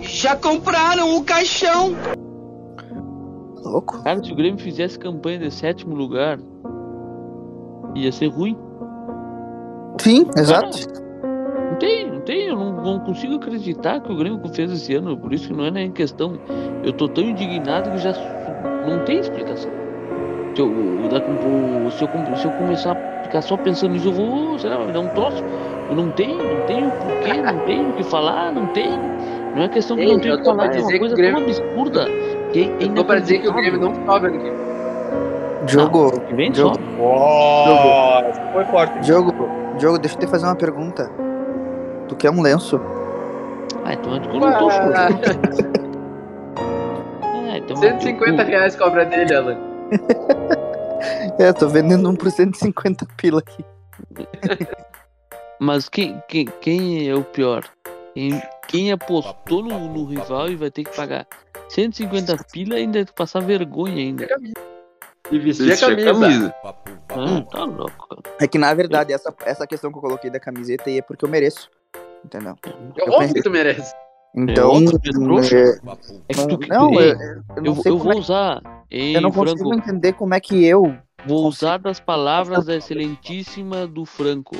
Já 0.00 0.34
compraram 0.34 1.16
o 1.16 1.22
caixão! 1.22 1.94
Louco. 3.64 4.02
Cara, 4.02 4.22
se 4.22 4.32
o 4.32 4.36
Grêmio 4.36 4.58
fizesse 4.60 4.98
campanha 4.98 5.38
de 5.38 5.50
sétimo 5.50 5.94
lugar, 5.94 6.38
ia 7.94 8.12
ser 8.12 8.28
ruim. 8.28 8.56
Sim, 10.00 10.26
exato. 10.36 10.78
Não 11.70 11.76
tem, 11.78 12.10
não 12.10 12.20
tem, 12.20 12.46
eu 12.48 12.56
não, 12.56 12.72
não 12.82 13.00
consigo 13.00 13.34
acreditar 13.36 14.00
que 14.00 14.12
o 14.12 14.16
Grêmio 14.16 14.40
fez 14.54 14.70
esse 14.70 14.94
ano, 14.94 15.16
por 15.16 15.32
isso 15.32 15.48
que 15.48 15.54
não 15.54 15.64
é 15.64 15.70
nem 15.70 15.90
questão. 15.90 16.38
Eu 16.84 16.92
tô 16.92 17.08
tão 17.08 17.24
indignado 17.24 17.90
que 17.90 17.98
já 17.98 18.12
não 18.86 19.04
tem 19.04 19.18
explicação. 19.18 19.70
Se 20.54 20.62
eu, 20.62 20.68
eu- 20.72 21.90
se 21.90 22.02
eu, 22.04 22.36
se 22.36 22.44
eu 22.46 22.50
começar 22.52 22.92
a 22.92 23.22
ficar 23.24 23.42
só 23.42 23.56
pensando 23.56 23.92
nisso, 23.92 24.08
eu 24.08 24.12
vou, 24.12 24.58
sei 24.58 24.70
lá, 24.70 24.76
vai 24.78 24.86
me 24.86 24.92
dar 24.92 25.00
um 25.00 25.08
troço. 25.08 25.42
Eu 25.90 25.96
não 25.96 26.10
tenho, 26.12 26.36
não 26.38 26.66
tenho 26.66 26.90
porquê, 26.90 27.42
não 27.42 27.58
tenho 27.66 27.90
o 27.90 27.92
que 27.94 28.02
falar, 28.04 28.52
não 28.52 28.66
tenho. 28.68 28.96
Não 29.54 29.62
é 29.62 29.68
questão 29.68 29.96
que 29.96 30.02
Ei, 30.04 30.12
não 30.12 30.20
tenho 30.20 30.32
eu 30.34 30.36
o 30.36 30.38
que 30.40 30.44
falar, 30.44 30.64
é 30.66 30.78
uma 30.78 30.86
dizer 30.86 30.98
coisa 30.98 31.14
Grêmio- 31.16 31.36
tão 31.40 31.46
absurda. 31.46 32.06
Que 32.52 32.64
é 32.80 32.84
Eu 32.84 32.94
tô 32.94 33.04
pra 33.04 33.18
dizer 33.18 33.38
que 33.40 33.48
o 33.48 33.52
Grêmio 33.52 33.80
não 33.80 33.94
sobra 34.06 34.28
aqui. 34.30 34.52
Diogo, 35.66 36.20
Que 36.20 36.34
vem 36.34 36.50
Diogo, 36.52 36.74
só. 36.76 36.80
Nossa, 36.98 38.40
foi 38.52 38.64
forte. 38.66 38.98
Diogo, 39.00 39.32
Diogo, 39.78 39.98
deixa 39.98 40.14
eu 40.16 40.20
te 40.20 40.26
fazer 40.26 40.46
uma 40.46 40.54
pergunta. 40.54 41.10
Tu 42.08 42.14
quer 42.16 42.30
um 42.30 42.40
lenço? 42.40 42.80
Ah, 43.84 43.92
então 43.94 44.12
é 44.14 44.16
eu 44.18 44.20
não 44.20 44.58
tô. 44.58 44.68
Ah, 44.70 45.08
então 47.58 47.76
150 47.76 48.44
tu- 48.44 48.48
reais 48.48 48.76
cobra 48.76 49.04
dele, 49.04 49.34
Alan. 49.34 49.56
É, 51.38 51.52
tô 51.52 51.68
vendendo 51.68 52.08
um 52.08 52.16
por 52.16 52.30
150 52.30 53.06
pila 53.16 53.40
aqui. 53.40 53.62
Mas 55.60 55.88
quem, 55.88 56.20
quem, 56.26 56.46
quem 56.60 57.08
é 57.08 57.14
o 57.14 57.22
pior? 57.22 57.62
Quem, 58.16 58.42
quem 58.66 58.92
apostou 58.92 59.62
no, 59.62 59.92
no 59.92 60.06
rival 60.06 60.48
e 60.48 60.56
vai 60.56 60.70
ter 60.70 60.84
que 60.84 60.96
pagar 60.96 61.26
150 61.68 62.34
pila 62.50 62.76
e 62.78 62.78
ainda 62.84 62.94
tem 63.00 63.04
que 63.04 63.12
passar 63.12 63.40
vergonha 63.40 63.96
ainda. 63.96 64.26
E 65.30 65.38
vestir 65.38 65.70
a 65.70 65.76
camisa. 65.76 66.14
camisa. 66.14 66.54
Ah, 67.10 67.42
tá 67.50 67.64
louco. 67.64 68.22
É 68.40 68.48
que 68.48 68.56
na 68.56 68.72
verdade, 68.72 69.12
essa, 69.12 69.34
essa 69.44 69.66
questão 69.66 69.92
que 69.92 69.98
eu 69.98 70.00
coloquei 70.00 70.30
da 70.30 70.40
camiseta 70.40 70.88
aí 70.88 70.96
é 70.96 71.02
porque 71.02 71.26
eu 71.26 71.28
mereço. 71.28 71.68
Entendeu? 72.24 72.56
É 72.98 73.10
óbvio 73.10 73.34
que 73.34 73.42
tu 73.42 73.50
merece. 73.50 73.94
Então. 74.34 74.72
que 74.86 75.54
é 75.54 75.58
é, 75.58 75.78
É 76.30 76.34
que 76.34 76.46
tu, 76.48 76.58
não, 76.68 76.98
Ei, 76.98 77.10
eu, 77.12 77.18
eu 77.20 77.42
eu, 77.56 77.62
não 77.62 77.82
eu 77.84 77.98
como 77.98 77.98
vou 77.98 78.12
é 78.12 78.14
que- 78.14 78.20
usar, 78.20 78.84
em 78.90 79.14
eu 79.14 79.20
não 79.20 79.30
consigo 79.30 79.58
Franco, 79.58 79.74
entender 79.74 80.14
como 80.14 80.32
é 80.32 80.40
que 80.40 80.64
eu. 80.64 80.96
vou 81.26 81.46
usar 81.46 81.76
das 81.76 82.00
palavras 82.00 82.64
da 82.64 82.76
excelentíssima 82.76 83.86
do 83.86 84.06
Franco. 84.06 84.56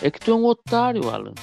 É 0.00 0.10
que 0.10 0.18
tu 0.18 0.30
é 0.30 0.34
um 0.34 0.46
otário, 0.46 1.10
Alan. 1.10 1.34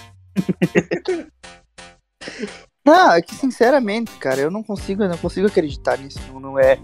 Não, 2.86 3.12
é 3.14 3.22
que 3.22 3.36
sinceramente, 3.36 4.12
cara, 4.14 4.42
eu 4.42 4.52
não 4.52 4.64
consigo, 4.64 5.04
eu 5.04 5.10
não 5.10 5.18
consigo 5.18 5.48
acreditar 5.48 5.98
nisso. 5.98 6.20
Não, 6.32 6.40
não 6.40 6.60
é. 6.60 6.80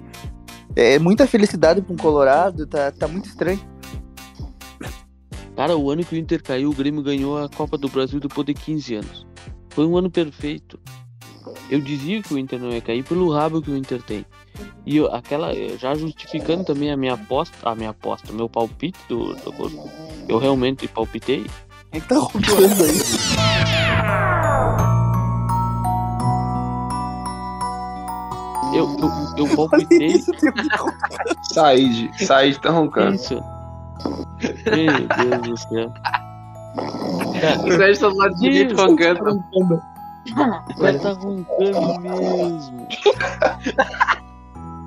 É 0.76 0.97
muita 0.97 1.28
felicidade 1.28 1.82
pra 1.82 1.93
um 1.93 1.97
Colorado, 1.97 2.66
tá, 2.66 2.91
tá 2.91 3.08
muito 3.08 3.28
estranho. 3.30 3.60
Cara, 5.56 5.78
o 5.78 5.89
ano 5.91 6.04
que 6.04 6.16
o 6.16 6.18
Inter 6.18 6.41
caiu, 6.41 6.72
o 6.72 6.74
Grêmio 6.74 7.04
ganhou 7.04 7.38
a 7.38 7.47
Copa 7.47 7.78
do 7.78 7.88
Brasil 7.88 8.20
depois 8.20 8.45
de 8.45 8.54
15 8.56 8.95
anos. 8.95 9.28
Foi 9.70 9.86
um 9.86 9.95
ano 9.95 10.10
perfeito. 10.10 10.80
Eu 11.70 11.80
dizia 11.80 12.22
que 12.24 12.34
o 12.34 12.38
Inter 12.38 12.60
não 12.60 12.72
ia 12.72 12.82
cair 12.82 13.04
pelo 13.04 13.32
rabo 13.32 13.62
que 13.62 13.70
o 13.70 13.78
Inter 13.78 14.01
tem. 14.01 14.26
E 14.86 14.97
eu- 14.97 15.14
aquela, 15.14 15.54
já 15.78 15.93
justificando 15.95 16.64
também 16.64 16.91
a 16.91 16.97
minha 16.97 17.14
aposta, 17.14 17.56
a 17.64 17.76
minha 17.76 17.91
aposta, 17.91 18.34
meu 18.34 18.49
palpite 18.49 18.97
do, 19.08 19.34
do. 19.36 19.89
Eu 20.28 20.38
realmente 20.39 20.88
palpitei. 20.88 21.45
É 21.94 22.00
que 22.00 22.08
tá 22.08 22.16
roubando 22.16 22.84
aí. 22.84 23.00
Eu, 28.74 28.98
eu, 28.98 29.46
eu 29.46 29.56
palpitei 29.56 30.08
isso, 30.08 30.32
Said, 31.54 32.10
Said 32.26 32.60
tá 32.60 32.72
roncando. 32.72 33.16
isso. 33.16 33.36
Meu 34.66 35.08
Deus 35.30 35.41
do 35.44 35.58
céu. 35.58 35.94
O 37.64 37.72
Sérgio 37.72 38.02
tá 38.02 38.10
do 38.10 38.18
lado 38.18 38.36
direito 38.36 38.74
Isso. 38.74 38.84
roncando. 38.84 39.20
o 39.22 40.80
cara 40.82 41.00
tá 41.00 41.12
roncando 41.14 42.00
mesmo. 42.02 42.88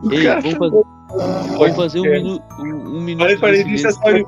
Ei, 0.11 0.27
vamos 0.27 0.55
fazer, 0.55 0.85
vamos 1.09 1.77
fazer 1.77 2.01
um, 2.01 2.05
minu, 2.05 2.43
um, 2.59 2.97
um 2.97 3.01
minuto 3.01 3.23
Olha 3.25 3.37
de 3.37 3.45
é 3.45 3.65
silêncio. 3.65 3.93
só. 3.93 4.01
Peraí, 4.01 4.25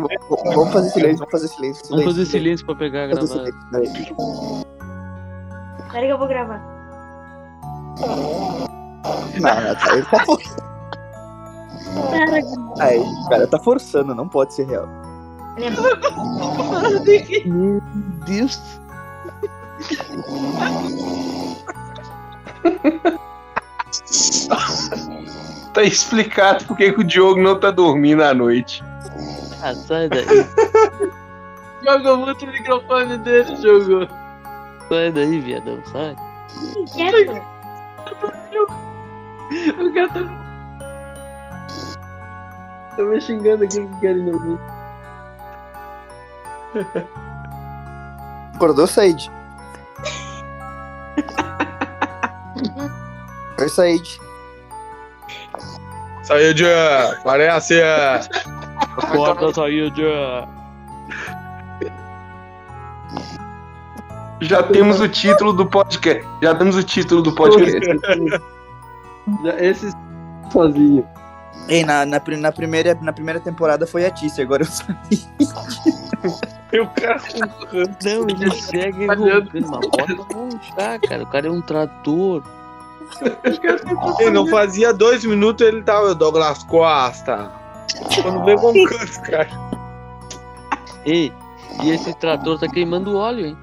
vamos 0.00 0.54
vamos 0.54 0.72
fazer 0.72 0.90
silêncio, 0.90 1.18
vamos 1.18 1.30
fazer 1.30 1.48
silêncio. 1.48 1.88
Vamos 1.90 2.04
fazer 2.04 2.26
silêncio 2.26 2.66
pra 2.66 2.74
pegar 2.76 3.04
a 3.04 3.06
gravada. 3.08 3.52
peraí. 5.90 5.90
Que 5.90 6.08
eu 6.08 6.18
vou 6.18 6.28
gravar. 6.28 6.60
Não, 9.40 9.60
não, 9.60 9.74
tá, 9.74 9.92
ele 9.92 10.06
tá 10.06 10.20
forçando. 10.24 10.70
Aí, 12.78 12.98
o 12.98 13.28
cara 13.28 13.46
tá 13.46 13.58
forçando, 13.58 14.14
não 14.14 14.28
pode 14.28 14.54
ser 14.54 14.66
real. 14.66 14.88
Meu 17.46 17.80
Deus. 18.26 18.60
Tá 25.72 25.82
explicado 25.84 26.64
por 26.64 26.76
que 26.76 26.90
o 26.90 27.04
Diogo 27.04 27.40
não 27.40 27.56
tá 27.58 27.70
dormindo 27.70 28.22
à 28.24 28.34
noite. 28.34 28.82
Ah, 29.62 29.74
sai 29.74 30.08
daí. 30.08 30.24
Jogou 31.84 32.16
muito 32.18 32.44
o 32.44 32.48
microfone 32.48 33.16
dele, 33.18 33.54
jogou. 33.56 34.08
Sai 34.88 35.12
daí, 35.12 35.38
viadão, 35.40 35.80
sai. 35.92 36.16
Quieto. 36.92 37.40
O 39.78 39.92
cara 39.92 40.08
tá. 40.08 40.20
Tá 42.96 43.02
me 43.02 43.20
xingando 43.20 43.64
aqui 43.64 43.86
que 43.86 44.00
querem 44.00 44.22
me 44.22 44.32
ouvir. 44.32 44.58
Acordou, 48.54 48.86
Said? 48.86 49.20
Oi, 53.58 53.68
Said. 53.68 54.18
Saiu 56.30 56.54
de. 56.54 56.64
Parece. 57.24 57.82
Acorda, 57.82 59.52
saiu 59.52 59.90
já. 59.96 60.48
Já 64.40 64.62
temos 64.62 65.00
o 65.00 65.08
título 65.08 65.52
do 65.52 65.66
podcast. 65.66 66.24
Já 66.40 66.54
temos 66.54 66.76
o 66.76 66.84
título 66.84 67.20
do 67.20 67.34
podcast. 67.34 67.80
Esse 69.58 69.92
sozinho. 70.52 71.04
Ei, 71.68 71.84
na, 71.84 72.06
na, 72.06 72.22
na 72.38 72.52
primeira, 72.52 72.96
na 73.02 73.12
primeira 73.12 73.40
temporada 73.40 73.84
foi 73.84 74.06
a 74.06 74.10
Tícia, 74.10 74.44
agora 74.44 74.62
eu 74.62 74.66
saí. 74.66 74.96
E 76.72 76.78
o 76.78 76.86
cara. 76.90 77.20
Não, 78.04 78.28
ele 78.28 78.50
segue 78.52 79.06
Falhando. 79.06 79.50
roncando, 79.50 79.70
mas 79.70 79.88
bota 79.88 80.34
roncar, 80.34 81.00
cara. 81.00 81.22
O 81.24 81.26
cara 81.26 81.48
é 81.48 81.50
um 81.50 81.60
trator. 81.60 82.44
Ele 84.20 84.30
não 84.30 84.46
fazia 84.46 84.92
dois 84.92 85.24
minutos, 85.24 85.66
ele 85.66 85.82
tava 85.82 86.14
Douglas 86.14 86.62
Costa. 86.64 87.50
Quando 88.22 88.44
vem 88.44 88.56
roncando, 88.56 89.22
cara. 89.22 89.48
Ei, 91.04 91.32
e 91.82 91.90
esse 91.90 92.14
trator 92.14 92.58
tá 92.58 92.68
queimando 92.68 93.16
óleo, 93.16 93.46
hein? 93.46 93.58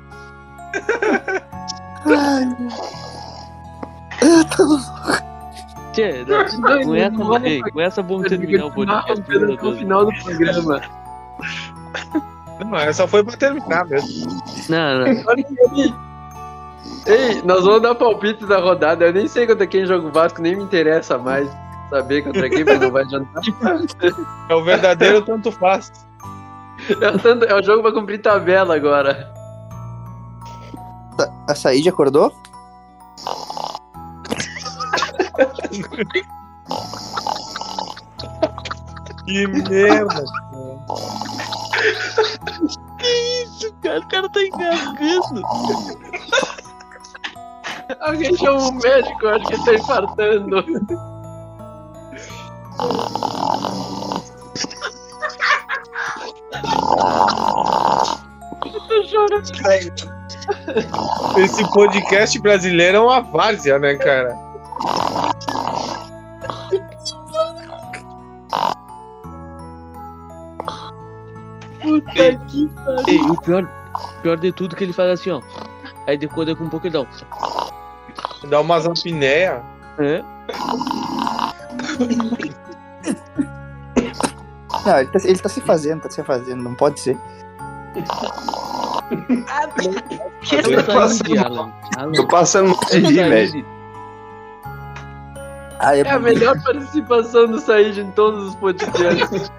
Tchê, 5.94 6.26
Não, 6.26 6.46
com 6.46 6.88
não, 6.88 6.96
essa, 6.96 7.10
não, 7.10 7.46
ei, 7.46 7.62
com 7.62 7.82
essa 7.82 8.02
vamos 8.02 8.28
terminar 8.28 8.66
o 8.66 8.72
podcast. 8.72 9.24
no 9.32 9.76
final 9.76 10.06
do 10.06 10.24
programa. 10.24 10.82
Não, 12.66 12.76
essa 12.78 13.08
foi 13.08 13.24
pra 13.24 13.38
terminar 13.38 13.86
mesmo. 13.86 14.28
Não, 14.70 15.06
não. 15.06 16.07
Ei, 17.08 17.42
nós 17.44 17.64
vamos 17.64 17.82
dar 17.82 17.96
palpite 17.96 18.46
da 18.46 18.60
rodada. 18.60 19.06
Eu 19.06 19.14
nem 19.14 19.28
sei 19.28 19.48
contra 19.48 19.66
quem 19.66 19.86
joga 19.86 20.08
o 20.08 20.12
Vasco, 20.12 20.42
nem 20.42 20.56
me 20.56 20.64
interessa 20.64 21.18
mais 21.18 21.50
saber 21.90 22.24
contra 22.24 22.50
quem, 22.50 22.64
mas 22.66 22.80
não 22.82 22.92
vai 22.92 23.04
adiantar. 23.04 23.42
É 24.50 24.54
o 24.56 24.64
verdadeiro 24.64 25.22
tanto 25.22 25.52
faz. 25.52 25.92
É 27.02 27.10
o, 27.10 27.18
tanto- 27.20 27.46
é 27.46 27.54
o 27.56 27.64
jogo 27.64 27.82
pra 27.82 27.92
cumprir 27.94 28.22
tabela 28.22 28.76
agora. 28.76 29.32
A 31.48 31.56
Said 31.56 31.88
acordou? 31.88 32.32
Que 39.26 39.48
merda. 39.48 40.24
Que 43.00 43.44
isso, 43.44 43.74
cara? 43.84 44.00
O 44.00 44.08
cara 44.08 44.30
tá 44.30 44.42
engasgando. 44.42 45.42
Alguém 48.02 48.36
chama 48.36 48.62
um 48.68 48.72
médico, 48.74 49.26
eu 49.26 49.30
acho 49.36 49.46
que 49.48 49.54
ele 49.54 49.64
tá 49.64 49.74
infartando. 49.74 50.58
Eu 58.66 58.82
tô 58.88 59.04
chorando. 59.04 59.44
Esse 61.38 61.72
podcast 61.72 62.40
brasileiro 62.40 62.98
é 62.98 63.02
uma 63.02 63.22
várzea, 63.22 63.80
né, 63.80 63.96
cara? 63.96 64.36
Puta 71.82 72.36
que 72.48 72.68
pariu. 72.68 73.04
Ei, 73.08 73.22
o 73.22 73.42
pior, 73.42 73.70
pior 74.22 74.38
de 74.38 74.52
tudo 74.52 74.76
é 74.76 74.78
que 74.78 74.84
ele 74.84 74.94
faz 74.94 75.10
assim, 75.12 75.32
ó. 75.32 75.42
Aí 76.06 76.18
depois 76.18 76.48
daqui 76.48 76.64
um 76.64 76.70
pouco 76.70 76.88
ele 76.88 76.98
dá 78.46 78.60
um. 78.60 78.64
Umas 78.64 78.86
apneia. 78.86 79.64
É? 80.00 80.24
Não, 84.86 85.00
ele 85.00 85.10
tá, 85.10 85.20
ele 85.24 85.40
tá 85.40 85.50
se 85.50 85.62
fazendo, 85.62 86.02
tá 86.02 86.10
se 86.10 86.24
fazendo, 86.24 86.64
não 86.64 86.76
pode 86.76 87.00
ser. 87.00 87.18
Eu 90.52 90.86
tô 90.86 90.94
passando, 90.94 91.40
Alan. 91.40 91.74
Alan. 91.98 92.12
tô 92.14 92.28
passando 92.28 92.70
mal 92.70 92.80
de 92.90 93.00
rir, 93.00 93.30
velho. 93.30 93.66
Ah, 95.80 95.96
é, 95.96 96.02
É 96.02 96.10
a 96.10 96.20
melhor 96.20 96.62
participação 96.64 97.48
do 97.48 97.60
Said 97.60 98.00
em 98.00 98.12
todos 98.12 98.50
os 98.50 98.56
podcasts. 98.56 99.52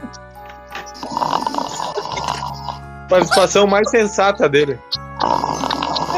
Participação 3.08 3.66
mais 3.66 3.88
sensata 3.90 4.48
dele. 4.48 4.78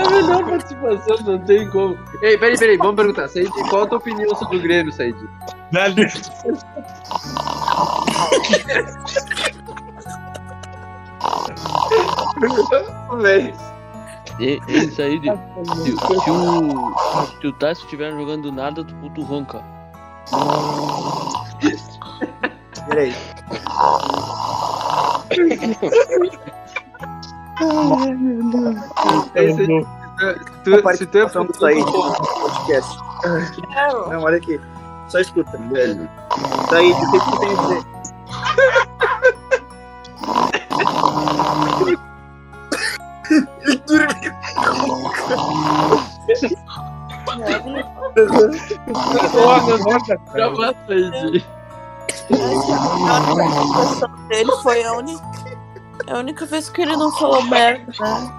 É 0.00 0.02
a 0.02 0.10
melhor 0.10 0.44
participação, 0.44 1.16
não 1.26 1.38
tem 1.40 1.68
como. 1.68 1.98
Ei, 2.22 2.38
peraí, 2.38 2.58
peraí, 2.58 2.76
vamos 2.78 2.96
perguntar. 2.96 3.28
Said, 3.28 3.50
qual 3.68 3.82
a 3.82 3.86
tua 3.86 3.98
opinião 3.98 4.34
sobre 4.34 4.56
o 4.56 4.62
Grêmio, 4.62 4.90
Said? 4.92 5.14
Véi. 13.20 13.54
E, 14.38 14.58
isso 14.68 15.02
aí, 15.02 15.20
se, 15.20 15.92
se 15.92 16.30
o, 16.30 16.96
se 17.40 17.46
o 17.46 17.52
Tássio 17.52 17.84
estiver 17.84 18.10
jogando 18.12 18.44
do 18.44 18.52
nada, 18.52 18.82
tu, 18.82 19.10
tu 19.10 19.22
ronca. 19.22 19.62
Peraí. 22.88 23.14
Ei, 29.34 29.52
Said, 29.54 29.68
tu, 30.64 30.64
se 30.64 30.64
tu 30.64 30.74
é 30.74 30.82
Participação 30.82 31.44
do 31.44 31.54
Said 31.56 31.78
no 31.78 31.92
podcast. 32.14 32.98
Não, 34.08 34.22
olha 34.22 34.38
aqui. 34.38 34.58
Só 35.08 35.18
escuta. 35.18 35.50
Said, 35.52 36.92
o 36.92 37.10
que 37.10 37.18
que 37.18 37.30
tu 37.30 37.38
tem 37.40 37.50
a 37.50 37.54
dizer? 37.60 37.82
Ele 43.62 43.76
dormiu. 43.86 44.32
gravar, 50.32 50.74
Said. 50.86 51.44
A 52.30 53.34
participação 53.34 54.10
dele 54.28 54.52
foi 54.62 54.82
a 54.84 54.92
única, 54.94 55.29
a 56.10 56.18
única 56.18 56.44
vez 56.44 56.68
que 56.68 56.82
ele 56.82 56.96
não 56.96 57.12
falou 57.12 57.42
merda, 57.44 57.92
né? 58.00 58.32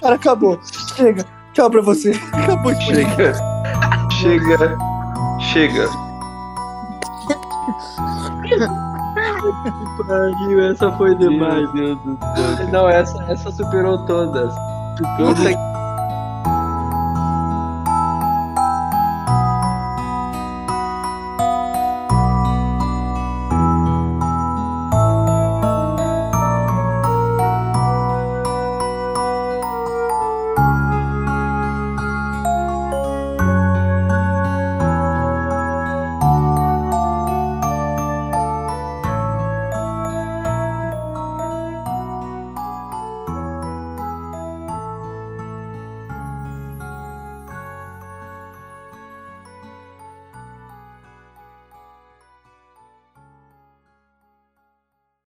Cara, 0.00 0.14
acabou. 0.14 0.58
Chega. 0.96 1.26
Tchau 1.52 1.70
pra 1.70 1.82
você. 1.82 2.12
Acabou 2.32 2.74
de 2.74 2.84
Chega. 2.86 3.34
Chega. 4.20 4.78
Chega. 5.52 5.88
Pariu, 10.08 10.70
essa 10.70 10.90
foi 10.92 11.14
demais. 11.16 11.70
Meu 11.74 11.96
Deus 11.96 11.98
do 11.98 12.18
céu. 12.56 12.68
Não, 12.72 12.88
essa, 12.88 13.22
essa 13.24 13.52
superou 13.52 13.98
todas. 14.06 14.54
Puta 15.16 15.71